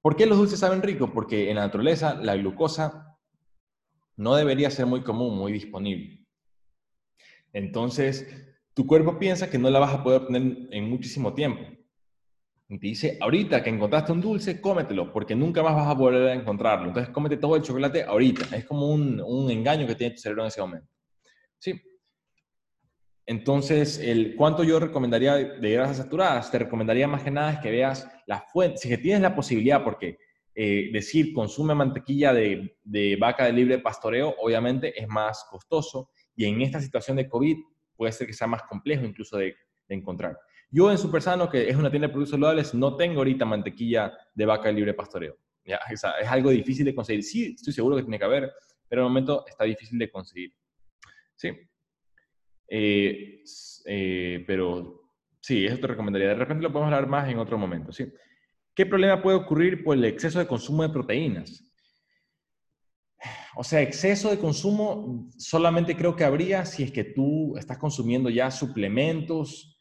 ¿Por 0.00 0.16
qué 0.16 0.26
los 0.26 0.38
dulces 0.38 0.58
saben 0.58 0.82
rico? 0.82 1.12
Porque 1.12 1.48
en 1.48 1.56
la 1.56 1.62
naturaleza 1.62 2.14
la 2.14 2.36
glucosa 2.36 3.16
no 4.16 4.34
debería 4.34 4.70
ser 4.70 4.86
muy 4.86 5.02
común, 5.02 5.36
muy 5.36 5.52
disponible. 5.52 6.26
Entonces, 7.52 8.26
tu 8.74 8.86
cuerpo 8.86 9.18
piensa 9.18 9.48
que 9.48 9.58
no 9.58 9.70
la 9.70 9.78
vas 9.78 9.94
a 9.94 10.02
poder 10.02 10.22
obtener 10.22 10.68
en 10.70 10.90
muchísimo 10.90 11.34
tiempo. 11.34 11.62
Y 12.68 12.78
te 12.78 12.86
dice, 12.86 13.18
ahorita 13.20 13.62
que 13.62 13.70
encontraste 13.70 14.12
un 14.12 14.20
dulce, 14.20 14.60
cómetelo, 14.60 15.12
porque 15.12 15.36
nunca 15.36 15.62
más 15.62 15.74
vas 15.74 15.88
a 15.88 15.94
volver 15.94 16.28
a 16.28 16.34
encontrarlo. 16.34 16.88
Entonces, 16.88 17.12
cómete 17.12 17.36
todo 17.36 17.54
el 17.54 17.62
chocolate 17.62 18.02
ahorita. 18.02 18.56
Es 18.56 18.64
como 18.64 18.88
un, 18.88 19.20
un 19.20 19.50
engaño 19.50 19.86
que 19.86 19.94
tiene 19.94 20.14
tu 20.14 20.20
cerebro 20.20 20.42
en 20.42 20.48
ese 20.48 20.60
momento. 20.62 20.88
¿Sí? 21.58 21.80
Entonces, 23.26 23.98
el, 23.98 24.34
¿cuánto 24.36 24.64
yo 24.64 24.80
recomendaría 24.80 25.36
de 25.36 25.72
grasas 25.72 25.98
saturadas? 25.98 26.50
Te 26.50 26.58
recomendaría 26.58 27.06
más 27.06 27.22
que 27.22 27.30
nada 27.30 27.52
es 27.52 27.60
que 27.60 27.70
veas 27.70 28.10
la 28.26 28.40
fuente. 28.40 28.78
Si 28.78 28.96
tienes 28.98 29.22
la 29.22 29.34
posibilidad, 29.34 29.84
porque 29.84 30.18
eh, 30.54 30.90
decir 30.92 31.32
consume 31.32 31.74
mantequilla 31.74 32.34
de, 32.34 32.76
vaca 33.18 33.46
de 33.46 33.52
libre 33.52 33.78
pastoreo, 33.78 34.34
obviamente 34.40 35.00
es 35.00 35.08
más 35.08 35.46
costoso. 35.48 36.10
Y 36.34 36.46
en 36.46 36.60
esta 36.62 36.80
situación 36.80 37.16
de 37.16 37.28
COVID 37.28 37.56
puede 37.96 38.12
ser 38.12 38.26
que 38.26 38.32
sea 38.32 38.46
más 38.46 38.62
complejo 38.64 39.04
incluso 39.04 39.36
de, 39.36 39.54
encontrar. 39.88 40.38
Yo 40.70 40.90
en 40.90 40.96
Supersano, 40.96 41.50
que 41.50 41.68
es 41.68 41.76
una 41.76 41.90
tienda 41.90 42.08
de 42.08 42.12
productos 42.12 42.30
saludables, 42.30 42.72
no 42.72 42.96
tengo 42.96 43.18
ahorita 43.18 43.44
mantequilla 43.44 44.10
de 44.34 44.46
vaca 44.46 44.68
de 44.68 44.74
libre 44.74 44.94
pastoreo. 44.94 45.36
¿ya? 45.66 45.78
es 45.90 46.02
algo 46.04 46.48
difícil 46.48 46.86
de 46.86 46.94
conseguir. 46.94 47.22
Sí, 47.22 47.54
estoy 47.54 47.74
seguro 47.74 47.96
que 47.96 48.02
tiene 48.02 48.18
que 48.18 48.24
haber, 48.24 48.50
pero 48.88 49.02
en 49.02 49.06
el 49.06 49.10
momento 49.10 49.44
está 49.46 49.64
difícil 49.64 49.98
de 49.98 50.10
conseguir. 50.10 50.54
Sí. 51.34 51.50
Eh, 52.74 53.42
eh, 53.84 54.44
pero 54.46 55.10
sí, 55.42 55.66
eso 55.66 55.78
te 55.78 55.86
recomendaría. 55.86 56.28
De 56.28 56.34
repente 56.34 56.62
lo 56.62 56.72
podemos 56.72 56.90
hablar 56.90 57.06
más 57.08 57.28
en 57.28 57.38
otro 57.38 57.58
momento. 57.58 57.92
¿sí? 57.92 58.10
¿Qué 58.74 58.86
problema 58.86 59.20
puede 59.20 59.36
ocurrir 59.36 59.84
por 59.84 59.94
el 59.94 60.06
exceso 60.06 60.38
de 60.38 60.46
consumo 60.46 60.82
de 60.82 60.88
proteínas? 60.88 61.62
O 63.56 63.62
sea, 63.62 63.82
exceso 63.82 64.30
de 64.30 64.38
consumo 64.38 65.28
solamente 65.36 65.94
creo 65.94 66.16
que 66.16 66.24
habría 66.24 66.64
si 66.64 66.82
es 66.82 66.90
que 66.90 67.04
tú 67.04 67.54
estás 67.58 67.76
consumiendo 67.76 68.30
ya 68.30 68.50
suplementos, 68.50 69.78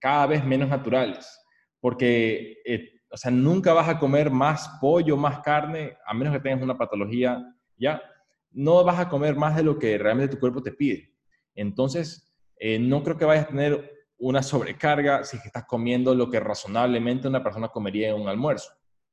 cada 0.00 0.26
vez 0.26 0.44
menos 0.44 0.68
naturales, 0.68 1.40
porque, 1.80 2.58
eh, 2.64 3.00
o 3.10 3.16
sea, 3.16 3.30
nunca 3.30 3.72
vas 3.72 3.88
a 3.88 3.98
comer 3.98 4.30
más 4.30 4.68
pollo, 4.80 5.16
más 5.16 5.38
carne, 5.40 5.96
a 6.04 6.12
menos 6.12 6.34
que 6.34 6.40
tengas 6.40 6.62
una 6.62 6.76
patología, 6.76 7.40
¿ya? 7.76 8.02
No 8.50 8.82
vas 8.82 8.98
a 8.98 9.08
comer 9.08 9.36
más 9.36 9.54
de 9.56 9.62
lo 9.62 9.78
que 9.78 9.96
realmente 9.96 10.34
tu 10.34 10.40
cuerpo 10.40 10.62
te 10.62 10.72
pide. 10.72 11.12
Entonces, 11.58 12.32
eh, 12.56 12.78
no 12.78 13.02
creo 13.02 13.18
que 13.18 13.24
vayas 13.24 13.46
a 13.46 13.48
tener 13.48 14.06
una 14.18 14.42
sobrecarga 14.42 15.24
si 15.24 15.36
es 15.36 15.46
estás 15.46 15.64
comiendo 15.64 16.14
lo 16.14 16.30
que 16.30 16.40
razonablemente 16.40 17.28
una 17.28 17.42
persona 17.42 17.68
comería 17.68 18.10
en 18.10 18.14
un 18.14 18.28
almuerzo, 18.28 18.70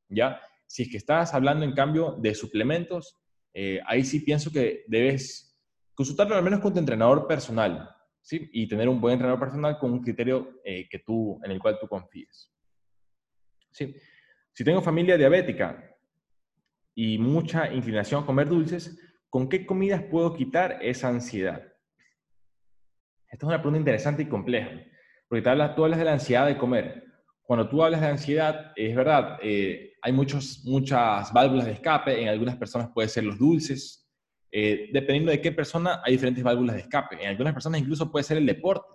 ¿ya? 0.09 0.39
Si 0.67 0.83
es 0.83 0.89
que 0.89 0.97
estás 0.97 1.33
hablando, 1.33 1.65
en 1.65 1.73
cambio, 1.73 2.15
de 2.19 2.35
suplementos, 2.35 3.17
eh, 3.53 3.79
ahí 3.87 4.03
sí 4.03 4.19
pienso 4.19 4.51
que 4.51 4.83
debes 4.87 5.57
consultarlo 5.95 6.35
al 6.35 6.43
menos 6.43 6.59
con 6.59 6.73
tu 6.73 6.79
entrenador 6.79 7.27
personal, 7.27 7.89
y 8.31 8.67
tener 8.67 8.89
un 8.89 8.99
buen 8.99 9.13
entrenador 9.13 9.39
personal 9.39 9.77
con 9.77 9.91
un 9.91 10.01
criterio 10.01 10.59
eh, 10.63 10.87
que 10.89 10.99
tú, 10.99 11.39
en 11.43 11.51
el 11.51 11.59
cual 11.59 11.77
tú 11.79 11.87
confíes. 11.87 12.51
¿sí? 13.71 13.95
Si 14.51 14.63
tengo 14.63 14.81
familia 14.81 15.15
diabética 15.15 15.95
y 16.95 17.19
mucha 17.19 17.71
inclinación 17.71 18.23
a 18.23 18.25
comer 18.25 18.49
dulces, 18.49 18.99
¿con 19.29 19.47
qué 19.47 19.65
comidas 19.65 20.01
puedo 20.03 20.33
quitar 20.33 20.79
esa 20.81 21.09
ansiedad? 21.09 21.74
Esta 23.35 23.47
es 23.47 23.49
una 23.49 23.57
pregunta 23.57 23.79
interesante 23.79 24.21
y 24.21 24.27
compleja, 24.27 24.69
porque 25.27 25.41
tú 25.41 25.49
hablas, 25.49 25.75
tú 25.75 25.83
hablas 25.83 25.99
de 25.99 26.05
la 26.05 26.13
ansiedad 26.13 26.45
de 26.47 26.57
comer. 26.57 27.03
cuando 27.41 27.67
tú 27.67 27.83
hablas 27.83 27.99
de 27.99 28.07
ansiedad, 28.07 28.71
es 28.77 28.95
verdad, 28.95 29.37
eh, 29.43 29.91
hay 30.01 30.13
muchos, 30.13 30.61
muchas 30.63 31.33
válvulas 31.33 31.65
de 31.65 31.73
escape, 31.73 32.21
en 32.21 32.29
algunas 32.29 32.55
personas 32.55 32.89
puede 32.93 33.09
ser 33.09 33.25
los 33.25 33.37
dulces, 33.37 34.09
eh, 34.49 34.89
dependiendo 34.93 35.31
de 35.31 35.41
qué 35.41 35.51
persona 35.51 36.01
hay 36.05 36.13
diferentes 36.13 36.45
válvulas 36.45 36.77
de 36.77 36.83
escape. 36.83 37.21
En 37.21 37.27
algunas 37.27 37.53
personas 37.53 37.81
incluso 37.81 38.09
puede 38.09 38.23
ser 38.23 38.37
el 38.37 38.45
deporte, 38.45 38.87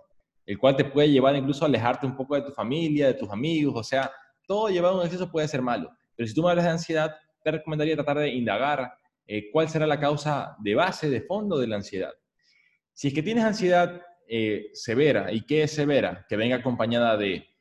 el 0.47 0.57
cual 0.57 0.75
te 0.75 0.85
puede 0.85 1.11
llevar 1.11 1.35
incluso 1.35 1.63
a 1.63 1.67
alejarte 1.67 2.07
un 2.07 2.17
poco 2.17 2.33
de 2.33 2.41
tu 2.41 2.51
familia, 2.51 3.05
de 3.05 3.13
tus 3.13 3.29
amigos, 3.29 3.75
o 3.75 3.83
sea, 3.83 4.11
todo 4.47 4.69
llevado 4.69 4.95
a 4.95 4.99
un 5.01 5.05
exceso 5.05 5.31
puede 5.31 5.47
ser 5.47 5.61
malo. 5.61 5.95
Pero 6.15 6.27
si 6.27 6.33
tú 6.33 6.41
me 6.41 6.49
hablas 6.49 6.65
de 6.65 6.71
ansiedad, 6.71 7.15
te 7.43 7.51
recomendaría 7.51 7.93
tratar 7.93 8.17
de 8.17 8.29
indagar 8.29 8.91
eh, 9.27 9.51
cuál 9.51 9.69
será 9.69 9.85
la 9.85 9.99
causa 9.99 10.55
de 10.57 10.73
base, 10.73 11.11
de 11.11 11.21
fondo 11.21 11.59
de 11.59 11.67
la 11.67 11.75
ansiedad. 11.75 12.11
Si 12.91 13.09
es 13.09 13.13
que 13.13 13.21
tienes 13.21 13.43
ansiedad 13.43 14.01
severa, 14.73 15.31
¿y 15.31 15.41
qué 15.45 15.63
es 15.63 15.71
severa? 15.71 16.25
Que 16.29 16.37
venga 16.37 16.55
acompañada 16.57 17.17
de 17.17 17.51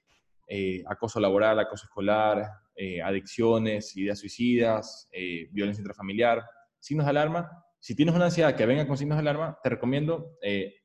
eh, 0.53 0.83
acoso 0.89 1.21
laboral, 1.21 1.61
acoso 1.61 1.85
escolar, 1.85 2.45
eh, 2.75 3.01
adicciones, 3.01 3.97
ideas 3.97 4.19
suicidas, 4.19 5.09
eh, 5.13 5.49
violencia 5.53 5.81
intrafamiliar, 5.81 6.45
signos 6.81 7.07
de 7.07 7.11
alarma. 7.11 7.49
Si 7.79 7.95
tienes 7.95 8.17
una 8.17 8.25
ansiedad 8.25 8.57
que 8.57 8.67
venga 8.67 8.85
con 8.85 8.99
signos 8.99 9.17
de 9.17 9.21
alarma, 9.21 9.57
te 9.63 9.69
recomiendo 9.71 10.39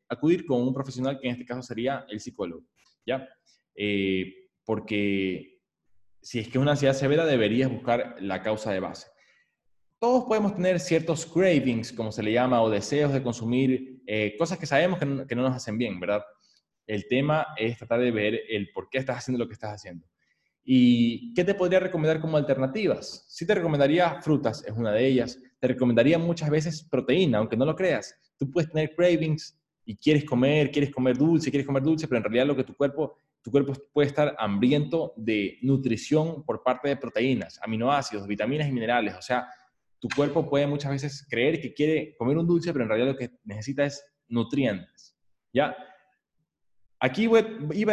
acudir 0.07 0.45
con 0.45 0.61
un 0.61 0.71
profesional 0.71 1.19
que 1.19 1.27
en 1.27 1.33
este 1.33 1.45
caso 1.47 1.63
sería 1.63 2.05
el 2.09 2.19
psicólogo, 2.19 2.63
¿ya? 3.07 3.27
porque 4.63 5.59
si 6.21 6.39
es 6.39 6.45
que 6.47 6.59
es 6.59 6.61
una 6.61 6.71
ansiedad 6.71 6.93
severa, 6.93 7.25
deberías 7.25 7.71
buscar 7.71 8.15
la 8.19 8.43
causa 8.43 8.71
de 8.71 8.79
base. 8.79 9.07
Todos 9.99 10.25
podemos 10.25 10.55
tener 10.55 10.79
ciertos 10.79 11.25
cravings, 11.25 11.91
como 11.91 12.11
se 12.11 12.21
le 12.21 12.33
llama, 12.33 12.61
o 12.61 12.69
deseos 12.69 13.11
de 13.11 13.23
consumir 13.23 13.94
cosas 14.37 14.57
que 14.57 14.65
sabemos 14.65 14.99
que 14.99 15.05
no, 15.05 15.27
que 15.27 15.35
no 15.35 15.43
nos 15.43 15.55
hacen 15.55 15.77
bien, 15.77 15.99
¿verdad? 15.99 16.23
El 16.87 17.07
tema 17.07 17.47
es 17.57 17.77
tratar 17.77 17.99
de 17.99 18.11
ver 18.11 18.39
el 18.49 18.71
por 18.71 18.89
qué 18.89 18.99
estás 18.99 19.17
haciendo 19.17 19.43
lo 19.43 19.47
que 19.47 19.53
estás 19.53 19.73
haciendo. 19.73 20.05
¿Y 20.67 21.31
qué 21.35 21.43
te 21.43 21.53
podría 21.53 21.79
recomendar 21.79 22.19
como 22.19 22.37
alternativas? 22.37 23.25
Sí 23.27 23.45
te 23.45 23.53
recomendaría 23.53 24.19
frutas, 24.21 24.63
es 24.65 24.73
una 24.73 24.91
de 24.91 25.05
ellas. 25.05 25.39
Te 25.59 25.67
recomendaría 25.67 26.17
muchas 26.17 26.49
veces 26.49 26.87
proteína, 26.89 27.37
aunque 27.37 27.55
no 27.55 27.65
lo 27.65 27.75
creas. 27.75 28.15
Tú 28.37 28.49
puedes 28.49 28.71
tener 28.71 28.95
cravings 28.95 29.59
y 29.85 29.95
quieres 29.95 30.25
comer, 30.25 30.71
quieres 30.71 30.91
comer 30.91 31.17
dulce, 31.17 31.51
quieres 31.51 31.67
comer 31.67 31.83
dulce, 31.83 32.07
pero 32.07 32.17
en 32.17 32.23
realidad 32.23 32.47
lo 32.47 32.55
que 32.55 32.63
tu 32.63 32.75
cuerpo, 32.75 33.19
tu 33.43 33.51
cuerpo 33.51 33.73
puede 33.93 34.07
estar 34.07 34.35
hambriento 34.39 35.13
de 35.15 35.59
nutrición 35.61 36.43
por 36.43 36.63
parte 36.63 36.89
de 36.89 36.97
proteínas, 36.97 37.59
aminoácidos, 37.61 38.25
vitaminas 38.25 38.67
y 38.67 38.71
minerales. 38.71 39.13
O 39.15 39.21
sea, 39.21 39.47
tu 40.05 40.15
cuerpo 40.15 40.47
puede 40.47 40.67
muchas 40.67 40.91
veces 40.91 41.25
creer 41.27 41.59
que 41.59 41.73
quiere 41.73 42.15
comer 42.15 42.37
un 42.37 42.45
dulce, 42.45 42.71
pero 42.71 42.83
en 42.83 42.89
realidad 42.89 43.13
lo 43.13 43.17
que 43.17 43.31
necesita 43.43 43.85
es 43.85 44.05
nutrientes. 44.27 45.17
¿Ya? 45.51 45.75
Aquí 46.99 47.23
iba 47.23 47.39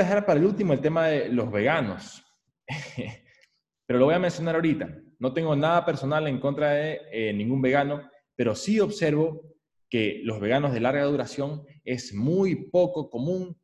a 0.00 0.02
dejar 0.02 0.26
para 0.26 0.38
el 0.38 0.44
último 0.44 0.74
el 0.74 0.82
tema 0.82 1.06
de 1.06 1.30
los 1.30 1.50
veganos, 1.50 2.22
pero 3.86 3.98
lo 3.98 4.04
voy 4.04 4.14
a 4.14 4.18
mencionar 4.18 4.56
ahorita. 4.56 4.94
No 5.20 5.32
tengo 5.32 5.56
nada 5.56 5.86
personal 5.86 6.28
en 6.28 6.38
contra 6.38 6.72
de 6.72 7.00
eh, 7.10 7.32
ningún 7.32 7.62
vegano, 7.62 8.10
pero 8.36 8.54
sí 8.54 8.78
observo 8.78 9.56
que 9.88 10.20
los 10.22 10.38
veganos 10.38 10.74
de 10.74 10.80
larga 10.80 11.04
duración 11.04 11.64
es 11.82 12.12
muy 12.12 12.68
poco 12.68 13.08
común 13.08 13.58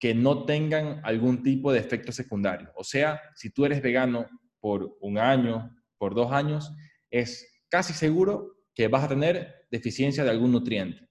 que 0.00 0.12
no 0.12 0.44
tengan 0.44 1.00
algún 1.04 1.44
tipo 1.44 1.72
de 1.72 1.78
efecto 1.78 2.10
secundario. 2.10 2.72
O 2.74 2.82
sea, 2.82 3.20
si 3.36 3.50
tú 3.50 3.64
eres 3.64 3.80
vegano 3.80 4.26
por 4.58 4.96
un 5.00 5.18
año, 5.18 5.72
por 5.98 6.16
dos 6.16 6.32
años, 6.32 6.74
es 7.08 7.51
casi 7.72 7.94
seguro 7.94 8.58
que 8.74 8.88
vas 8.88 9.04
a 9.04 9.08
tener 9.08 9.66
deficiencia 9.70 10.22
de 10.22 10.30
algún 10.30 10.52
nutriente. 10.52 11.08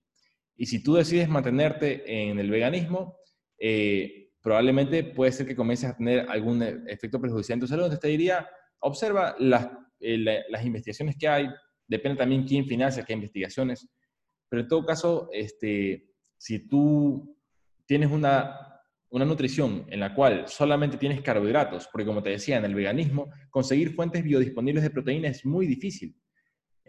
Y 0.56 0.68
si 0.68 0.84
tú 0.84 0.94
decides 0.94 1.28
mantenerte 1.28 2.04
en 2.06 2.40
el 2.40 2.52
veganismo, 2.52 3.18
eh, 3.58 4.30
probablemente 4.44 5.04
puede 5.04 5.32
ser 5.32 5.48
que 5.48 5.56
comiences 5.56 5.90
a 5.90 5.98
tener 5.98 6.30
algún 6.30 6.62
efecto 6.62 7.20
perjudicial 7.20 7.56
en 7.56 7.62
tu 7.62 7.68
salud. 7.68 7.86
Entonces 7.86 8.00
te 8.00 8.10
diría, 8.10 8.48
observa 8.80 9.36
las, 9.40 9.70
eh, 10.00 10.20
las 10.20 10.64
investigaciones 10.64 11.16
que 11.18 11.28
hay, 11.28 11.50
depende 11.88 12.20
también 12.20 12.44
quién 12.44 12.68
financia 12.68 13.04
qué 13.04 13.14
investigaciones, 13.14 13.90
pero 14.48 14.62
en 14.62 14.68
todo 14.68 14.86
caso, 14.86 15.30
este, 15.34 16.12
si 16.38 16.68
tú 16.68 17.36
tienes 17.88 18.12
una, 18.12 18.56
una 19.10 19.26
nutrición 19.26 19.88
en 19.90 20.00
la 20.00 20.14
cual 20.14 20.48
solamente 20.48 20.98
tienes 20.98 21.22
carbohidratos, 21.22 21.90
porque 21.92 22.06
como 22.06 22.22
te 22.22 22.30
decía, 22.30 22.58
en 22.58 22.66
el 22.66 22.76
veganismo, 22.76 23.32
conseguir 23.50 23.96
fuentes 23.96 24.24
biodisponibles 24.24 24.84
de 24.84 24.92
proteína 24.92 25.28
es 25.28 25.44
muy 25.44 25.66
difícil. 25.66 26.16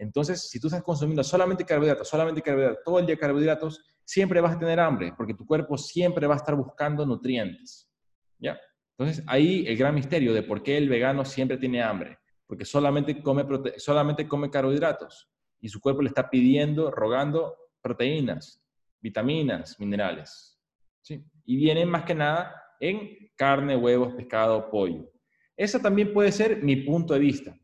Entonces, 0.03 0.49
si 0.49 0.59
tú 0.59 0.67
estás 0.67 0.83
consumiendo 0.83 1.23
solamente 1.23 1.63
carbohidratos, 1.65 2.09
solamente 2.09 2.41
carbohidratos, 2.41 2.83
todo 2.83 2.99
el 2.99 3.05
día 3.05 3.17
carbohidratos, 3.17 3.81
siempre 4.03 4.41
vas 4.41 4.55
a 4.55 4.59
tener 4.59 4.79
hambre, 4.79 5.13
porque 5.15 5.33
tu 5.33 5.45
cuerpo 5.45 5.77
siempre 5.77 6.27
va 6.27 6.33
a 6.33 6.37
estar 6.37 6.55
buscando 6.55 7.05
nutrientes. 7.05 7.89
¿Ya? 8.37 8.59
Entonces, 8.97 9.23
ahí 9.27 9.65
el 9.65 9.77
gran 9.77 9.95
misterio 9.95 10.33
de 10.33 10.43
por 10.43 10.61
qué 10.61 10.77
el 10.77 10.89
vegano 10.89 11.23
siempre 11.23 11.57
tiene 11.57 11.81
hambre, 11.81 12.19
porque 12.45 12.65
solamente 12.65 13.23
come, 13.23 13.45
solamente 13.77 14.27
come 14.27 14.49
carbohidratos 14.49 15.29
y 15.61 15.69
su 15.69 15.79
cuerpo 15.79 16.01
le 16.01 16.09
está 16.09 16.29
pidiendo, 16.29 16.91
rogando 16.91 17.55
proteínas, 17.81 18.61
vitaminas, 18.99 19.79
minerales. 19.79 20.59
¿sí? 21.01 21.23
Y 21.45 21.55
vienen 21.55 21.89
más 21.89 22.03
que 22.03 22.13
nada 22.13 22.61
en 22.81 23.31
carne, 23.37 23.77
huevos, 23.77 24.13
pescado, 24.15 24.69
pollo. 24.69 25.09
Ese 25.55 25.79
también 25.79 26.11
puede 26.13 26.33
ser 26.33 26.61
mi 26.61 26.75
punto 26.75 27.13
de 27.13 27.19
vista 27.21 27.57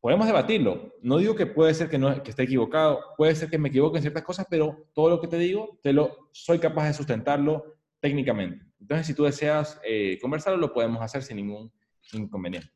podemos 0.00 0.26
debatirlo. 0.26 0.94
No 1.02 1.18
digo 1.18 1.34
que 1.34 1.46
puede 1.46 1.74
ser 1.74 1.88
que, 1.88 1.98
no, 1.98 2.10
esté 2.10 2.42
equivocado, 2.42 3.00
puede 3.16 3.34
ser 3.34 3.50
que 3.50 3.58
me 3.58 3.68
equivoque 3.68 3.98
en 3.98 4.02
ciertas 4.02 4.22
cosas, 4.22 4.46
pero 4.48 4.88
todo 4.94 5.10
lo 5.10 5.20
que 5.20 5.28
te 5.28 5.38
digo, 5.38 5.78
te 5.82 5.92
lo, 5.92 6.28
soy 6.32 6.58
capaz 6.58 6.86
de 6.86 6.94
sustentarlo 6.94 7.76
técnicamente. 8.00 8.64
Entonces, 8.80 9.06
si 9.06 9.14
tú 9.14 9.24
deseas 9.24 9.80
eh, 9.84 10.18
conversarlo, 10.20 10.58
lo 10.58 10.72
podemos 10.72 11.02
hacer 11.02 11.22
sin 11.22 11.36
ningún 11.36 11.72
inconveniente. 12.12 12.68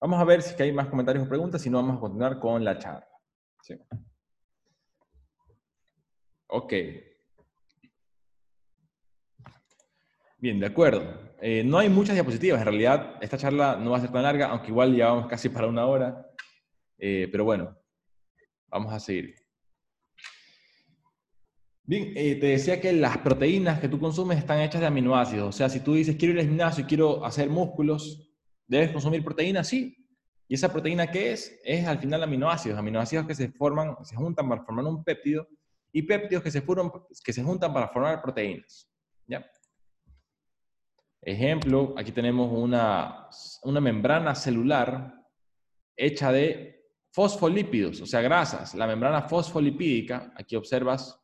Vamos 0.00 0.20
a 0.20 0.24
ver 0.24 0.42
si 0.42 0.62
hay 0.62 0.72
más 0.72 0.88
comentarios 0.88 1.24
o 1.24 1.28
preguntas, 1.28 1.62
si 1.62 1.70
no, 1.70 1.78
vamos 1.78 1.96
a 1.96 2.00
continuar 2.00 2.38
con 2.38 2.62
la 2.62 2.78
charla. 2.78 3.08
¿sí? 3.62 3.74
Ok. 6.48 6.72
Bien, 10.44 10.60
de 10.60 10.66
acuerdo. 10.66 11.32
Eh, 11.40 11.64
no 11.64 11.78
hay 11.78 11.88
muchas 11.88 12.14
diapositivas. 12.14 12.60
En 12.60 12.66
realidad, 12.66 13.16
esta 13.22 13.38
charla 13.38 13.78
no 13.80 13.92
va 13.92 13.96
a 13.96 14.00
ser 14.02 14.12
tan 14.12 14.24
larga, 14.24 14.48
aunque 14.48 14.68
igual 14.68 14.94
llevamos 14.94 15.26
casi 15.26 15.48
para 15.48 15.66
una 15.66 15.86
hora. 15.86 16.30
Eh, 16.98 17.30
pero 17.32 17.44
bueno, 17.44 17.74
vamos 18.68 18.92
a 18.92 19.00
seguir. 19.00 19.36
Bien, 21.84 22.12
eh, 22.14 22.34
te 22.34 22.48
decía 22.48 22.78
que 22.78 22.92
las 22.92 23.16
proteínas 23.16 23.80
que 23.80 23.88
tú 23.88 23.98
consumes 23.98 24.36
están 24.36 24.60
hechas 24.60 24.82
de 24.82 24.86
aminoácidos. 24.86 25.48
O 25.48 25.52
sea, 25.52 25.70
si 25.70 25.80
tú 25.80 25.94
dices, 25.94 26.14
quiero 26.16 26.34
ir 26.34 26.40
al 26.40 26.46
gimnasio 26.46 26.84
y 26.84 26.86
quiero 26.86 27.24
hacer 27.24 27.48
músculos, 27.48 28.30
¿debes 28.66 28.90
consumir 28.90 29.24
proteínas? 29.24 29.66
Sí. 29.66 29.96
¿Y 30.46 30.56
esa 30.56 30.70
proteína 30.70 31.10
qué 31.10 31.32
es? 31.32 31.58
Es 31.64 31.86
al 31.86 32.00
final 32.00 32.22
aminoácidos. 32.22 32.78
Aminoácidos 32.78 33.26
que 33.26 33.34
se 33.34 33.50
forman, 33.50 33.96
se 34.04 34.14
juntan 34.14 34.46
para 34.46 34.62
formar 34.62 34.84
un 34.84 35.02
péptido 35.04 35.48
y 35.90 36.02
péptidos 36.02 36.44
que 36.44 36.50
se, 36.50 36.62
que 37.24 37.32
se 37.32 37.42
juntan 37.42 37.72
para 37.72 37.88
formar 37.88 38.20
proteínas. 38.20 38.90
¿Ya? 39.26 39.42
Ejemplo, 41.26 41.94
aquí 41.96 42.12
tenemos 42.12 42.52
una, 42.52 43.28
membrana 43.80 44.34
celular 44.34 45.14
hecha 45.96 46.30
de 46.30 46.84
fosfolípidos, 47.12 48.02
o 48.02 48.06
sea, 48.06 48.20
grasas. 48.20 48.74
La 48.74 48.86
membrana 48.86 49.22
fosfolipídica, 49.22 50.34
aquí 50.36 50.54
observas 50.54 51.18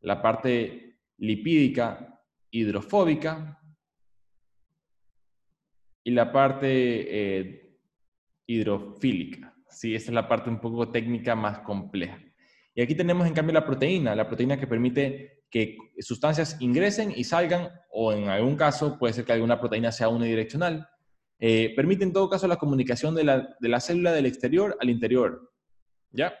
la 0.00 0.22
parte 0.22 1.00
lipídica 1.18 2.20
hidrofóbica 2.50 3.60
y 6.04 6.10
la 6.12 6.30
parte 6.30 6.68
eh, 6.68 7.78
hidrofílica. 8.46 9.56
Sí, 9.68 9.96
esa 9.96 10.10
es 10.10 10.14
la 10.14 10.28
parte 10.28 10.50
un 10.50 10.60
poco 10.60 10.92
técnica 10.92 11.34
más 11.34 11.60
compleja. 11.60 12.20
Y 12.76 12.82
aquí 12.82 12.94
tenemos 12.94 13.26
en 13.26 13.34
cambio 13.34 13.54
la 13.54 13.66
proteína, 13.66 14.14
la 14.14 14.26
proteína 14.28 14.58
que 14.58 14.68
permite 14.68 15.43
que 15.54 15.78
sustancias 16.00 16.56
ingresen 16.58 17.12
y 17.14 17.22
salgan, 17.22 17.70
o 17.92 18.12
en 18.12 18.28
algún 18.28 18.56
caso 18.56 18.98
puede 18.98 19.12
ser 19.12 19.24
que 19.24 19.34
alguna 19.34 19.60
proteína 19.60 19.92
sea 19.92 20.08
unidireccional. 20.08 20.88
Eh, 21.38 21.72
permite 21.76 22.02
en 22.02 22.12
todo 22.12 22.28
caso 22.28 22.48
la 22.48 22.56
comunicación 22.56 23.14
de 23.14 23.22
la, 23.22 23.56
de 23.60 23.68
la 23.68 23.78
célula 23.78 24.10
del 24.10 24.26
exterior 24.26 24.76
al 24.80 24.90
interior. 24.90 25.52
¿Ya? 26.10 26.34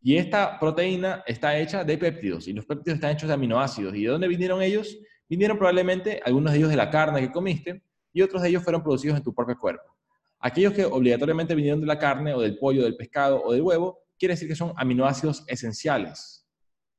Y 0.00 0.16
esta 0.16 0.58
proteína 0.58 1.22
está 1.26 1.58
hecha 1.58 1.84
de 1.84 1.98
péptidos, 1.98 2.48
y 2.48 2.54
los 2.54 2.64
péptidos 2.64 2.94
están 2.94 3.10
hechos 3.10 3.28
de 3.28 3.34
aminoácidos. 3.34 3.94
¿Y 3.94 4.04
de 4.04 4.08
dónde 4.08 4.28
vinieron 4.28 4.62
ellos? 4.62 4.96
Vinieron 5.28 5.58
probablemente 5.58 6.22
algunos 6.24 6.52
de 6.52 6.58
ellos 6.60 6.70
de 6.70 6.76
la 6.76 6.88
carne 6.88 7.20
que 7.20 7.30
comiste, 7.30 7.82
y 8.14 8.22
otros 8.22 8.40
de 8.40 8.48
ellos 8.48 8.62
fueron 8.62 8.82
producidos 8.82 9.18
en 9.18 9.22
tu 9.22 9.34
propio 9.34 9.58
cuerpo. 9.58 9.94
Aquellos 10.40 10.72
que 10.72 10.86
obligatoriamente 10.86 11.54
vinieron 11.54 11.82
de 11.82 11.86
la 11.86 11.98
carne, 11.98 12.32
o 12.32 12.40
del 12.40 12.56
pollo, 12.56 12.84
del 12.84 12.96
pescado, 12.96 13.42
o 13.44 13.52
del 13.52 13.60
huevo, 13.60 13.98
quiere 14.18 14.32
decir 14.32 14.48
que 14.48 14.56
son 14.56 14.72
aminoácidos 14.78 15.44
esenciales. 15.48 16.46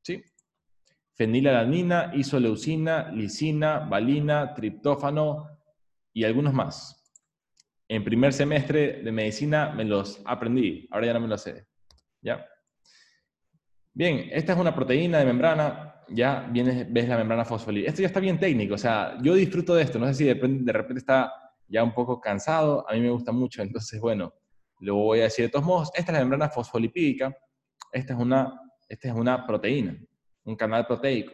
¿Sí? 0.04 0.22
Fenilalanina, 1.16 2.12
isoleucina, 2.14 3.10
lisina, 3.12 3.80
valina, 3.80 4.54
triptófano 4.54 5.48
y 6.14 6.24
algunos 6.24 6.54
más. 6.54 7.02
En 7.88 8.04
primer 8.04 8.34
semestre 8.34 9.02
de 9.04 9.12
medicina 9.12 9.70
me 9.70 9.86
los 9.86 10.22
aprendí, 10.26 10.88
ahora 10.92 11.08
ya 11.08 11.14
no 11.14 11.22
me 11.22 11.28
lo 11.28 11.38
sé. 11.38 11.68
¿Ya? 12.22 12.46
Bien, 13.94 14.28
esta 14.32 14.54
es 14.54 14.60
una 14.60 14.76
proteína 14.76 15.20
de 15.20 15.26
membrana. 15.26 16.04
ya 16.10 16.48
vienes, 16.52 16.92
ves 16.92 17.08
la 17.08 17.18
membrana 17.18 17.46
fosfolípica. 17.46 17.90
Esto 17.90 18.02
ya 18.02 18.08
está 18.08 18.20
bien 18.20 18.40
técnico, 18.40 18.76
o 18.76 18.78
sea, 18.78 19.18
yo 19.22 19.34
disfruto 19.34 19.74
de 19.74 19.84
esto, 19.84 19.98
no 19.98 20.08
sé 20.08 20.14
si 20.14 20.24
de 20.26 20.34
repente, 20.34 20.64
de 20.64 20.74
repente 20.74 21.00
está 21.00 21.32
ya 21.68 21.84
un 21.84 21.94
poco 21.94 22.20
cansado, 22.20 22.86
a 22.88 22.94
mí 22.94 23.00
me 23.00 23.10
gusta 23.10 23.32
mucho, 23.32 23.62
entonces, 23.64 24.00
bueno, 24.02 24.34
lo 24.80 24.96
voy 24.96 25.22
a 25.22 25.24
decir 25.24 25.46
de 25.46 25.50
todos 25.50 25.66
modos. 25.66 25.92
Esta 25.96 26.12
es 26.12 26.14
la 26.14 26.20
membrana 26.20 26.50
fosfolipídica, 26.50 27.36
esta 27.92 28.14
es 28.14 28.20
una, 28.20 28.60
esta 28.90 29.08
es 29.08 29.14
una 29.14 29.48
proteína, 29.48 29.98
un 30.46 30.56
canal 30.56 30.86
proteico 30.86 31.34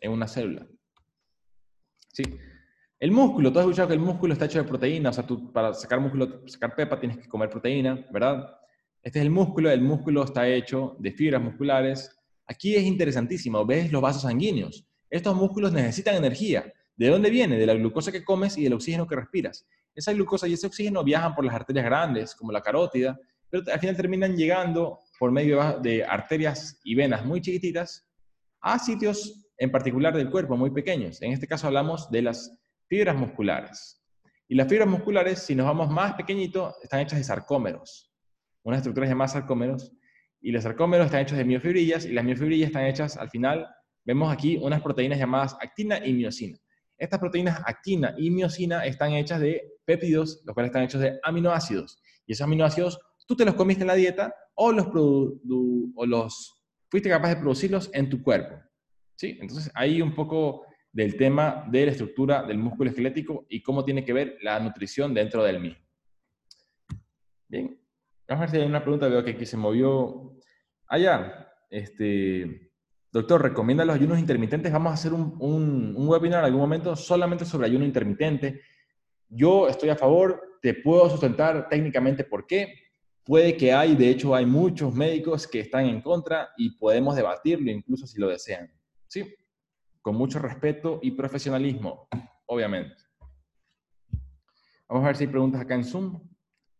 en 0.00 0.12
una 0.12 0.28
célula. 0.28 0.66
¿Sí? 2.12 2.22
El 3.00 3.10
músculo, 3.10 3.52
tú 3.52 3.58
has 3.58 3.64
escuchado 3.64 3.88
que 3.88 3.94
el 3.94 4.00
músculo 4.00 4.32
está 4.32 4.44
hecho 4.44 4.62
de 4.62 4.68
proteína, 4.68 5.10
o 5.10 5.12
sea, 5.12 5.26
tú 5.26 5.52
para 5.52 5.74
sacar 5.74 6.00
músculo, 6.00 6.46
sacar 6.46 6.74
pepa 6.74 6.98
tienes 6.98 7.18
que 7.18 7.28
comer 7.28 7.50
proteína, 7.50 8.06
¿verdad? 8.10 8.56
Este 9.02 9.18
es 9.18 9.24
el 9.24 9.30
músculo, 9.30 9.70
el 9.70 9.82
músculo 9.82 10.24
está 10.24 10.48
hecho 10.48 10.96
de 10.98 11.12
fibras 11.12 11.42
musculares. 11.42 12.18
Aquí 12.46 12.76
es 12.76 12.84
interesantísimo, 12.84 13.66
ves 13.66 13.92
los 13.92 14.00
vasos 14.00 14.22
sanguíneos. 14.22 14.86
Estos 15.10 15.36
músculos 15.36 15.72
necesitan 15.72 16.14
energía. 16.14 16.72
¿De 16.96 17.08
dónde 17.08 17.28
viene? 17.28 17.58
De 17.58 17.66
la 17.66 17.74
glucosa 17.74 18.12
que 18.12 18.24
comes 18.24 18.56
y 18.56 18.64
del 18.64 18.74
oxígeno 18.74 19.06
que 19.06 19.16
respiras. 19.16 19.66
Esa 19.94 20.12
glucosa 20.12 20.48
y 20.48 20.54
ese 20.54 20.66
oxígeno 20.66 21.04
viajan 21.04 21.34
por 21.34 21.44
las 21.44 21.54
arterias 21.54 21.84
grandes, 21.84 22.34
como 22.34 22.52
la 22.52 22.62
carótida, 22.62 23.18
pero 23.50 23.62
al 23.70 23.80
final 23.80 23.96
terminan 23.96 24.36
llegando 24.36 25.00
por 25.18 25.30
medio 25.30 25.80
de 25.80 26.04
arterias 26.04 26.80
y 26.84 26.94
venas 26.94 27.24
muy 27.24 27.40
chiquititas 27.40 28.06
a 28.64 28.78
sitios 28.78 29.46
en 29.58 29.70
particular 29.70 30.16
del 30.16 30.30
cuerpo 30.30 30.56
muy 30.56 30.70
pequeños. 30.70 31.20
En 31.22 31.32
este 31.32 31.46
caso 31.46 31.66
hablamos 31.66 32.10
de 32.10 32.22
las 32.22 32.58
fibras 32.88 33.14
musculares. 33.14 34.02
Y 34.48 34.54
las 34.54 34.68
fibras 34.68 34.88
musculares, 34.88 35.40
si 35.40 35.54
nos 35.54 35.66
vamos 35.66 35.90
más 35.90 36.14
pequeñito, 36.14 36.74
están 36.82 37.00
hechas 37.00 37.18
de 37.18 37.24
sarcómeros, 37.24 38.10
unas 38.62 38.78
estructuras 38.78 39.10
llamadas 39.10 39.32
sarcómeros, 39.32 39.92
y 40.40 40.50
los 40.50 40.62
sarcómeros 40.62 41.06
están 41.06 41.20
hechos 41.20 41.38
de 41.38 41.44
miofibrillas, 41.44 42.06
y 42.06 42.12
las 42.12 42.24
miofibrillas 42.24 42.68
están 42.68 42.86
hechas, 42.86 43.16
al 43.16 43.30
final, 43.30 43.68
vemos 44.04 44.32
aquí 44.32 44.56
unas 44.56 44.82
proteínas 44.82 45.18
llamadas 45.18 45.56
actina 45.60 46.04
y 46.04 46.12
miocina. 46.14 46.58
Estas 46.96 47.20
proteínas 47.20 47.60
actina 47.66 48.14
y 48.16 48.30
miocina 48.30 48.84
están 48.86 49.12
hechas 49.12 49.40
de 49.40 49.62
péptidos, 49.84 50.42
los 50.44 50.54
cuales 50.54 50.70
están 50.70 50.84
hechos 50.84 51.00
de 51.00 51.18
aminoácidos. 51.22 51.98
Y 52.26 52.32
esos 52.32 52.44
aminoácidos 52.44 52.98
tú 53.26 53.36
te 53.36 53.44
los 53.44 53.54
comiste 53.54 53.82
en 53.82 53.88
la 53.88 53.94
dieta 53.94 54.34
o 54.54 54.72
los, 54.72 54.86
o 54.86 56.06
los 56.06 56.63
fuiste 56.94 57.08
capaz 57.08 57.30
de 57.30 57.36
producirlos 57.38 57.90
en 57.92 58.08
tu 58.08 58.22
cuerpo. 58.22 58.54
¿Sí? 59.16 59.36
Entonces, 59.40 59.68
ahí 59.74 60.00
un 60.00 60.14
poco 60.14 60.64
del 60.92 61.16
tema 61.16 61.66
de 61.68 61.86
la 61.86 61.90
estructura 61.90 62.44
del 62.44 62.58
músculo 62.58 62.88
esquelético 62.88 63.46
y 63.48 63.64
cómo 63.64 63.84
tiene 63.84 64.04
que 64.04 64.12
ver 64.12 64.38
la 64.42 64.60
nutrición 64.60 65.12
dentro 65.12 65.42
del 65.42 65.58
mismo. 65.58 65.84
Bien, 67.48 67.80
vamos 68.28 68.42
a 68.42 68.46
ver 68.46 68.50
si 68.50 68.56
hay 68.58 68.68
una 68.68 68.80
pregunta, 68.80 69.08
veo 69.08 69.24
que 69.24 69.32
aquí 69.32 69.44
se 69.44 69.56
movió. 69.56 70.38
Allá, 70.86 71.48
este, 71.68 72.70
doctor, 73.10 73.42
¿recomienda 73.42 73.84
los 73.84 73.96
ayunos 73.96 74.20
intermitentes? 74.20 74.70
Vamos 74.70 74.92
a 74.92 74.94
hacer 74.94 75.12
un, 75.12 75.34
un, 75.40 75.96
un 75.96 76.08
webinar 76.08 76.38
en 76.38 76.44
algún 76.44 76.60
momento 76.60 76.94
solamente 76.94 77.44
sobre 77.44 77.66
ayuno 77.66 77.84
intermitente. 77.84 78.60
Yo 79.28 79.66
estoy 79.66 79.88
a 79.88 79.96
favor, 79.96 80.60
te 80.62 80.74
puedo 80.74 81.10
sustentar 81.10 81.68
técnicamente 81.68 82.22
por 82.22 82.46
qué. 82.46 82.83
Puede 83.24 83.56
que 83.56 83.72
hay, 83.72 83.96
de 83.96 84.10
hecho 84.10 84.34
hay 84.34 84.44
muchos 84.44 84.94
médicos 84.94 85.48
que 85.48 85.60
están 85.60 85.86
en 85.86 86.02
contra 86.02 86.50
y 86.58 86.76
podemos 86.76 87.16
debatirlo 87.16 87.70
incluso 87.70 88.06
si 88.06 88.20
lo 88.20 88.28
desean. 88.28 88.70
¿Sí? 89.08 89.34
Con 90.02 90.16
mucho 90.16 90.38
respeto 90.38 91.00
y 91.02 91.12
profesionalismo, 91.12 92.08
obviamente. 92.46 92.94
Vamos 94.88 95.04
a 95.04 95.06
ver 95.06 95.16
si 95.16 95.24
hay 95.24 95.30
preguntas 95.30 95.60
acá 95.62 95.74
en 95.74 95.84
Zoom. 95.84 96.20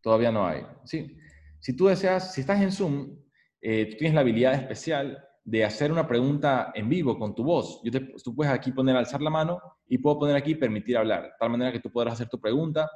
Todavía 0.02 0.30
no 0.30 0.46
hay. 0.46 0.66
¿Sí? 0.84 1.16
Si 1.60 1.74
tú 1.74 1.86
deseas, 1.86 2.34
si 2.34 2.42
estás 2.42 2.60
en 2.60 2.70
Zoom, 2.70 3.16
eh, 3.62 3.86
tú 3.86 3.96
tienes 3.96 4.14
la 4.14 4.20
habilidad 4.20 4.52
especial 4.52 5.26
de 5.42 5.64
hacer 5.64 5.90
una 5.90 6.06
pregunta 6.06 6.72
en 6.74 6.90
vivo 6.90 7.18
con 7.18 7.34
tu 7.34 7.42
voz. 7.42 7.80
Yo 7.82 7.90
te, 7.90 8.00
tú 8.22 8.34
puedes 8.34 8.52
aquí 8.52 8.72
poner 8.72 8.96
alzar 8.96 9.22
la 9.22 9.30
mano 9.30 9.60
y 9.88 9.96
puedo 9.96 10.18
poner 10.18 10.36
aquí 10.36 10.54
permitir 10.54 10.98
hablar, 10.98 11.22
de 11.22 11.30
tal 11.38 11.50
manera 11.50 11.72
que 11.72 11.80
tú 11.80 11.90
podrás 11.90 12.14
hacer 12.14 12.28
tu 12.28 12.38
pregunta 12.38 12.90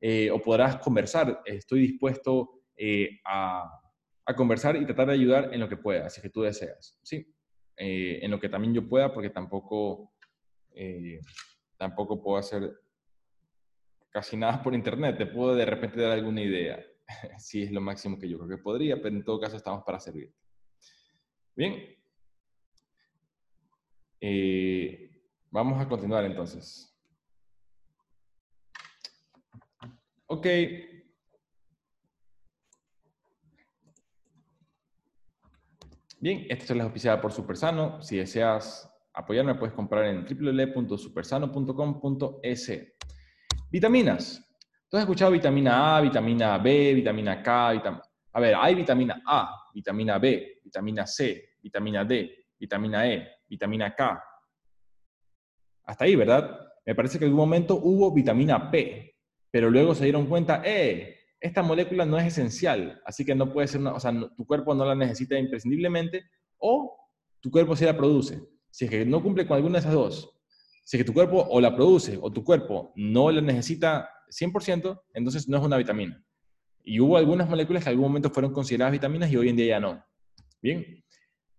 eh, 0.00 0.30
o 0.30 0.40
podrás 0.40 0.76
conversar. 0.76 1.42
Estoy 1.44 1.80
dispuesto 1.80 2.55
eh, 2.76 3.20
a, 3.24 3.82
conversar 4.36 4.76
y 4.76 4.84
tratar 4.84 5.06
de 5.06 5.14
ayudar 5.14 5.54
en 5.54 5.60
lo 5.60 5.68
que 5.68 5.76
pueda, 5.76 6.10
si 6.10 6.20
que 6.20 6.30
tú 6.30 6.42
deseas. 6.42 6.98
Sí, 7.02 7.32
eh, 7.76 8.18
en 8.22 8.30
lo 8.30 8.40
que 8.40 8.48
también 8.48 8.74
yo 8.74 8.88
pueda, 8.88 9.12
porque 9.14 9.30
tampoco, 9.30 10.12
eh, 10.74 11.20
tampoco 11.76 12.20
puedo 12.20 12.36
hacer 12.36 12.72
casi 14.10 14.36
nada 14.36 14.62
por 14.62 14.74
internet. 14.74 15.16
Te 15.16 15.26
puedo 15.26 15.54
de 15.54 15.64
repente 15.64 16.00
dar 16.00 16.12
alguna 16.12 16.42
idea, 16.42 16.84
si 17.38 17.62
es 17.62 17.70
lo 17.70 17.80
máximo 17.80 18.18
que 18.18 18.28
yo 18.28 18.36
creo 18.38 18.56
que 18.56 18.62
podría, 18.62 18.96
pero 19.00 19.14
en 19.14 19.24
todo 19.24 19.38
caso 19.38 19.56
estamos 19.56 19.84
para 19.84 20.00
servir. 20.00 20.34
Bien. 21.54 21.94
vamos 25.50 25.80
a 25.80 25.88
continuar 25.88 26.24
entonces. 26.24 26.92
Ok. 30.26 30.46
Bien, 36.18 36.46
esta 36.48 36.64
es 36.64 36.76
la 36.76 36.84
auspiciada 36.84 37.20
por 37.20 37.30
Supersano. 37.30 38.00
Si 38.00 38.16
deseas 38.16 38.90
apoyarme, 39.12 39.54
puedes 39.54 39.74
comprar 39.74 40.06
en 40.06 40.24
www.supersano.com.es. 40.24 42.72
Vitaminas. 43.70 44.42
Tú 44.88 44.96
has 44.96 45.02
escuchado 45.02 45.32
vitamina 45.32 45.96
A, 45.96 46.00
vitamina 46.00 46.56
B, 46.58 46.94
vitamina 46.94 47.42
K, 47.42 47.72
vitamina... 47.72 48.02
A 48.32 48.40
ver, 48.40 48.54
hay 48.58 48.74
vitamina 48.74 49.22
A, 49.26 49.54
vitamina 49.74 50.18
B, 50.18 50.60
vitamina 50.64 51.06
C, 51.06 51.56
vitamina 51.60 52.02
D, 52.04 52.46
vitamina 52.58 53.06
E, 53.06 53.28
vitamina 53.48 53.94
K. 53.94 54.24
Hasta 55.84 56.04
ahí, 56.04 56.16
¿verdad? 56.16 56.58
Me 56.84 56.94
parece 56.94 57.18
que 57.18 57.24
en 57.24 57.30
algún 57.30 57.44
momento 57.44 57.76
hubo 57.76 58.12
vitamina 58.12 58.70
P, 58.70 59.16
pero 59.50 59.70
luego 59.70 59.94
se 59.94 60.04
dieron 60.04 60.26
cuenta, 60.26 60.60
¡eh! 60.64 61.15
Esta 61.46 61.62
molécula 61.62 62.04
no 62.04 62.18
es 62.18 62.26
esencial, 62.26 63.00
así 63.04 63.24
que 63.24 63.34
no 63.34 63.52
puede 63.52 63.68
ser 63.68 63.80
una, 63.80 63.94
o 63.94 64.00
sea, 64.00 64.12
tu 64.36 64.46
cuerpo 64.46 64.74
no 64.74 64.84
la 64.84 64.94
necesita 64.94 65.38
imprescindiblemente, 65.38 66.24
o 66.58 66.96
tu 67.40 67.50
cuerpo 67.50 67.76
sí 67.76 67.84
la 67.84 67.96
produce. 67.96 68.42
Si 68.70 68.84
es 68.84 68.90
que 68.90 69.06
no 69.06 69.22
cumple 69.22 69.46
con 69.46 69.56
alguna 69.56 69.74
de 69.74 69.80
esas 69.80 69.92
dos, 69.92 70.30
si 70.84 70.96
es 70.96 71.00
que 71.02 71.06
tu 71.06 71.14
cuerpo 71.14 71.46
o 71.48 71.60
la 71.60 71.74
produce 71.74 72.18
o 72.20 72.30
tu 72.32 72.44
cuerpo 72.44 72.92
no 72.96 73.30
la 73.30 73.40
necesita 73.40 74.08
100%, 74.30 75.02
entonces 75.14 75.48
no 75.48 75.56
es 75.56 75.64
una 75.64 75.76
vitamina. 75.76 76.22
Y 76.84 77.00
hubo 77.00 77.16
algunas 77.16 77.48
moléculas 77.48 77.82
que 77.82 77.90
en 77.90 77.94
algún 77.94 78.08
momento 78.08 78.30
fueron 78.30 78.52
consideradas 78.52 78.92
vitaminas 78.92 79.30
y 79.30 79.36
hoy 79.36 79.48
en 79.48 79.56
día 79.56 79.66
ya 79.66 79.80
no. 79.80 80.04
Bien, 80.62 81.04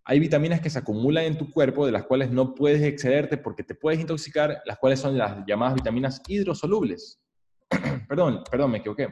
hay 0.05 0.19
vitaminas 0.19 0.61
que 0.61 0.69
se 0.69 0.79
acumulan 0.79 1.25
en 1.25 1.37
tu 1.37 1.51
cuerpo 1.51 1.85
de 1.85 1.91
las 1.91 2.03
cuales 2.03 2.31
no 2.31 2.55
puedes 2.55 2.81
excederte 2.81 3.37
porque 3.37 3.63
te 3.63 3.75
puedes 3.75 3.99
intoxicar, 3.99 4.61
las 4.65 4.77
cuales 4.77 4.99
son 4.99 5.17
las 5.17 5.45
llamadas 5.45 5.75
vitaminas 5.75 6.21
hidrosolubles. 6.27 7.21
perdón, 8.07 8.43
perdón, 8.49 8.71
me 8.71 8.77
equivoqué 8.77 9.09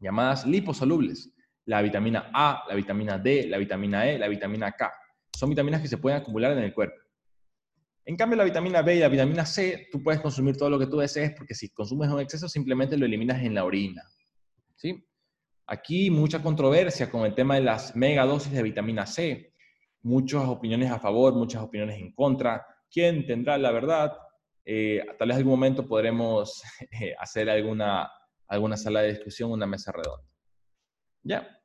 llamadas 0.00 0.46
liposolubles. 0.46 1.32
La 1.66 1.82
vitamina 1.82 2.30
A, 2.32 2.64
la 2.68 2.74
vitamina 2.74 3.18
D, 3.18 3.46
la 3.46 3.58
vitamina 3.58 4.08
E, 4.08 4.18
la 4.18 4.28
vitamina 4.28 4.72
K. 4.72 4.92
Son 5.36 5.50
vitaminas 5.50 5.82
que 5.82 5.88
se 5.88 5.98
pueden 5.98 6.20
acumular 6.20 6.52
en 6.52 6.64
el 6.64 6.72
cuerpo. 6.72 6.96
En 8.04 8.16
cambio, 8.16 8.38
la 8.38 8.44
vitamina 8.44 8.80
B 8.80 8.96
y 8.96 9.00
la 9.00 9.08
vitamina 9.08 9.44
C, 9.44 9.88
tú 9.92 10.02
puedes 10.02 10.20
consumir 10.20 10.56
todo 10.56 10.70
lo 10.70 10.78
que 10.78 10.86
tú 10.86 10.96
desees 10.96 11.32
porque 11.36 11.54
si 11.54 11.68
consumes 11.68 12.10
en 12.10 12.18
exceso, 12.20 12.48
simplemente 12.48 12.96
lo 12.96 13.04
eliminas 13.04 13.42
en 13.42 13.54
la 13.54 13.64
orina. 13.64 14.02
¿Sí? 14.76 15.04
Aquí 15.66 16.10
mucha 16.10 16.40
controversia 16.40 17.10
con 17.10 17.26
el 17.26 17.34
tema 17.34 17.56
de 17.56 17.60
las 17.60 17.94
megadosis 17.94 18.50
de 18.50 18.62
vitamina 18.62 19.04
C. 19.04 19.52
Muchas 20.00 20.44
opiniones 20.44 20.90
a 20.90 20.98
favor, 20.98 21.34
muchas 21.34 21.62
opiniones 21.62 21.98
en 21.98 22.12
contra. 22.12 22.64
¿Quién 22.90 23.26
tendrá 23.26 23.58
la 23.58 23.72
verdad? 23.72 24.16
Eh, 24.64 25.04
tal 25.18 25.28
vez 25.28 25.36
algún 25.36 25.52
momento 25.52 25.86
podremos 25.86 26.62
eh, 26.90 27.14
hacer 27.18 27.50
alguna 27.50 28.10
alguna 28.48 28.76
sala 28.76 29.02
de 29.02 29.10
discusión, 29.10 29.50
una 29.50 29.66
mesa 29.66 29.92
redonda. 29.92 30.26
¿Ya? 31.22 31.58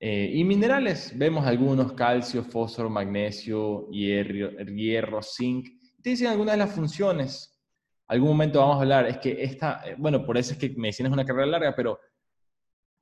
Eh, 0.00 0.30
y 0.34 0.44
minerales, 0.44 1.12
vemos 1.16 1.44
algunos, 1.44 1.92
calcio, 1.92 2.44
fósforo, 2.44 2.88
magnesio, 2.88 3.88
hierro, 3.90 4.50
hierro, 4.64 5.22
zinc. 5.22 5.68
Te 6.02 6.10
dicen 6.10 6.28
algunas 6.28 6.54
de 6.54 6.58
las 6.58 6.72
funciones. 6.72 7.60
Algún 8.06 8.28
momento 8.30 8.60
vamos 8.60 8.76
a 8.76 8.80
hablar, 8.80 9.06
es 9.06 9.18
que 9.18 9.42
esta, 9.42 9.82
eh, 9.84 9.96
bueno, 9.98 10.24
por 10.24 10.38
eso 10.38 10.52
es 10.52 10.58
que 10.58 10.70
medicina 10.70 11.08
es 11.08 11.12
una 11.12 11.24
carrera 11.24 11.46
larga, 11.46 11.74
pero 11.74 11.98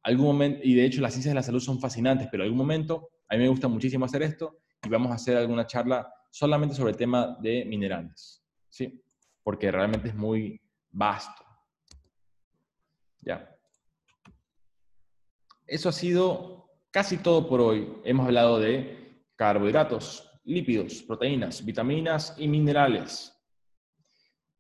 algún 0.03 0.27
momento, 0.27 0.61
y 0.63 0.75
de 0.75 0.85
hecho 0.85 1.01
las 1.01 1.13
ciencias 1.13 1.33
de 1.33 1.37
la 1.37 1.43
salud 1.43 1.61
son 1.61 1.81
fascinantes, 1.81 2.29
pero 2.31 2.43
algún 2.43 2.59
momento, 2.59 3.11
a 3.29 3.37
mí 3.37 3.43
me 3.43 3.49
gusta 3.49 3.69
muchísimo 3.69 4.05
hacer 4.05 4.23
esto 4.23 4.59
y 4.83 4.89
vamos 4.89 5.13
a 5.13 5.17
hacer 5.17 5.37
alguna 5.37 5.67
charla 5.67 6.13
solamente 6.31 6.75
sobre 6.75 6.93
el 6.93 6.97
tema 6.97 7.37
de 7.41 7.65
minerales, 7.65 8.43
¿sí? 8.69 9.03
Porque 9.43 9.71
realmente 9.71 10.09
es 10.09 10.15
muy 10.15 10.61
vasto. 10.91 11.46
Ya. 13.27 13.59
Eso 15.67 15.89
ha 15.89 15.93
sido 15.93 16.71
casi 16.93 17.19
todo 17.19 17.49
por 17.49 17.61
hoy. 17.61 18.01
Hemos 18.05 18.27
hablado 18.27 18.61
de 18.61 19.25
carbohidratos, 19.35 20.31
lípidos, 20.45 21.03
proteínas, 21.03 21.65
vitaminas 21.65 22.37
y 22.39 22.47
minerales. 22.47 23.37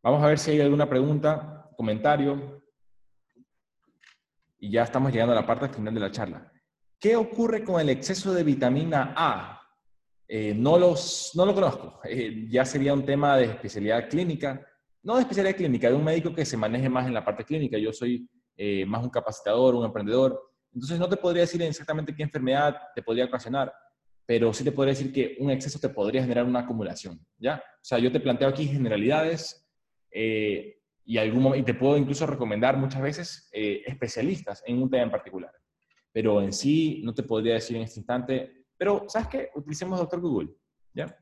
Vamos 0.03 0.23
a 0.23 0.27
ver 0.27 0.39
si 0.39 0.51
hay 0.51 0.61
alguna 0.61 0.89
pregunta, 0.89 1.71
comentario. 1.77 2.61
Y 4.59 4.73
ya 4.73 4.83
estamos 4.83 5.13
llegando 5.13 5.33
a 5.33 5.41
la 5.41 5.47
parte 5.47 5.69
final 5.69 5.95
de 5.95 6.01
la 6.01 6.11
charla. 6.11 6.53
¿Qué 6.99 7.15
ocurre 7.15 7.63
con 7.63 7.81
el 7.81 7.89
exceso 7.89 8.35
de 8.35 8.43
vitamina 8.43 9.15
A? 9.17 9.63
Eh, 10.27 10.55
no, 10.57 10.77
los, 10.77 11.31
no 11.37 11.47
lo 11.47 11.55
conozco. 11.55 12.01
Eh, 12.03 12.49
ya 12.49 12.65
sería 12.65 12.93
un 12.93 13.07
tema 13.07 13.37
de 13.37 13.45
especialidad 13.45 14.09
clínica. 14.09 14.67
No 15.05 15.15
de 15.15 15.21
especialidad 15.21 15.57
clínica, 15.57 15.89
de 15.89 15.95
un 15.95 16.03
médico 16.03 16.35
que 16.35 16.45
se 16.45 16.57
maneje 16.57 16.89
más 16.89 17.07
en 17.07 17.15
la 17.15 17.25
parte 17.25 17.45
clínica. 17.45 17.79
Yo 17.79 17.93
soy 17.93 18.29
eh, 18.57 18.85
más 18.87 19.03
un 19.03 19.11
capacitador, 19.11 19.75
un 19.75 19.85
emprendedor. 19.85 20.41
Entonces 20.73 20.99
no 20.99 21.09
te 21.09 21.17
podría 21.17 21.43
decir 21.43 21.63
exactamente 21.63 22.15
qué 22.15 22.23
enfermedad 22.23 22.77
te 22.95 23.03
podría 23.03 23.25
ocasionar, 23.25 23.73
pero 24.25 24.53
sí 24.53 24.65
te 24.65 24.73
podría 24.73 24.95
decir 24.95 25.13
que 25.13 25.37
un 25.41 25.51
exceso 25.51 25.79
te 25.79 25.89
podría 25.89 26.23
generar 26.23 26.45
una 26.45 26.61
acumulación. 26.61 27.21
¿ya? 27.39 27.57
O 27.57 27.85
sea, 27.85 27.99
yo 27.99 28.11
te 28.11 28.21
planteo 28.21 28.49
aquí 28.49 28.67
generalidades 28.67 29.67
y, 30.11 31.19
algún, 31.19 31.57
y 31.57 31.63
te 31.63 31.75
puedo 31.75 31.97
incluso 31.97 32.27
recomendar 32.27 32.77
muchas 32.77 33.03
veces 33.03 33.49
especialistas 33.53 34.63
en 34.67 34.83
un 34.83 34.91
tema 34.91 35.05
en 35.05 35.11
particular. 35.11 35.53
Pero 36.13 36.41
en 36.41 36.53
sí 36.53 37.03
no 37.05 37.15
te 37.15 37.23
podría 37.23 37.55
decir 37.55 37.77
en 37.77 37.83
este 37.83 38.01
instante 38.01 38.57
pero, 38.79 39.07
¿sabes 39.09 39.29
qué? 39.29 39.51
Utilicemos 39.55 39.99
Doctor 39.99 40.21
Google, 40.21 40.51
¿ya? 40.93 41.17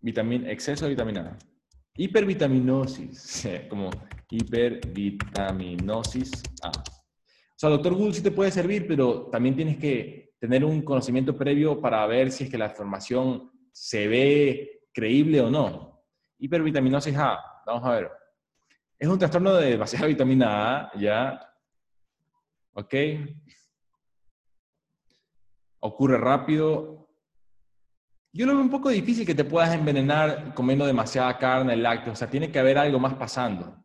Vitamina, 0.00 0.50
exceso 0.50 0.84
de 0.84 0.90
vitamina 0.90 1.20
A. 1.20 1.53
Hipervitaminosis, 1.96 3.48
como 3.68 3.90
hipervitaminosis 4.30 6.32
A. 6.62 6.70
O 6.70 7.56
sea, 7.56 7.70
Doctor 7.70 7.94
Google 7.94 8.14
sí 8.14 8.22
te 8.22 8.32
puede 8.32 8.50
servir, 8.50 8.86
pero 8.86 9.28
también 9.30 9.54
tienes 9.54 9.78
que 9.78 10.34
tener 10.40 10.64
un 10.64 10.82
conocimiento 10.82 11.36
previo 11.36 11.80
para 11.80 12.04
ver 12.06 12.32
si 12.32 12.44
es 12.44 12.50
que 12.50 12.58
la 12.58 12.66
información 12.66 13.50
se 13.72 14.08
ve 14.08 14.82
creíble 14.92 15.40
o 15.40 15.50
no. 15.50 16.04
Hipervitaminosis 16.38 17.16
A, 17.16 17.38
vamos 17.64 17.84
a 17.84 17.92
ver. 17.92 18.10
Es 18.98 19.08
un 19.08 19.18
trastorno 19.18 19.54
de 19.54 19.70
demasiada 19.70 20.06
vitamina 20.06 20.78
A, 20.78 20.98
¿ya? 20.98 21.40
¿Ok? 22.72 22.94
ocurre 25.84 26.16
rápido. 26.16 27.03
Yo 28.36 28.46
lo 28.46 28.54
veo 28.54 28.62
un 28.62 28.70
poco 28.70 28.88
difícil 28.88 29.24
que 29.24 29.36
te 29.36 29.44
puedas 29.44 29.72
envenenar 29.72 30.54
comiendo 30.54 30.84
demasiada 30.84 31.38
carne, 31.38 31.76
lácteos, 31.76 32.14
o 32.14 32.18
sea, 32.18 32.28
tiene 32.28 32.50
que 32.50 32.58
haber 32.58 32.76
algo 32.76 32.98
más 32.98 33.14
pasando. 33.14 33.80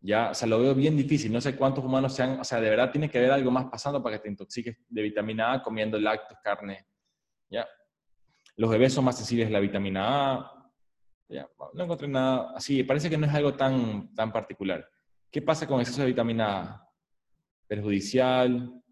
Ya, 0.00 0.30
o 0.30 0.34
sea, 0.34 0.48
lo 0.48 0.58
veo 0.58 0.74
bien 0.74 0.96
difícil. 0.96 1.32
No 1.32 1.40
sé 1.40 1.54
cuántos 1.54 1.84
humanos 1.84 2.12
sean, 2.12 2.40
o 2.40 2.42
sea, 2.42 2.60
de 2.60 2.68
verdad 2.68 2.90
tiene 2.90 3.08
que 3.08 3.18
haber 3.18 3.30
algo 3.30 3.52
más 3.52 3.66
pasando 3.66 4.02
para 4.02 4.16
que 4.16 4.24
te 4.24 4.28
intoxiques 4.28 4.76
de 4.88 5.02
vitamina 5.02 5.52
A 5.52 5.62
comiendo 5.62 6.00
lácteos, 6.00 6.40
carne. 6.42 6.84
Ya. 7.48 7.64
Los 8.56 8.70
bebés 8.70 8.92
son 8.92 9.04
más 9.04 9.16
sensibles 9.16 9.46
a 9.46 9.50
la 9.50 9.60
vitamina 9.60 10.32
A. 10.32 10.72
Ya, 11.28 11.48
no 11.74 11.84
encontré 11.84 12.08
nada 12.08 12.52
así. 12.56 12.82
Parece 12.82 13.08
que 13.08 13.16
no 13.16 13.26
es 13.26 13.34
algo 13.34 13.54
tan, 13.54 14.12
tan 14.16 14.32
particular. 14.32 14.84
¿Qué 15.30 15.42
pasa 15.42 15.68
con 15.68 15.78
exceso 15.78 16.00
de 16.00 16.08
vitamina 16.08 16.60
A? 16.60 16.88
Perjudicial, 17.68 18.82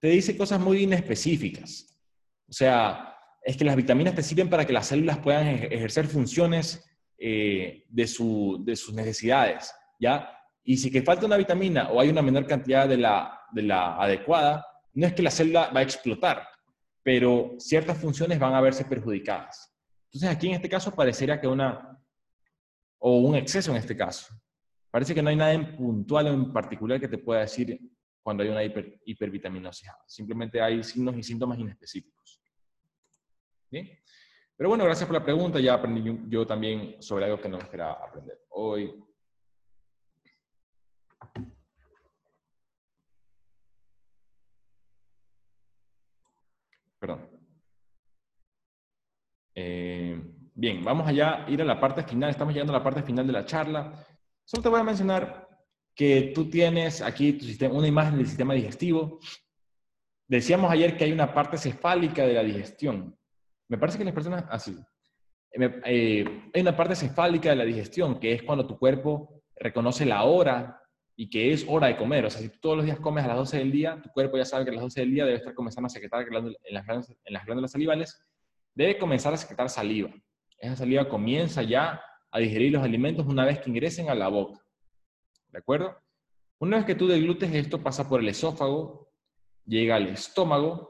te 0.00 0.08
dice 0.08 0.36
cosas 0.36 0.60
muy 0.60 0.82
inespecíficas. 0.82 1.98
O 2.46 2.52
sea, 2.52 3.10
es 3.42 3.56
que 3.56 3.64
las 3.64 3.76
vitaminas 3.76 4.14
te 4.14 4.22
sirven 4.22 4.50
para 4.50 4.66
que 4.66 4.72
las 4.72 4.86
células 4.86 5.18
puedan 5.18 5.46
ejercer 5.46 6.06
funciones 6.06 6.84
eh, 7.18 7.84
de, 7.88 8.06
sus 8.06 8.92
necesidades, 8.92 9.74
¿ya? 9.98 10.30
Y 10.62 10.76
si 10.76 10.90
que 10.90 11.02
falta 11.02 11.26
una 11.26 11.36
vitamina 11.36 11.90
o 11.90 12.00
hay 12.00 12.08
una 12.10 12.22
menor 12.22 12.46
cantidad 12.46 12.88
de 12.88 12.98
la, 12.98 13.40
de 13.52 13.62
la 13.62 13.96
adecuada, 13.96 14.66
no 14.94 15.06
es 15.06 15.14
que 15.14 15.22
la 15.22 15.30
célula 15.30 15.70
va 15.74 15.80
a 15.80 15.82
explotar, 15.82 16.46
pero 17.02 17.54
ciertas 17.58 17.98
funciones 17.98 18.38
van 18.38 18.54
a 18.54 18.60
verse 18.60 18.84
perjudicadas. 18.84 19.74
Entonces 20.06 20.30
aquí 20.30 20.48
en 20.48 20.54
este 20.54 20.68
caso 20.68 20.94
parecería 20.94 21.40
que 21.40 21.46
una, 21.46 21.98
o 22.98 23.18
un 23.18 23.36
exceso 23.36 23.70
en 23.70 23.78
este 23.78 23.96
caso, 23.96 24.34
parece 24.90 25.14
que 25.14 25.22
no 25.22 25.30
hay 25.30 25.36
nada 25.36 25.52
en 25.52 25.76
puntual 25.76 26.26
o 26.26 26.32
en 26.32 26.52
particular 26.52 27.00
que 27.00 27.08
te 27.08 27.18
pueda 27.18 27.40
decir 27.40 27.78
cuando 28.22 28.42
hay 28.42 28.48
una 28.50 28.62
hipervitaminosis 29.04 29.88
Simplemente 30.06 30.60
hay 30.60 30.82
signos 30.82 31.16
y 31.16 31.22
síntomas 31.22 31.58
inespecíficos. 31.58 32.40
Pero 33.70 34.68
bueno, 34.68 34.84
gracias 34.84 35.06
por 35.06 35.16
la 35.16 35.24
pregunta. 35.24 35.60
Ya 35.60 35.74
aprendí 35.74 36.02
yo 36.28 36.46
también 36.46 36.96
sobre 37.00 37.24
algo 37.24 37.40
que 37.40 37.48
no 37.48 37.58
esperaba 37.58 38.04
aprender 38.04 38.38
hoy. 38.50 38.94
Perdón. 46.98 47.26
Eh, 49.54 50.20
bien, 50.54 50.84
vamos 50.84 51.08
allá 51.08 51.46
ir 51.48 51.62
a 51.62 51.64
la 51.64 51.80
parte 51.80 52.02
final. 52.02 52.30
Estamos 52.30 52.52
llegando 52.52 52.74
a 52.74 52.78
la 52.78 52.84
parte 52.84 53.02
final 53.02 53.26
de 53.26 53.32
la 53.32 53.46
charla. 53.46 54.06
Solo 54.44 54.62
te 54.62 54.68
voy 54.68 54.80
a 54.80 54.84
mencionar 54.84 55.48
que 55.94 56.32
tú 56.34 56.48
tienes 56.50 57.02
aquí 57.02 57.34
tu 57.34 57.44
sistema, 57.44 57.74
una 57.74 57.88
imagen 57.88 58.16
del 58.16 58.26
sistema 58.26 58.54
digestivo. 58.54 59.20
Decíamos 60.28 60.70
ayer 60.70 60.96
que 60.96 61.04
hay 61.04 61.12
una 61.12 61.32
parte 61.32 61.56
cefálica 61.56 62.26
de 62.26 62.34
la 62.34 62.42
digestión. 62.42 63.19
Me 63.70 63.78
parece 63.78 63.98
que 63.98 64.04
las 64.04 64.12
personas, 64.12 64.44
así, 64.50 64.76
ah, 64.80 65.80
eh, 65.86 66.24
hay 66.52 66.60
una 66.60 66.76
parte 66.76 66.96
cefálica 66.96 67.50
de 67.50 67.56
la 67.56 67.64
digestión, 67.64 68.18
que 68.18 68.32
es 68.32 68.42
cuando 68.42 68.66
tu 68.66 68.76
cuerpo 68.76 69.42
reconoce 69.54 70.04
la 70.04 70.24
hora 70.24 70.82
y 71.14 71.30
que 71.30 71.52
es 71.52 71.64
hora 71.68 71.86
de 71.86 71.96
comer. 71.96 72.24
O 72.24 72.30
sea, 72.30 72.40
si 72.40 72.48
todos 72.48 72.78
los 72.78 72.84
días 72.84 72.98
comes 72.98 73.24
a 73.24 73.28
las 73.28 73.36
12 73.36 73.58
del 73.58 73.70
día, 73.70 74.00
tu 74.02 74.10
cuerpo 74.10 74.36
ya 74.36 74.44
sabe 74.44 74.64
que 74.64 74.72
a 74.72 74.74
las 74.74 74.82
12 74.82 75.00
del 75.02 75.12
día 75.12 75.24
debe 75.24 75.36
estar 75.36 75.54
comenzando 75.54 75.86
a 75.86 75.90
secretar 75.90 76.22
en 76.22 76.26
las 76.74 76.84
glándulas, 76.84 77.16
en 77.24 77.32
las 77.32 77.46
glándulas 77.46 77.70
salivales, 77.70 78.26
debe 78.74 78.98
comenzar 78.98 79.32
a 79.34 79.36
secretar 79.36 79.68
saliva. 79.70 80.10
Esa 80.58 80.74
saliva 80.74 81.08
comienza 81.08 81.62
ya 81.62 82.02
a 82.32 82.38
digerir 82.40 82.72
los 82.72 82.82
alimentos 82.82 83.24
una 83.26 83.44
vez 83.44 83.60
que 83.60 83.70
ingresen 83.70 84.10
a 84.10 84.16
la 84.16 84.26
boca. 84.26 84.60
¿De 85.48 85.58
acuerdo? 85.58 85.96
Una 86.58 86.78
vez 86.78 86.86
que 86.86 86.96
tú 86.96 87.06
deglutes 87.06 87.54
esto, 87.54 87.80
pasa 87.80 88.08
por 88.08 88.20
el 88.20 88.28
esófago, 88.28 89.12
llega 89.64 89.94
al 89.94 90.08
estómago. 90.08 90.89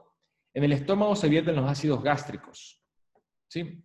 En 0.55 0.64
el 0.64 0.72
estómago 0.72 1.14
se 1.14 1.28
vierten 1.28 1.57
los 1.57 1.68
ácidos 1.68 2.03
gástricos. 2.03 2.82
¿Sí? 3.48 3.82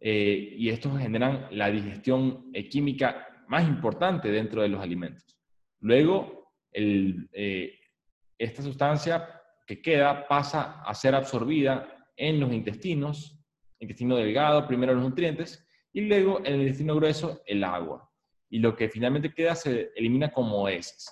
Eh, 0.00 0.54
y 0.56 0.70
estos 0.70 0.98
generan 0.98 1.48
la 1.50 1.70
digestión 1.70 2.50
química 2.70 3.44
más 3.48 3.68
importante 3.68 4.30
dentro 4.30 4.62
de 4.62 4.68
los 4.68 4.80
alimentos. 4.80 5.38
Luego, 5.80 6.52
eh, 6.72 7.78
esta 8.38 8.62
sustancia 8.62 9.40
que 9.66 9.82
queda 9.82 10.26
pasa 10.26 10.82
a 10.82 10.94
ser 10.94 11.14
absorbida 11.14 12.06
en 12.16 12.40
los 12.40 12.52
intestinos, 12.52 13.38
intestino 13.78 14.16
delgado, 14.16 14.66
primero 14.66 14.94
los 14.94 15.02
nutrientes, 15.02 15.66
y 15.92 16.02
luego 16.02 16.38
en 16.40 16.54
el 16.54 16.60
intestino 16.62 16.94
grueso 16.94 17.42
el 17.46 17.64
agua 17.64 18.10
y 18.48 18.58
lo 18.58 18.74
que 18.76 18.88
finalmente 18.88 19.32
queda 19.32 19.54
se 19.54 19.92
elimina 19.94 20.32
como 20.32 20.68
heces. 20.68 21.08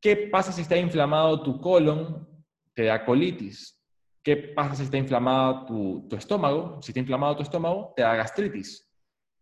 ¿Qué 0.00 0.16
pasa 0.16 0.52
si 0.52 0.62
está 0.62 0.76
inflamado 0.76 1.42
tu 1.42 1.60
colon? 1.60 2.26
Te 2.74 2.84
da 2.84 3.04
colitis. 3.04 3.80
¿Qué 4.24 4.38
pasa 4.38 4.74
si 4.74 4.84
está 4.84 4.96
inflamado 4.96 5.66
tu, 6.08 6.16
estómago? 6.16 6.80
Si 6.80 6.92
está 6.92 7.00
inflamado 7.00 7.36
tu 7.36 7.42
estómago, 7.42 7.92
te 7.94 8.00
da 8.00 8.16
gastritis. 8.16 8.90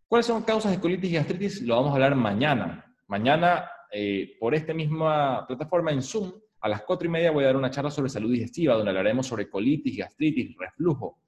¿Cuáles 0.09 0.27
son 0.27 0.43
causas 0.43 0.73
de 0.73 0.81
colitis 0.81 1.09
y 1.09 1.15
gastritis? 1.15 1.63
Lo 1.63 1.77
vamos 1.77 1.93
a 1.93 1.95
hablar 1.95 2.17
mañana. 2.17 2.93
Mañana, 3.07 3.71
eh, 3.93 4.37
por 4.41 4.57
esta 4.57 4.75
misma 4.75 5.47
plataforma 5.47 5.93
en 5.93 6.03
Zoom, 6.03 6.33
a 6.61 6.69
las 6.69 6.83
cuatro 6.83 7.07
y 7.07 7.11
media 7.13 7.31
voy 7.31 7.45
a 7.45 7.47
dar 7.47 7.57
una 7.57 7.71
charla 7.71 7.93
sobre 7.93 8.11
salud 8.11 8.33
digestiva, 8.33 8.75
donde 8.75 8.91
hablaremos 8.91 9.25
sobre 9.25 9.49
colitis, 9.49 9.99
gastritis, 9.99 10.57
reflujo, 10.59 11.21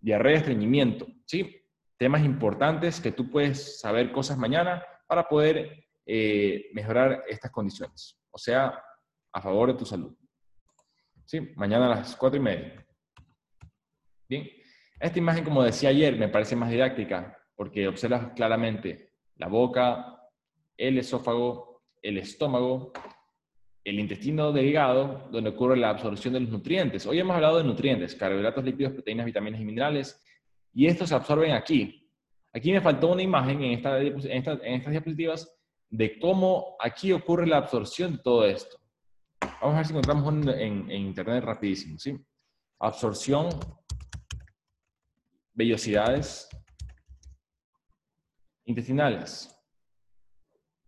diarrea, 0.00 0.38
estreñimiento. 0.38 1.08
¿sí? 1.26 1.56
Temas 1.96 2.24
importantes 2.24 3.00
que 3.00 3.10
tú 3.10 3.28
puedes 3.28 3.80
saber 3.80 4.12
cosas 4.12 4.38
mañana 4.38 4.80
para 5.08 5.28
poder 5.28 5.86
eh, 6.06 6.70
mejorar 6.72 7.24
estas 7.28 7.50
condiciones. 7.50 8.16
O 8.30 8.38
sea, 8.38 8.80
a 9.32 9.40
favor 9.40 9.72
de 9.72 9.78
tu 9.78 9.84
salud. 9.84 10.16
¿Sí? 11.24 11.40
Mañana 11.56 11.86
a 11.86 11.96
las 11.96 12.14
cuatro 12.14 12.38
y 12.38 12.42
media. 12.42 12.86
Bien. 14.32 14.48
Esta 14.98 15.18
imagen, 15.18 15.44
como 15.44 15.62
decía 15.62 15.90
ayer, 15.90 16.16
me 16.16 16.28
parece 16.28 16.56
más 16.56 16.70
didáctica 16.70 17.36
porque 17.54 17.86
observas 17.86 18.32
claramente 18.34 19.10
la 19.36 19.46
boca, 19.46 20.22
el 20.78 20.96
esófago, 20.96 21.82
el 22.00 22.16
estómago, 22.16 22.94
el 23.84 24.00
intestino 24.00 24.50
delgado, 24.50 25.28
donde 25.30 25.50
ocurre 25.50 25.76
la 25.76 25.90
absorción 25.90 26.32
de 26.32 26.40
los 26.40 26.48
nutrientes. 26.48 27.04
Hoy 27.04 27.18
hemos 27.18 27.36
hablado 27.36 27.58
de 27.58 27.64
nutrientes, 27.64 28.14
carbohidratos, 28.14 28.64
lípidos, 28.64 28.94
proteínas, 28.94 29.26
vitaminas 29.26 29.60
y 29.60 29.64
minerales, 29.66 30.24
y 30.72 30.86
estos 30.86 31.10
se 31.10 31.14
absorben 31.14 31.52
aquí, 31.52 32.08
Aquí 32.54 32.70
me 32.70 32.82
faltó 32.82 33.08
una 33.12 33.22
imagen 33.22 33.62
en, 33.62 33.72
estas 33.72 34.90
diapositivas 34.90 35.54
de 35.88 36.18
cómo 36.18 36.76
aquí 36.80 37.10
ocurre 37.12 37.46
la 37.46 37.56
absorción 37.58 38.12
de 38.12 38.18
todo 38.18 38.44
esto. 38.46 38.78
Vamos 39.60 39.74
a 39.74 39.76
ver 39.76 39.86
si 39.86 39.92
encontramos 39.92 40.34
en, 40.58 40.90
en 40.90 41.00
internet 41.00 41.44
rapidísimo, 41.44 41.98
¿sí? 41.98 42.14
Absorción, 42.78 43.48
vellosidades 45.54 46.48
intestinales. 48.64 49.54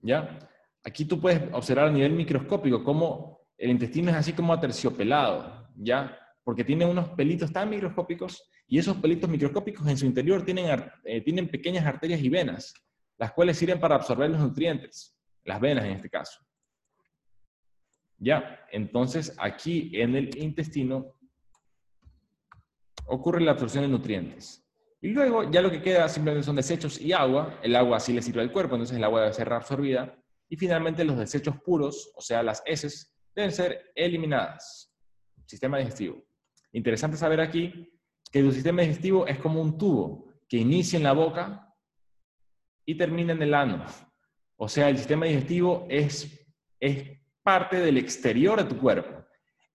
¿Ya? 0.01 0.39
Aquí 0.85 1.05
tú 1.05 1.21
puedes 1.21 1.43
observar 1.53 1.89
a 1.89 1.91
nivel 1.91 2.13
microscópico 2.13 2.85
cómo 2.85 3.41
el 3.57 3.71
intestino 3.71 4.11
es 4.11 4.17
así 4.17 4.33
como 4.33 4.53
aterciopelado, 4.53 5.69
¿ya? 5.77 6.19
Porque 6.43 6.65
tiene 6.65 6.85
unos 6.85 7.09
pelitos 7.11 7.53
tan 7.53 7.71
microscópicos 7.71 8.51
y 8.67 8.79
esos 8.79 8.97
pelitos 8.99 9.31
microscópicos 9.31 9.87
en 9.87 9.97
su 9.97 10.05
interior 10.05 10.45
tienen, 10.45 10.91
eh, 11.05 11.21
tienen 11.23 11.49
pequeñas 11.49 11.87
arterias 11.87 12.21
y 12.21 12.29
venas, 12.29 12.75
las 13.17 13.33
cuales 13.33 13.57
sirven 13.57 13.81
para 13.81 13.95
absorber 13.95 14.31
los 14.31 14.41
nutrientes, 14.41 15.17
las 15.45 15.61
venas 15.61 15.85
en 15.85 15.93
este 15.93 16.11
caso. 16.11 16.41
Ya, 18.19 18.67
entonces 18.71 19.35
aquí 19.39 19.91
en 19.95 20.17
el 20.17 20.37
intestino 20.37 21.15
ocurre 23.07 23.41
la 23.41 23.53
absorción 23.53 23.85
de 23.85 23.89
nutrientes. 23.89 24.65
Y 25.01 25.09
luego 25.09 25.51
ya 25.51 25.61
lo 25.61 25.71
que 25.71 25.83
queda 25.83 26.09
simplemente 26.09 26.47
son 26.47 26.57
desechos 26.57 26.99
y 27.01 27.13
agua. 27.13 27.59
El 27.63 27.77
agua 27.77 28.01
sí 28.01 28.13
le 28.13 28.23
sirve 28.23 28.41
al 28.41 28.51
cuerpo, 28.51 28.75
entonces 28.75 28.97
el 28.97 29.05
agua 29.05 29.21
debe 29.21 29.35
ser 29.35 29.49
reabsorbida. 29.49 30.19
Y 30.49 30.57
finalmente 30.57 31.05
los 31.05 31.19
desechos 31.19 31.61
puros, 31.61 32.11
o 32.17 32.23
sea, 32.23 32.43
las 32.43 32.63
heces, 32.65 33.15
deben 33.35 33.53
ser 33.53 33.93
eliminadas. 33.95 34.91
Sistema 35.45 35.79
digestivo. 35.79 36.25
Interesante 36.73 37.17
saber 37.19 37.41
aquí 37.41 37.93
que 38.33 38.43
tu 38.43 38.51
sistema 38.51 38.81
digestivo 38.81 39.27
es 39.27 39.39
como 39.39 39.61
un 39.61 39.77
tubo 39.77 40.33
que 40.49 40.57
inicia 40.57 40.97
en 40.97 41.03
la 41.03 41.13
boca 41.13 41.71
y 42.87 42.97
termina 42.97 43.35
en 43.35 43.43
el 43.43 43.53
ano. 43.53 43.85
O 44.57 44.69
sea, 44.69 44.89
el 44.89 44.97
sistema 44.97 45.27
digestivo 45.27 45.87
es, 45.91 46.49
es 46.81 47.21
parte 47.43 47.77
del 47.77 47.99
exterior 47.99 48.63
de 48.63 48.75
tu 48.75 48.81
cuerpo. 48.81 49.25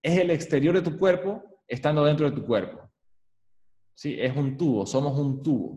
Es 0.02 0.18
el 0.18 0.30
exterior 0.30 0.74
de 0.74 0.82
tu 0.82 0.98
cuerpo 0.98 1.44
estando 1.68 2.04
dentro 2.04 2.28
de 2.28 2.36
tu 2.36 2.44
cuerpo. 2.44 2.89
Sí, 4.00 4.16
es 4.18 4.34
un 4.34 4.56
tubo, 4.56 4.86
somos 4.86 5.18
un 5.18 5.42
tubo. 5.42 5.76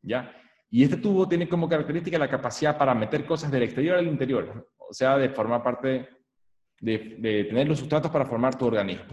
¿Ya? 0.00 0.34
Y 0.70 0.82
este 0.82 0.96
tubo 0.96 1.28
tiene 1.28 1.46
como 1.46 1.68
característica 1.68 2.16
la 2.16 2.30
capacidad 2.30 2.78
para 2.78 2.94
meter 2.94 3.26
cosas 3.26 3.50
del 3.50 3.64
exterior 3.64 3.98
al 3.98 4.06
interior, 4.06 4.72
o 4.78 4.94
sea, 4.94 5.18
de 5.18 5.28
formar 5.28 5.62
parte, 5.62 6.08
de, 6.80 7.44
tener 7.46 7.68
los 7.68 7.80
sustratos 7.80 8.10
para 8.10 8.24
formar 8.24 8.56
tu 8.56 8.64
organismo. 8.64 9.12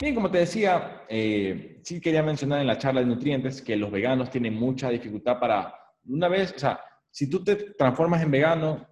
Bien, 0.00 0.14
como 0.14 0.30
te 0.30 0.38
decía, 0.38 1.02
eh, 1.06 1.82
sí 1.84 2.00
quería 2.00 2.22
mencionar 2.22 2.62
en 2.62 2.66
la 2.66 2.78
charla 2.78 3.00
de 3.00 3.06
nutrientes 3.06 3.60
que 3.60 3.76
los 3.76 3.90
veganos 3.90 4.30
tienen 4.30 4.54
mucha 4.54 4.88
dificultad 4.88 5.38
para, 5.38 5.74
una 6.06 6.28
vez, 6.28 6.54
o 6.56 6.58
sea, 6.58 6.80
si 7.10 7.28
tú 7.28 7.44
te 7.44 7.56
transformas 7.74 8.22
en 8.22 8.30
vegano, 8.30 8.88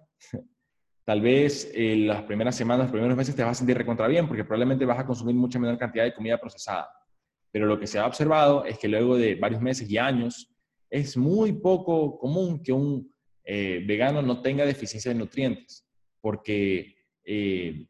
tal 1.05 1.21
vez 1.21 1.71
en 1.73 2.07
las 2.07 2.23
primeras 2.23 2.55
semanas, 2.55 2.85
los 2.85 2.91
primeros 2.91 3.17
meses 3.17 3.35
te 3.35 3.43
vas 3.43 3.51
a 3.51 3.59
sentir 3.59 3.77
recontra 3.77 4.07
bien 4.07 4.27
porque 4.27 4.43
probablemente 4.43 4.85
vas 4.85 4.99
a 4.99 5.05
consumir 5.05 5.35
mucha 5.35 5.59
menor 5.59 5.77
cantidad 5.77 6.03
de 6.03 6.13
comida 6.13 6.37
procesada. 6.37 6.89
Pero 7.51 7.65
lo 7.65 7.79
que 7.79 7.87
se 7.87 7.99
ha 7.99 8.07
observado 8.07 8.65
es 8.65 8.79
que 8.79 8.87
luego 8.87 9.17
de 9.17 9.35
varios 9.35 9.61
meses 9.61 9.89
y 9.89 9.97
años, 9.97 10.49
es 10.89 11.17
muy 11.17 11.53
poco 11.53 12.19
común 12.19 12.61
que 12.61 12.71
un 12.71 13.11
eh, 13.43 13.83
vegano 13.85 14.21
no 14.21 14.41
tenga 14.41 14.63
deficiencia 14.63 15.11
de 15.11 15.17
nutrientes, 15.17 15.85
porque 16.21 16.95
eh, 17.25 17.87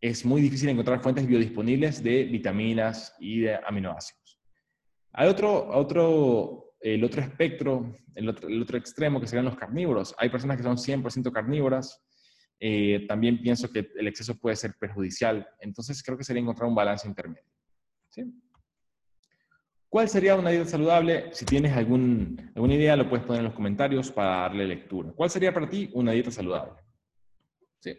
es 0.00 0.24
muy 0.24 0.42
difícil 0.42 0.68
encontrar 0.68 1.00
fuentes 1.00 1.26
biodisponibles 1.26 2.02
de 2.02 2.24
vitaminas 2.24 3.14
y 3.18 3.40
de 3.40 3.54
aminoácidos. 3.54 4.38
Hay 5.12 5.28
otro, 5.28 5.68
otro, 5.70 6.74
el 6.80 7.02
otro 7.04 7.22
espectro, 7.22 7.90
el 8.14 8.28
otro, 8.28 8.48
el 8.48 8.62
otro 8.62 8.76
extremo 8.76 9.20
que 9.20 9.26
serían 9.26 9.46
los 9.46 9.56
carnívoros. 9.56 10.14
Hay 10.18 10.28
personas 10.28 10.56
que 10.56 10.62
son 10.62 10.76
100% 10.76 11.32
carnívoras. 11.32 12.02
Eh, 12.64 13.06
también 13.08 13.42
pienso 13.42 13.68
que 13.72 13.90
el 13.96 14.06
exceso 14.06 14.38
puede 14.38 14.54
ser 14.54 14.74
perjudicial. 14.78 15.48
Entonces 15.58 16.00
creo 16.00 16.16
que 16.16 16.22
sería 16.22 16.42
encontrar 16.42 16.68
un 16.68 16.76
balance 16.76 17.08
intermedio. 17.08 17.50
¿Sí? 18.08 18.22
¿Cuál 19.88 20.08
sería 20.08 20.36
una 20.36 20.50
dieta 20.50 20.66
saludable? 20.66 21.34
Si 21.34 21.44
tienes 21.44 21.76
alguna 21.76 22.74
idea, 22.74 22.94
lo 22.94 23.08
puedes 23.08 23.26
poner 23.26 23.40
en 23.40 23.46
los 23.46 23.54
comentarios 23.54 24.12
para 24.12 24.42
darle 24.42 24.64
lectura. 24.64 25.10
¿Cuál 25.12 25.28
sería 25.28 25.52
para 25.52 25.68
ti 25.68 25.90
una 25.92 26.12
dieta 26.12 26.30
saludable? 26.30 26.80
Sí. 27.80 27.98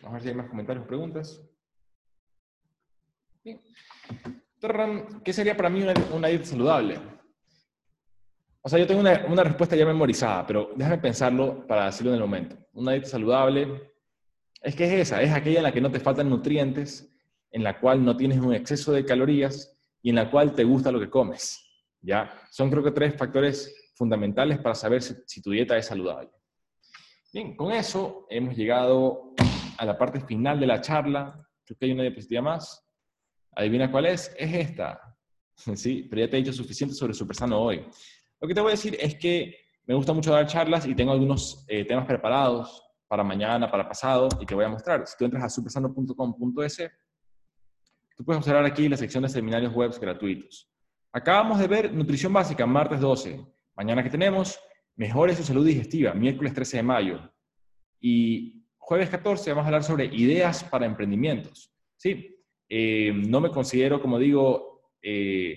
Vamos 0.00 0.10
a 0.10 0.12
ver 0.12 0.22
si 0.22 0.28
hay 0.28 0.34
más 0.36 0.48
comentarios 0.48 0.84
o 0.84 0.88
preguntas. 0.88 1.42
¿Qué 5.24 5.32
sería 5.32 5.56
para 5.56 5.70
mí 5.70 5.82
una, 5.82 6.28
dieta 6.28 6.44
saludable? 6.44 7.00
O 8.62 8.68
sea, 8.68 8.78
yo 8.78 8.86
tengo 8.86 9.00
una, 9.00 9.24
una, 9.28 9.44
respuesta 9.44 9.76
ya 9.76 9.86
memorizada, 9.86 10.46
pero 10.46 10.70
déjame 10.74 10.98
pensarlo 10.98 11.66
para 11.66 11.86
decirlo 11.86 12.10
en 12.10 12.16
el 12.16 12.22
momento. 12.22 12.56
Una 12.72 12.92
dieta 12.92 13.08
saludable 13.08 13.92
es 14.62 14.74
que 14.74 14.84
es 14.84 14.92
esa, 14.92 15.22
es 15.22 15.32
aquella 15.32 15.58
en 15.58 15.62
la 15.62 15.72
que 15.72 15.80
no 15.80 15.90
te 15.90 16.00
faltan 16.00 16.28
nutrientes, 16.28 17.08
en 17.50 17.62
la 17.62 17.78
cual 17.80 18.04
no 18.04 18.16
tienes 18.16 18.38
un 18.38 18.54
exceso 18.54 18.92
de 18.92 19.04
calorías 19.04 19.76
y 20.02 20.10
en 20.10 20.16
la 20.16 20.30
cual 20.30 20.54
te 20.54 20.64
gusta 20.64 20.92
lo 20.92 21.00
que 21.00 21.08
comes. 21.08 21.64
¿ya? 22.00 22.32
Son 22.50 22.70
creo 22.70 22.82
que 22.82 22.90
tres 22.90 23.16
factores 23.16 23.90
fundamentales 23.94 24.58
para 24.58 24.74
saber 24.74 25.02
si, 25.02 25.42
tu 25.42 25.50
dieta 25.50 25.76
es 25.76 25.86
saludable. 25.86 26.30
Bien, 27.32 27.56
con 27.56 27.72
eso 27.72 28.26
hemos 28.30 28.56
llegado 28.56 29.34
a 29.76 29.84
la 29.84 29.98
parte 29.98 30.20
final 30.20 30.58
de 30.58 30.66
la 30.66 30.80
charla. 30.80 31.46
Creo 31.64 31.78
que 31.78 31.86
hay 31.86 31.92
una 31.92 32.02
diapositiva 32.02 32.42
más. 32.42 32.84
Adivina 33.52 33.90
cuál 33.90 34.06
es. 34.06 34.34
Es 34.36 34.54
esta. 34.54 35.00
Sí, 35.74 36.06
pero 36.08 36.20
ya 36.20 36.30
te 36.30 36.36
he 36.36 36.40
dicho 36.40 36.52
suficiente 36.52 36.94
sobre 36.94 37.12
Supersano 37.12 37.60
hoy. 37.60 37.84
Lo 38.40 38.48
que 38.48 38.54
te 38.54 38.60
voy 38.60 38.70
a 38.70 38.72
decir 38.72 38.96
es 39.00 39.16
que 39.16 39.54
me 39.86 39.94
gusta 39.94 40.12
mucho 40.12 40.32
dar 40.32 40.46
charlas 40.46 40.86
y 40.86 40.94
tengo 40.94 41.12
algunos 41.12 41.64
eh, 41.68 41.84
temas 41.84 42.06
preparados 42.06 42.82
para 43.06 43.24
mañana, 43.24 43.70
para 43.70 43.88
pasado, 43.88 44.28
y 44.40 44.46
te 44.46 44.54
voy 44.54 44.64
a 44.64 44.68
mostrar. 44.68 45.06
Si 45.06 45.16
tú 45.16 45.24
entras 45.24 45.44
a 45.44 45.48
supersano.com.es, 45.48 46.90
Tú 48.18 48.24
puedes 48.24 48.38
observar 48.38 48.64
aquí 48.64 48.88
la 48.88 48.96
sección 48.96 49.22
de 49.22 49.28
seminarios 49.28 49.72
web 49.72 49.96
gratuitos. 50.00 50.68
Acabamos 51.12 51.60
de 51.60 51.68
ver 51.68 51.94
nutrición 51.94 52.32
básica, 52.32 52.66
martes 52.66 52.98
12. 52.98 53.46
Mañana 53.76 54.02
que 54.02 54.10
tenemos, 54.10 54.58
mejores 54.96 55.36
su 55.36 55.44
salud 55.44 55.64
digestiva, 55.64 56.14
miércoles 56.14 56.52
13 56.52 56.78
de 56.78 56.82
mayo. 56.82 57.32
Y 58.00 58.66
jueves 58.76 59.08
14 59.08 59.50
vamos 59.50 59.62
a 59.62 59.68
hablar 59.68 59.84
sobre 59.84 60.06
ideas 60.06 60.64
para 60.64 60.84
emprendimientos. 60.84 61.72
Sí, 61.96 62.42
eh, 62.68 63.12
no 63.14 63.40
me 63.40 63.52
considero, 63.52 64.02
como 64.02 64.18
digo, 64.18 64.90
eh, 65.00 65.56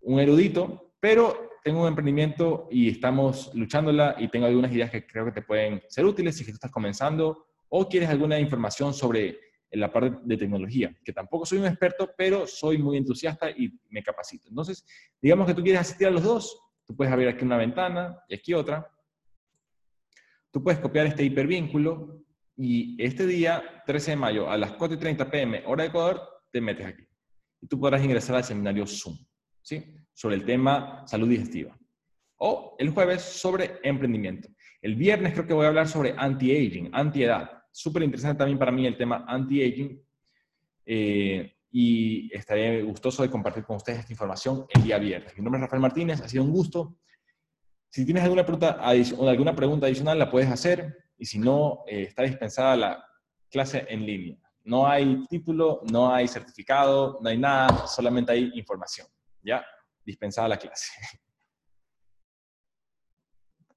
un 0.00 0.18
erudito, 0.18 0.94
pero 0.98 1.51
tengo 1.62 1.82
un 1.82 1.88
emprendimiento 1.88 2.68
y 2.70 2.90
estamos 2.90 3.50
luchándola 3.54 4.16
y 4.18 4.28
tengo 4.28 4.46
algunas 4.46 4.72
ideas 4.72 4.90
que 4.90 5.06
creo 5.06 5.24
que 5.24 5.32
te 5.32 5.42
pueden 5.42 5.82
ser 5.88 6.04
útiles 6.04 6.36
si 6.36 6.44
tú 6.44 6.52
estás 6.52 6.70
comenzando 6.70 7.46
o 7.68 7.88
quieres 7.88 8.08
alguna 8.08 8.38
información 8.38 8.92
sobre 8.92 9.38
la 9.70 9.90
parte 9.90 10.18
de 10.24 10.36
tecnología, 10.36 10.94
que 11.02 11.12
tampoco 11.12 11.46
soy 11.46 11.58
un 11.58 11.66
experto, 11.66 12.10
pero 12.16 12.46
soy 12.46 12.78
muy 12.78 12.98
entusiasta 12.98 13.50
y 13.50 13.72
me 13.88 14.02
capacito. 14.02 14.48
Entonces, 14.48 14.84
digamos 15.20 15.46
que 15.46 15.54
tú 15.54 15.62
quieres 15.62 15.80
asistir 15.80 16.08
a 16.08 16.10
los 16.10 16.22
dos, 16.22 16.60
tú 16.86 16.94
puedes 16.94 17.12
abrir 17.12 17.28
aquí 17.28 17.44
una 17.44 17.56
ventana 17.56 18.18
y 18.28 18.34
aquí 18.34 18.52
otra. 18.52 18.86
Tú 20.50 20.62
puedes 20.62 20.80
copiar 20.80 21.06
este 21.06 21.24
hipervínculo 21.24 22.22
y 22.56 23.02
este 23.02 23.26
día, 23.26 23.82
13 23.86 24.10
de 24.10 24.16
mayo, 24.16 24.50
a 24.50 24.58
las 24.58 24.72
4.30 24.72 25.30
pm, 25.30 25.62
hora 25.64 25.84
de 25.84 25.88
Ecuador, 25.88 26.20
te 26.50 26.60
metes 26.60 26.86
aquí. 26.86 27.04
Y 27.62 27.66
tú 27.66 27.80
podrás 27.80 28.04
ingresar 28.04 28.36
al 28.36 28.44
seminario 28.44 28.86
Zoom, 28.86 29.16
¿sí? 29.62 29.84
Sobre 30.12 30.36
el 30.36 30.44
tema 30.44 31.06
salud 31.06 31.28
digestiva. 31.28 31.78
O 32.36 32.76
el 32.78 32.90
jueves 32.90 33.22
sobre 33.22 33.78
emprendimiento. 33.82 34.48
El 34.80 34.96
viernes 34.96 35.32
creo 35.32 35.46
que 35.46 35.54
voy 35.54 35.64
a 35.64 35.68
hablar 35.68 35.88
sobre 35.88 36.14
anti-aging, 36.16 36.90
anti-edad 36.92 37.62
súper 37.72 38.02
interesante 38.02 38.38
también 38.38 38.58
para 38.58 38.70
mí 38.70 38.86
el 38.86 38.96
tema 38.96 39.24
anti-aging. 39.26 40.00
Eh, 40.84 41.56
y 41.74 42.30
estaré 42.36 42.82
gustoso 42.82 43.22
de 43.22 43.30
compartir 43.30 43.64
con 43.64 43.76
ustedes 43.76 44.00
esta 44.00 44.12
información 44.12 44.66
el 44.68 44.82
día 44.82 44.98
viernes. 44.98 45.34
Mi 45.38 45.42
nombre 45.42 45.58
es 45.58 45.62
Rafael 45.62 45.80
Martínez, 45.80 46.20
ha 46.20 46.28
sido 46.28 46.44
un 46.44 46.52
gusto. 46.52 46.98
Si 47.88 48.04
tienes 48.04 48.22
alguna 48.22 48.44
pregunta, 48.44 48.72
alguna 48.72 49.56
pregunta 49.56 49.86
adicional, 49.86 50.18
la 50.18 50.30
puedes 50.30 50.50
hacer. 50.50 50.94
Y 51.16 51.24
si 51.24 51.38
no, 51.38 51.82
eh, 51.86 52.02
está 52.02 52.24
dispensada 52.24 52.76
la 52.76 53.04
clase 53.50 53.86
en 53.88 54.04
línea. 54.04 54.36
No 54.64 54.86
hay 54.86 55.26
título, 55.28 55.80
no 55.90 56.12
hay 56.12 56.28
certificado, 56.28 57.18
no 57.22 57.28
hay 57.30 57.38
nada, 57.38 57.86
solamente 57.86 58.32
hay 58.32 58.52
información. 58.54 59.06
¿Ya? 59.42 59.64
Dispensada 60.04 60.48
la 60.48 60.56
clase. 60.56 60.92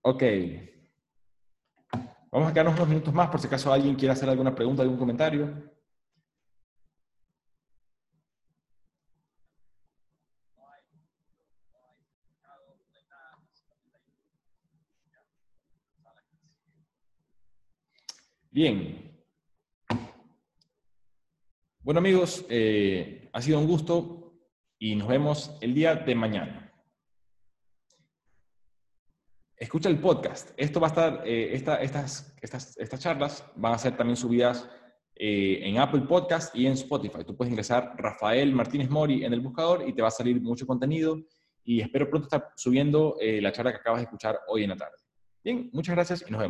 ok. 0.02 0.24
Vamos 2.32 2.50
a 2.50 2.54
quedarnos 2.54 2.76
unos 2.76 2.90
minutos 2.90 3.14
más 3.14 3.30
por 3.30 3.40
si 3.40 3.48
acaso 3.48 3.72
alguien 3.72 3.96
quiere 3.96 4.12
hacer 4.12 4.30
alguna 4.30 4.54
pregunta, 4.54 4.82
algún 4.82 4.98
comentario. 4.98 5.74
Bien. 18.52 19.12
Bueno 21.80 22.00
amigos, 22.00 22.46
eh, 22.50 23.30
ha 23.32 23.42
sido 23.42 23.60
un 23.60 23.68
gusto 23.68 24.25
y 24.80 24.96
nos 24.96 25.08
vemos 25.08 25.58
el 25.62 25.74
día 25.74 25.96
de 25.96 26.16
mañana 26.16 26.66
escucha 29.58 29.90
el 29.90 30.00
podcast. 30.00 30.52
Esto 30.58 30.80
va 30.80 30.88
a 30.88 30.90
estar, 30.90 31.22
eh, 31.26 31.50
estas, 31.54 32.36
estas, 32.42 32.78
estas 32.78 33.00
charlas 33.00 33.46
van 33.56 33.74
a 33.74 33.78
ser 33.78 33.96
también 33.96 34.18
subidas 34.18 34.70
eh, 35.16 35.60
en 35.64 35.80
Apple 35.80 36.02
Podcast 36.02 36.56
y 36.56 36.66
en 36.66 36.74
Spotify. 36.74 37.24
Tú 37.26 37.36
puedes 37.36 37.52
ingresar 37.52 37.94
Rafael 37.98 38.54
Martínez 38.54 38.90
Mori 38.90 39.24
en 39.24 39.34
el 39.34 39.42
buscador 39.42 39.88
y 39.88 39.94
te 39.94 40.02
va 40.02 40.10
a 40.10 40.12
salir 40.12 40.42
mucho 40.42 40.68
contenido. 40.68 41.18
Y 41.64 41.82
espero 41.82 42.10
pronto 42.10 42.28
estar 42.28 42.50
subiendo 42.56 43.16
eh, 43.20 43.42
la 43.42 43.52
charla 43.52 43.72
que 43.72 43.78
acabas 43.78 44.02
de 44.02 44.04
escuchar 44.04 44.40
hoy 44.48 44.64
en 44.64 44.70
la 44.70 44.76
tarde. 44.76 44.98
Bien, 45.44 45.70
muchas 45.74 45.96
gracias 45.96 46.22
y 46.28 46.32
nos 46.32 46.40
vemos. 46.40 46.44